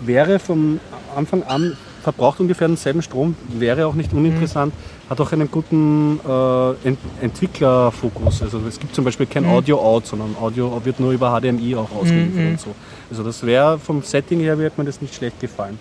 wäre 0.00 0.38
vom 0.38 0.80
Anfang 1.16 1.42
an 1.42 1.76
verbraucht 2.02 2.40
ungefähr 2.40 2.68
denselben 2.68 3.02
Strom, 3.02 3.34
wäre 3.48 3.86
auch 3.86 3.94
nicht 3.94 4.12
uninteressant, 4.12 4.72
Mhm. 4.72 4.78
Hat 5.08 5.20
auch 5.20 5.32
einen 5.32 5.50
guten 5.50 6.20
äh, 6.28 6.88
Ent 6.88 6.98
Entwicklerfokus. 7.22 8.42
Also 8.42 8.60
es 8.68 8.78
gibt 8.78 8.94
zum 8.94 9.04
Beispiel 9.04 9.26
kein 9.26 9.44
Mhm. 9.44 9.50
Audio-Out, 9.52 10.06
sondern 10.06 10.36
Audio 10.40 10.80
wird 10.84 11.00
nur 11.00 11.12
über 11.12 11.30
HDMI 11.40 11.76
auch 11.76 11.90
ausgeliefert 11.92 12.34
Mhm. 12.44 12.50
und 12.52 12.60
so. 12.60 12.74
Also 13.10 13.22
das 13.22 13.44
wäre 13.44 13.78
vom 13.78 14.02
Setting 14.02 14.40
her, 14.40 14.58
wird 14.58 14.76
mir 14.78 14.84
das 14.84 15.00
nicht 15.00 15.14
schlecht 15.14 15.40
gefallen. 15.40 15.78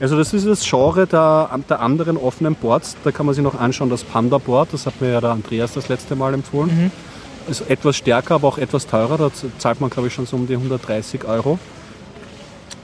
Also 0.00 0.16
das 0.16 0.32
ist 0.32 0.46
das 0.46 0.68
Genre 0.68 1.06
der, 1.06 1.50
der 1.68 1.80
anderen 1.80 2.16
offenen 2.16 2.54
Boards. 2.54 2.96
Da 3.04 3.10
kann 3.10 3.26
man 3.26 3.34
sich 3.34 3.42
noch 3.42 3.58
anschauen, 3.58 3.90
das 3.90 4.04
Panda 4.04 4.38
Board, 4.38 4.68
das 4.72 4.86
hat 4.86 5.00
mir 5.00 5.10
ja 5.12 5.20
der 5.20 5.30
Andreas 5.30 5.72
das 5.72 5.88
letzte 5.88 6.14
Mal 6.16 6.34
empfohlen. 6.34 6.84
Mhm. 7.46 7.50
Ist 7.50 7.68
etwas 7.70 7.96
stärker, 7.96 8.34
aber 8.34 8.48
auch 8.48 8.58
etwas 8.58 8.86
teurer. 8.86 9.16
Da 9.16 9.30
zahlt 9.58 9.80
man, 9.80 9.88
glaube 9.90 10.08
ich, 10.08 10.14
schon 10.14 10.26
so 10.26 10.36
um 10.36 10.46
die 10.46 10.54
130 10.54 11.24
Euro. 11.26 11.58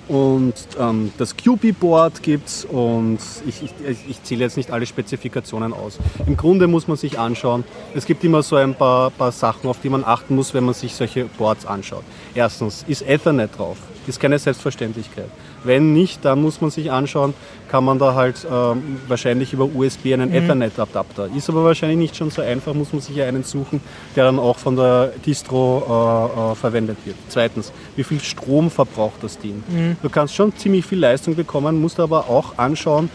Und 0.08 0.54
ähm, 0.78 1.12
das 1.16 1.34
QB-Board 1.36 2.22
gibt 2.22 2.48
es 2.48 2.64
und 2.66 3.18
ich, 3.46 3.62
ich, 3.62 3.70
ich- 4.08 4.22
zähle 4.22 4.44
jetzt 4.44 4.56
nicht 4.56 4.70
alle 4.70 4.84
Spezifikationen 4.86 5.72
aus. 5.72 5.98
Im 6.26 6.36
Grunde 6.36 6.66
muss 6.66 6.88
man 6.88 6.96
sich 6.96 7.18
anschauen, 7.18 7.64
es 7.94 8.04
gibt 8.04 8.22
immer 8.24 8.42
so 8.42 8.56
ein 8.56 8.74
paar, 8.74 9.10
paar 9.10 9.32
Sachen, 9.32 9.68
auf 9.68 9.80
die 9.82 9.88
man 9.88 10.04
achten 10.04 10.34
muss, 10.34 10.52
wenn 10.54 10.64
man 10.64 10.74
sich 10.74 10.94
solche 10.94 11.24
Boards 11.24 11.64
anschaut. 11.66 12.04
Erstens, 12.34 12.84
ist 12.88 13.02
Ethernet 13.02 13.56
drauf? 13.56 13.76
Ist 14.06 14.20
keine 14.20 14.38
Selbstverständlichkeit. 14.38 15.28
Wenn 15.62 15.94
nicht, 15.94 16.24
dann 16.24 16.42
muss 16.42 16.60
man 16.60 16.70
sich 16.70 16.90
anschauen, 16.90 17.32
kann 17.68 17.84
man 17.84 17.98
da 17.98 18.14
halt 18.14 18.46
ähm, 18.50 18.98
wahrscheinlich 19.08 19.52
über 19.52 19.64
USB 19.64 20.12
einen 20.12 20.32
Ethernet-Adapter. 20.32 21.28
Ist 21.34 21.48
aber 21.48 21.64
wahrscheinlich 21.64 21.98
nicht 21.98 22.16
schon 22.16 22.30
so 22.30 22.42
einfach, 22.42 22.74
muss 22.74 22.92
man 22.92 23.00
sich 23.00 23.16
ja 23.16 23.26
einen 23.26 23.44
suchen, 23.44 23.80
der 24.14 24.24
dann 24.24 24.38
auch 24.38 24.58
von 24.58 24.76
der 24.76 25.12
Distro 25.24 25.82
äh, 25.88 26.52
äh, 26.52 26.54
verwendet 26.54 26.98
wird. 27.04 27.16
Zweitens, 27.28 27.72
wie 27.96 28.04
viel 28.04 28.20
Strom 28.20 28.70
verbraucht 28.70 29.22
das 29.22 29.38
Ding? 29.38 29.62
Du 30.02 30.10
kannst 30.10 30.34
schon 30.34 30.54
ziemlich 30.56 30.84
viel 30.84 30.98
Leistung 30.98 31.34
bekommen, 31.34 31.80
musst 31.80 31.98
aber 31.98 32.28
auch 32.28 32.58
anschauen, 32.58 33.08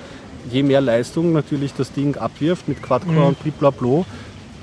je 0.52 0.64
mehr 0.64 0.82
Leistung 0.82 1.34
natürlich 1.34 1.74
das 1.74 1.92
Ding 1.92 2.18
abwirft 2.18 2.68
mit 2.68 2.82
Quad-Core 2.82 3.28
und 3.28 3.40
Bliblablo, 3.44 4.06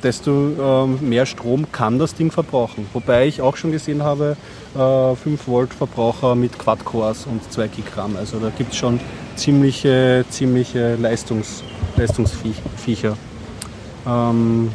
desto 0.02 0.30
ähm, 0.30 0.98
mehr 1.08 1.26
Strom 1.26 1.70
kann 1.72 1.98
das 1.98 2.14
Ding 2.14 2.30
verbrauchen. 2.30 2.86
Wobei 2.92 3.26
ich 3.26 3.40
auch 3.40 3.56
schon 3.56 3.72
gesehen 3.72 4.02
habe, 4.02 4.36
äh, 4.74 5.14
5 5.16 5.46
Volt 5.46 5.74
Verbraucher 5.74 6.34
mit 6.34 6.58
Quad-Cores 6.58 7.26
und 7.26 7.52
2 7.52 7.68
Gigramm. 7.68 8.16
Also 8.16 8.38
da 8.38 8.50
gibt 8.50 8.72
es 8.72 8.78
schon 8.78 9.00
ziemliche, 9.36 10.24
ziemliche 10.30 10.96
Leistungs, 10.96 11.62
Leistungsviecher. 11.96 13.16
Ähm, 14.06 14.72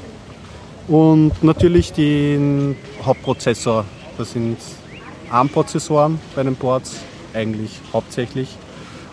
und 0.88 1.43
natürlich 1.43 1.93
den 1.93 2.75
Hauptprozessor. 3.03 3.86
Das 4.17 4.34
sind 4.34 4.57
ARM-Prozessoren 5.29 6.19
bei 6.36 6.43
den 6.43 6.55
Boards 6.55 6.97
eigentlich 7.34 7.79
hauptsächlich. 7.93 8.57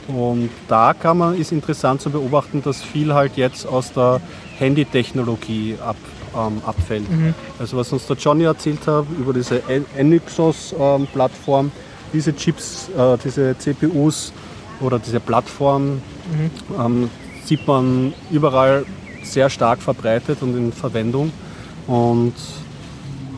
Und 0.09 0.51
da 0.69 0.95
kann 0.95 1.19
man, 1.19 1.39
ist 1.39 1.53
interessant 1.53 2.01
zu 2.01 2.11
beobachten, 2.11 2.63
dass 2.63 2.83
viel 2.83 3.13
halt 3.13 3.37
jetzt 3.37 3.67
aus 3.67 3.93
der 3.93 4.21
Handytechnologie 4.59 5.77
ab, 5.85 5.97
ähm, 6.35 6.61
abfällt. 6.67 7.05
Also 7.59 7.77
was 7.77 7.93
uns 7.93 8.07
der 8.07 8.17
Johnny 8.17 8.45
erzählt 8.45 8.87
hat 8.87 9.07
über 9.19 9.33
diese 9.33 9.63
Enixos-Plattform, 9.97 11.71
diese 12.13 12.35
Chips, 12.35 12.89
äh, 12.97 13.17
diese 13.23 13.57
CPUs 13.59 14.33
oder 14.81 14.99
diese 14.99 15.21
Plattform 15.21 16.01
ähm, 16.79 17.11
sieht 17.45 17.67
man 17.67 18.13
überall 18.31 18.85
sehr 19.23 19.51
stark 19.51 19.81
verbreitet 19.83 20.39
und 20.43 20.57
in 20.57 20.73
Verwendung. 20.73 21.33
Und 21.87 22.35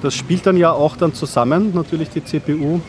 das 0.02 0.14
spielt 0.14 0.46
dann 0.46 0.56
ja 0.56 0.72
auch 0.72 0.96
dann 0.96 1.14
zusammen, 1.14 1.72
natürlich 1.74 2.10
die 2.10 2.24
CPU. 2.24 2.80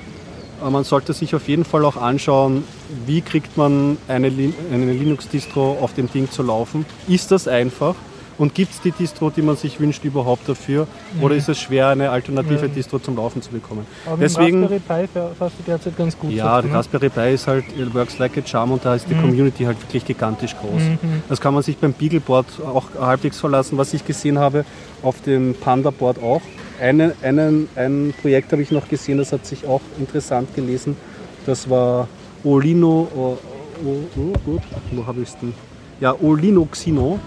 Aber 0.60 0.72
man 0.72 0.84
sollte 0.84 1.14
sich 1.14 1.34
auf 1.34 1.47
jeden 1.47 1.66
Fall 1.66 1.84
auch 1.86 1.97
anschauen, 1.97 2.64
wie 3.08 3.22
kriegt 3.22 3.58
man 3.58 3.97
eine, 4.08 4.28
eine 4.28 4.93
Linux-Distro 4.93 5.80
auf 5.82 5.93
dem 5.95 6.12
Ding 6.12 6.30
zu 6.30 6.43
laufen. 6.43 6.86
Ist 7.08 7.32
das 7.32 7.47
einfach? 7.47 7.95
Und 8.38 8.56
gibt 8.56 8.74
es 8.74 8.82
die 8.82 8.92
Distro, 8.92 9.30
die 9.30 9.42
man 9.42 9.56
sich 9.56 9.80
wünscht, 9.80 10.04
überhaupt 10.04 10.48
dafür? 10.48 10.88
Mhm. 11.14 11.24
Oder 11.24 11.36
ist 11.36 11.50
es 11.50 11.60
schwer, 11.60 11.90
eine 11.90 12.10
alternative 12.10 12.62
ja. 12.62 12.68
Distro 12.68 13.00
zum 13.00 13.16
Laufen 13.16 13.42
zu 13.42 13.52
bekommen? 13.52 13.86
Aber 14.06 14.18
Deswegen, 14.18 14.64
Raspberry 14.64 15.08
Pi 15.08 15.20
fährst 15.38 15.56
du 15.60 15.64
derzeit 15.66 15.98
ganz 15.98 16.18
gut. 16.18 16.32
Ja, 16.32 16.62
der 16.62 16.72
ne? 16.72 16.78
Raspberry 16.78 17.10
Pi 17.10 17.34
ist 17.34 17.48
halt, 17.48 17.66
it 17.78 17.94
works 17.94 18.18
like 18.20 18.38
a 18.38 18.42
charm 18.46 18.72
und 18.72 18.84
da 18.86 18.96
ist 18.96 19.08
die 19.10 19.16
mhm. 19.16 19.22
Community 19.22 19.64
halt 19.64 19.82
wirklich 19.82 20.06
gigantisch 20.06 20.56
groß. 20.58 20.82
Mhm. 20.82 21.24
Das 21.30 21.40
kann 21.40 21.54
man 21.54 21.64
sich 21.64 21.78
beim 21.78 21.94
Beagleboard 21.94 22.48
auch 22.66 22.86
halbwegs 23.00 23.40
verlassen, 23.40 23.78
was 23.78 23.94
ich 23.94 24.06
gesehen 24.06 24.40
habe, 24.40 24.66
auf 25.04 25.22
dem 25.22 25.54
Panda-Board 25.54 26.22
auch. 26.22 26.42
Eine, 26.80 27.14
einen, 27.22 27.70
ein 27.76 28.14
Projekt 28.22 28.52
habe 28.54 28.62
ich 28.62 28.72
noch 28.72 28.88
gesehen, 28.88 29.20
das 29.20 29.32
hat 29.32 29.46
sich 29.46 29.68
auch 29.68 29.82
interessant 30.00 30.56
gelesen. 30.56 30.98
Das 31.46 31.70
war 31.70 32.08
Olino, 32.44 33.08
oh, 33.16 33.38
oh, 33.86 34.32
oh, 34.48 34.60
wo 34.92 35.06
habe 35.06 35.22
ich 35.22 35.30
es 35.30 35.38
denn? 35.38 35.54
Ja, 36.00 36.16
Olino 36.20 36.66
Xino. 36.66 37.20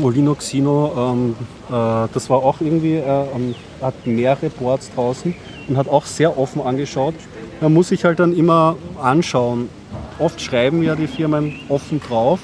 Olino 0.00 0.34
Xino, 0.34 0.92
ähm, 0.96 1.36
äh, 1.68 2.08
das 2.12 2.30
war 2.30 2.38
auch 2.38 2.60
irgendwie, 2.60 2.96
äh, 2.96 3.54
hat 3.80 4.06
mehrere 4.06 4.48
Boards 4.50 4.90
draußen 4.94 5.34
und 5.68 5.76
hat 5.76 5.88
auch 5.88 6.06
sehr 6.06 6.38
offen 6.38 6.62
angeschaut. 6.62 7.14
Da 7.60 7.68
muss 7.68 7.90
ich 7.90 8.04
halt 8.04 8.18
dann 8.18 8.34
immer 8.34 8.76
anschauen. 9.00 9.68
Oft 10.18 10.40
schreiben 10.40 10.82
ja 10.82 10.94
die 10.94 11.06
Firmen 11.06 11.60
offen 11.68 12.00
drauf, 12.00 12.40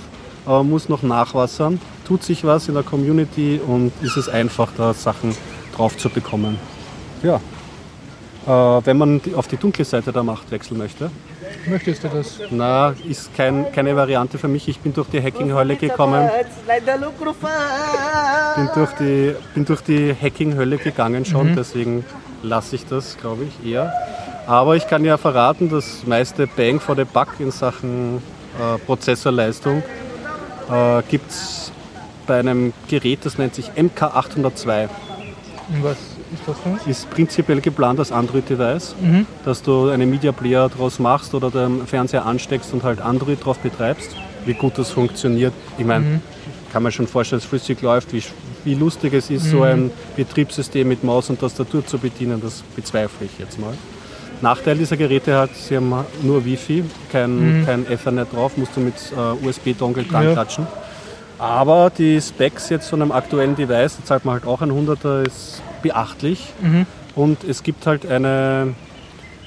äh, 0.46 0.62
muss 0.62 0.88
noch 0.88 1.02
nachwassern, 1.02 1.80
tut 2.06 2.22
sich 2.22 2.44
was 2.44 2.68
in 2.68 2.74
der 2.74 2.82
Community 2.82 3.60
und 3.66 3.92
ist 4.02 4.16
es 4.16 4.28
einfach, 4.28 4.70
da 4.76 4.94
Sachen 4.94 5.34
drauf 5.74 5.96
zu 5.96 6.10
bekommen. 6.10 6.58
Ja, 7.22 7.40
äh, 8.46 8.50
wenn 8.84 8.98
man 8.98 9.20
auf 9.34 9.48
die 9.48 9.56
dunkle 9.56 9.84
Seite 9.84 10.12
der 10.12 10.22
Macht 10.22 10.50
wechseln 10.50 10.78
möchte. 10.78 11.10
Möchtest 11.66 12.04
du 12.04 12.08
das? 12.08 12.38
Na, 12.50 12.94
ist 13.08 13.34
kein, 13.34 13.70
keine 13.72 13.94
Variante 13.96 14.38
für 14.38 14.48
mich. 14.48 14.68
Ich 14.68 14.80
bin 14.80 14.92
durch 14.92 15.08
die 15.08 15.22
Hacking-Hölle 15.22 15.76
gekommen. 15.76 16.30
Bin 18.56 18.68
durch 18.74 18.92
die, 18.92 19.34
bin 19.54 19.64
durch 19.64 19.80
die 19.82 20.14
Hacking-Hölle 20.14 20.78
gegangen 20.78 21.24
schon, 21.24 21.50
mhm. 21.50 21.56
deswegen 21.56 22.04
lasse 22.42 22.76
ich 22.76 22.86
das, 22.86 23.16
glaube 23.18 23.44
ich, 23.44 23.70
eher. 23.70 23.92
Aber 24.46 24.76
ich 24.76 24.86
kann 24.86 25.04
ja 25.04 25.18
verraten, 25.18 25.68
das 25.68 26.06
meiste 26.06 26.46
Bang 26.46 26.80
for 26.80 26.96
the 26.96 27.04
Buck 27.04 27.28
in 27.38 27.50
Sachen 27.50 28.22
äh, 28.58 28.78
Prozessorleistung 28.78 29.82
äh, 30.70 31.02
gibt 31.10 31.30
es 31.30 31.70
bei 32.26 32.38
einem 32.38 32.72
Gerät, 32.88 33.20
das 33.24 33.38
nennt 33.38 33.54
sich 33.54 33.70
MK802. 33.72 34.88
Was 35.82 35.98
ist 36.32 36.42
das 36.46 36.56
denn? 36.62 36.90
Ist 36.90 37.10
prinzipiell 37.10 37.60
geplant 37.60 37.98
als 37.98 38.12
Android-Device, 38.12 38.94
mhm. 39.00 39.26
dass 39.44 39.62
du 39.62 39.88
einen 39.88 40.10
Media 40.10 40.32
Player 40.32 40.68
daraus 40.68 40.98
machst 40.98 41.34
oder 41.34 41.50
den 41.50 41.86
Fernseher 41.86 42.26
ansteckst 42.26 42.72
und 42.72 42.82
halt 42.82 43.00
Android 43.00 43.44
drauf 43.44 43.58
betreibst. 43.58 44.16
Wie 44.44 44.54
gut 44.54 44.78
das 44.78 44.90
funktioniert, 44.90 45.52
ich 45.76 45.84
meine, 45.84 46.04
mhm. 46.04 46.20
kann 46.72 46.82
man 46.82 46.92
schon 46.92 47.06
vorstellen, 47.06 47.38
dass 47.38 47.44
es 47.44 47.50
flüssig 47.50 47.82
läuft, 47.82 48.12
wie, 48.12 48.22
wie 48.64 48.74
lustig 48.74 49.12
es 49.14 49.30
ist, 49.30 49.46
mhm. 49.46 49.50
so 49.50 49.62
ein 49.62 49.90
Betriebssystem 50.16 50.88
mit 50.88 51.04
Maus 51.04 51.28
und 51.30 51.40
Tastatur 51.40 51.84
zu 51.84 51.98
bedienen, 51.98 52.40
das 52.40 52.62
bezweifle 52.74 53.26
ich 53.26 53.38
jetzt 53.38 53.58
mal. 53.58 53.74
Nachteil 54.40 54.78
dieser 54.78 54.96
Geräte 54.96 55.36
hat, 55.36 55.50
sie 55.54 55.76
haben 55.76 55.92
nur 56.22 56.44
Wi-Fi, 56.44 56.84
kein, 57.10 57.60
mhm. 57.60 57.66
kein 57.66 57.86
Ethernet 57.90 58.32
drauf, 58.32 58.56
musst 58.56 58.76
du 58.76 58.80
mit 58.80 58.94
äh, 58.94 59.46
USB-Dongle 59.46 60.04
dran 60.04 60.24
ja. 60.24 60.32
klatschen. 60.32 60.66
Aber 61.38 61.90
die 61.96 62.20
Specs 62.20 62.68
jetzt 62.68 62.88
von 62.88 63.02
einem 63.02 63.12
aktuellen 63.12 63.54
Device, 63.54 63.96
da 63.96 64.04
zahlt 64.04 64.24
man 64.24 64.34
halt 64.34 64.46
auch 64.46 64.60
ein 64.60 64.70
100er, 64.70 65.26
ist 65.26 65.62
beachtlich. 65.82 66.52
Mhm. 66.60 66.86
Und 67.14 67.44
es 67.44 67.62
gibt 67.62 67.86
halt 67.86 68.06
eine, 68.06 68.74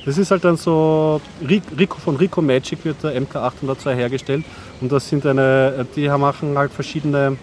das 0.05 0.17
ist 0.17 0.31
halt 0.31 0.43
dann 0.43 0.57
so, 0.57 1.21
Rico, 1.47 1.97
von 1.99 2.15
Rico 2.15 2.41
Magic 2.41 2.83
wird 2.83 3.03
der 3.03 3.21
MK802 3.21 3.93
hergestellt. 3.93 4.43
Und 4.81 4.91
das 4.91 5.07
sind 5.07 5.25
eine, 5.25 5.85
die 5.95 6.09
machen 6.09 6.57
halt 6.57 6.71
verschiedene, 6.71 7.37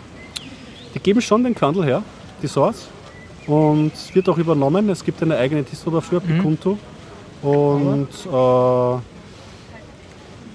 die 0.94 1.00
geben 1.00 1.20
schon 1.20 1.44
den 1.44 1.54
Kernel 1.54 1.84
her, 1.84 2.02
die 2.42 2.48
Source. 2.48 2.88
Und 3.46 3.94
es 3.94 4.14
wird 4.14 4.28
auch 4.28 4.36
übernommen. 4.36 4.90
Es 4.90 5.02
gibt 5.04 5.22
eine 5.22 5.36
eigene 5.36 5.62
Distro 5.62 5.90
dafür, 5.90 6.20
mhm. 6.20 6.36
Pikunto. 6.36 6.78
Und 7.42 8.08
äh, 8.30 9.00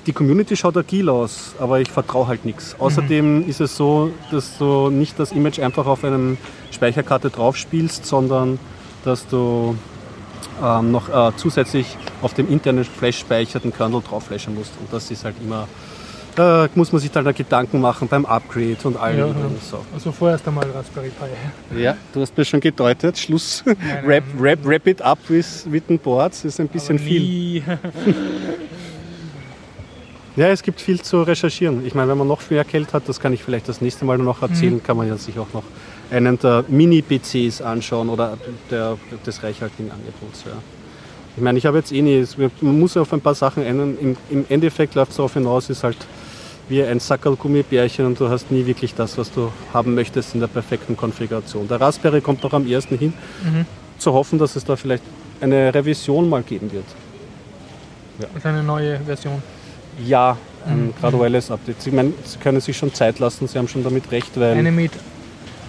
die 0.06 0.12
Community 0.12 0.56
schaut 0.56 0.76
agil 0.76 1.10
aus, 1.10 1.56
aber 1.60 1.80
ich 1.80 1.90
vertraue 1.90 2.28
halt 2.28 2.46
nichts. 2.46 2.76
Außerdem 2.78 3.40
mhm. 3.40 3.50
ist 3.50 3.62
es 3.62 3.76
so, 3.76 4.12
dass 4.32 4.58
du 4.58 4.90
nicht 4.90 5.18
das 5.18 5.32
Image 5.32 5.60
einfach 5.60 5.86
auf 5.86 6.04
einer 6.04 6.36
Speicherkarte 6.74 7.30
drauf 7.30 7.57
spielst, 7.57 8.05
sondern 8.05 8.59
dass 9.05 9.28
du 9.28 9.76
ähm, 10.63 10.91
noch 10.91 11.09
äh, 11.09 11.36
zusätzlich 11.36 11.97
auf 12.21 12.34
dem 12.34 12.49
internen 12.49 12.84
Flash-Speicher 12.84 13.59
den 13.59 13.74
Kernel 13.74 14.01
drauf 14.01 14.26
flashen 14.26 14.55
musst. 14.55 14.71
Und 14.80 14.91
das 14.91 15.09
ist 15.11 15.26
halt 15.26 15.36
immer, 15.43 15.67
da 16.36 16.67
muss 16.76 16.91
man 16.91 17.01
sich 17.01 17.11
dann 17.11 17.32
Gedanken 17.34 17.82
machen 17.82 18.07
beim 18.07 18.26
Upgrade 18.26 18.78
und 18.84 18.97
allem. 18.97 19.17
Ja. 19.17 19.36
So. 19.69 19.86
Also 19.93 20.11
vorerst 20.11 20.47
einmal 20.47 20.69
Raspberry 20.71 21.09
Pi. 21.09 21.80
Ja, 21.82 21.97
du 22.13 22.21
hast 22.21 22.38
mir 22.38 22.45
schon 22.45 22.59
gedeutet. 22.59 23.17
Schluss. 23.17 23.63
Nein, 23.65 23.78
nein, 23.82 24.05
wrap, 24.05 24.24
wrap, 24.38 24.59
wrap 24.63 24.88
it 24.88 25.01
up 25.01 25.19
with, 25.28 25.65
with 25.69 25.84
den 25.88 25.99
Boards 25.99 26.45
ist 26.45 26.59
ein 26.59 26.67
bisschen 26.67 26.99
viel. 26.99 27.63
Ja, 30.36 30.47
es 30.47 30.63
gibt 30.63 30.82
viel 30.82 30.99
zu 30.99 31.21
recherchieren. 31.21 31.86
Ich 31.86 31.93
meine, 31.93 32.09
wenn 32.09 32.17
man 32.17 32.28
noch 32.28 32.49
mehr 32.49 32.63
Geld 32.63 32.91
hat, 32.93 33.07
das 33.07 33.19
kann 33.19 33.34
ich 33.34 33.43
vielleicht 33.43 33.69
das 33.69 33.82
nächste 33.82 34.03
Mal 34.03 34.17
noch 34.17 34.41
erzählen, 34.41 34.74
mhm. 34.74 34.84
kann 34.84 34.97
man 34.97 35.07
ja 35.07 35.15
sich 35.15 35.38
auch 35.38 35.53
noch 35.53 35.63
einen 36.14 36.38
der 36.39 36.64
Mini-PCs 36.68 37.61
anschauen 37.61 38.09
oder 38.09 38.38
der, 38.70 38.97
des 39.26 39.43
reichhaltigen 39.43 39.91
Angebots. 39.91 40.43
Ja. 40.45 40.53
Ich 41.36 41.41
meine, 41.41 41.57
ich 41.57 41.66
habe 41.66 41.80
jetzt 41.80 41.91
eh 41.91 42.01
nie, 42.01 42.24
man 42.61 42.80
muss 42.80 42.95
auf 42.95 43.11
ein 43.11 43.22
paar 43.22 43.36
Sachen 43.36 43.64
ändern. 43.64 43.97
Im, 43.99 44.18
im 44.30 44.45
Endeffekt 44.49 44.93
läuft 44.95 45.11
es 45.11 45.18
darauf 45.18 45.34
hinaus, 45.34 45.70
ist 45.70 45.84
halt 45.84 45.97
wie 46.70 46.84
ein 46.84 46.99
Sackerl 46.99 47.36
Gummibärchen 47.36 48.05
und 48.05 48.20
du 48.20 48.30
hast 48.30 48.51
nie 48.51 48.66
wirklich 48.66 48.93
das, 48.93 49.18
was 49.18 49.32
du 49.32 49.51
haben 49.74 49.95
möchtest 49.95 50.34
in 50.34 50.39
der 50.39 50.47
perfekten 50.47 50.95
Konfiguration. 50.95 51.68
Der 51.68 51.82
Raspberry 51.82 52.22
kommt 52.22 52.43
noch 52.43 52.53
am 52.53 52.68
ersten 52.68 52.97
hin, 52.97 53.14
mhm. 53.43 53.66
zu 53.97 54.14
hoffen, 54.14 54.39
dass 54.39 54.55
es 54.55 54.64
da 54.64 54.76
vielleicht 54.76 55.03
eine 55.41 55.74
Revision 55.74 56.30
mal 56.30 56.43
geben 56.43 56.72
wird. 56.72 56.86
Ja. 58.20 58.28
Also 58.34 58.47
eine 58.47 58.64
neue 58.64 58.99
Version. 58.99 59.41
Ja, 60.05 60.38
ein 60.66 60.86
mhm. 60.86 60.93
graduelles 60.99 61.51
Update. 61.51 61.82
Sie, 61.82 61.91
meinen, 61.91 62.14
Sie 62.24 62.38
können 62.38 62.61
sich 62.61 62.78
schon 62.78 62.93
Zeit 62.93 63.20
lassen, 63.20 63.47
Sie 63.47 63.57
haben 63.57 63.68
schon 63.68 63.84
damit 63.84 64.11
recht, 64.11 64.39
weil. 64.39 64.53
Eine 64.53 64.72
mit 64.72 64.91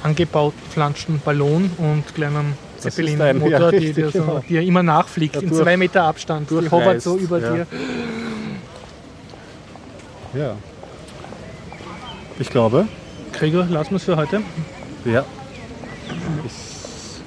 angebaut 0.04 0.54
flanschten 0.70 1.20
Ballon 1.24 1.70
und 1.78 2.14
kleinem 2.14 2.54
Zeppelin-Motor, 2.78 3.48
ja, 3.50 3.70
die, 3.70 3.92
die, 3.92 4.02
so, 4.02 4.10
genau. 4.10 4.44
die, 4.46 4.56
immer 4.56 4.82
nachfliegt, 4.82 5.36
ja, 5.36 5.42
in 5.42 5.52
zwei 5.52 5.76
Meter 5.76 6.04
Abstand. 6.04 6.50
Die 6.50 6.70
hovert 6.70 7.02
so 7.02 7.16
über 7.16 7.40
ja. 7.40 7.52
dir. 7.52 7.66
Ja. 10.34 10.56
Ich 12.38 12.50
glaube. 12.50 12.86
Gregor, 13.32 13.64
lassen 13.64 13.90
wir 13.90 13.96
es 13.96 14.04
für 14.04 14.16
heute. 14.16 14.42
Ja. 15.04 15.24
Ist, 16.44 17.22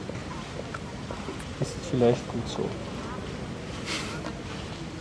ist 1.62 1.74
vielleicht 1.90 2.28
gut 2.28 2.48
so. 2.48 2.70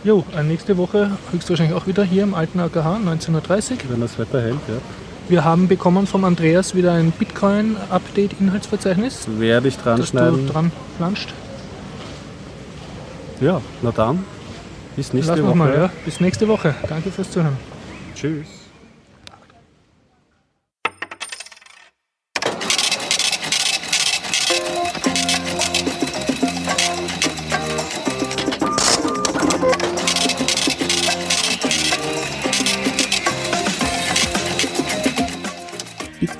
Jo, 0.03 0.23
äh, 0.35 0.43
nächste 0.43 0.77
Woche 0.77 1.11
höchstwahrscheinlich 1.31 1.75
auch 1.75 1.85
wieder 1.85 2.03
hier 2.03 2.23
im 2.23 2.33
alten 2.33 2.59
AKH, 2.59 2.97
19.30 2.97 3.33
Uhr. 3.33 3.77
Wenn 3.89 4.01
das 4.01 4.17
Wetter 4.17 4.41
hält, 4.41 4.59
ja. 4.67 4.75
Wir 5.29 5.43
haben 5.43 5.67
bekommen 5.67 6.07
vom 6.07 6.23
Andreas 6.23 6.73
wieder 6.73 6.93
ein 6.93 7.11
Bitcoin-Update-Inhaltsverzeichnis. 7.11 9.27
Werde 9.37 9.67
ich 9.67 9.77
dran 9.77 9.99
das 9.99 10.07
schneiden. 10.09 10.47
Du 10.47 10.53
dran 10.53 10.71
flanscht. 10.97 11.33
Ja, 13.41 13.61
na 13.81 13.91
dann. 13.91 14.23
Bis 14.95 15.11
nächste 15.13 15.33
Lass 15.33 15.43
Woche. 15.43 15.55
Mal, 15.55 15.73
ja. 15.73 15.89
Bis 16.05 16.21
nächste 16.21 16.47
Woche. 16.47 16.73
Danke 16.87 17.11
fürs 17.11 17.29
Zuhören. 17.29 17.57
Tschüss. 18.15 18.56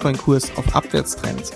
Bitcoin-Kurs 0.08 0.58
auf 0.58 0.74
Abwärtstrend. 0.74 1.52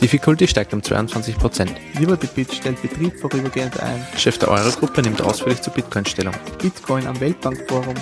Difficulty 0.00 0.48
steigt 0.48 0.72
um 0.72 0.80
22%. 0.80 1.68
Liberty 1.98 2.46
stellt 2.50 2.80
Betrieb 2.80 3.20
vorübergehend 3.20 3.78
ein. 3.80 4.06
Chef 4.16 4.38
der 4.38 4.48
Eurogruppe 4.50 5.02
nimmt 5.02 5.20
ausführlich 5.20 5.60
zu 5.60 5.70
Bitcoin 5.70 6.06
Stellung. 6.06 6.34
Bitcoin 6.58 7.06
am 7.06 7.20
Weltbankforum. 7.20 7.94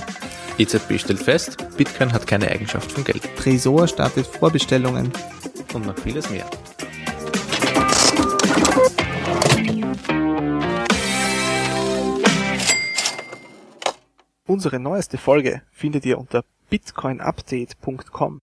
EZB 0.58 1.00
stellt 1.00 1.20
fest, 1.20 1.56
Bitcoin 1.76 2.12
hat 2.12 2.24
keine 2.28 2.48
Eigenschaft 2.48 2.92
von 2.92 3.02
Geld. 3.02 3.28
Tresor 3.36 3.88
startet 3.88 4.28
Vorbestellungen. 4.28 5.12
Und 5.72 5.86
noch 5.86 5.98
vieles 5.98 6.30
mehr. 6.30 6.46
Unsere 14.46 14.78
neueste 14.78 15.18
Folge 15.18 15.62
findet 15.72 16.06
ihr 16.06 16.16
unter 16.16 16.44
bitcoinupdate.com. 16.70 18.32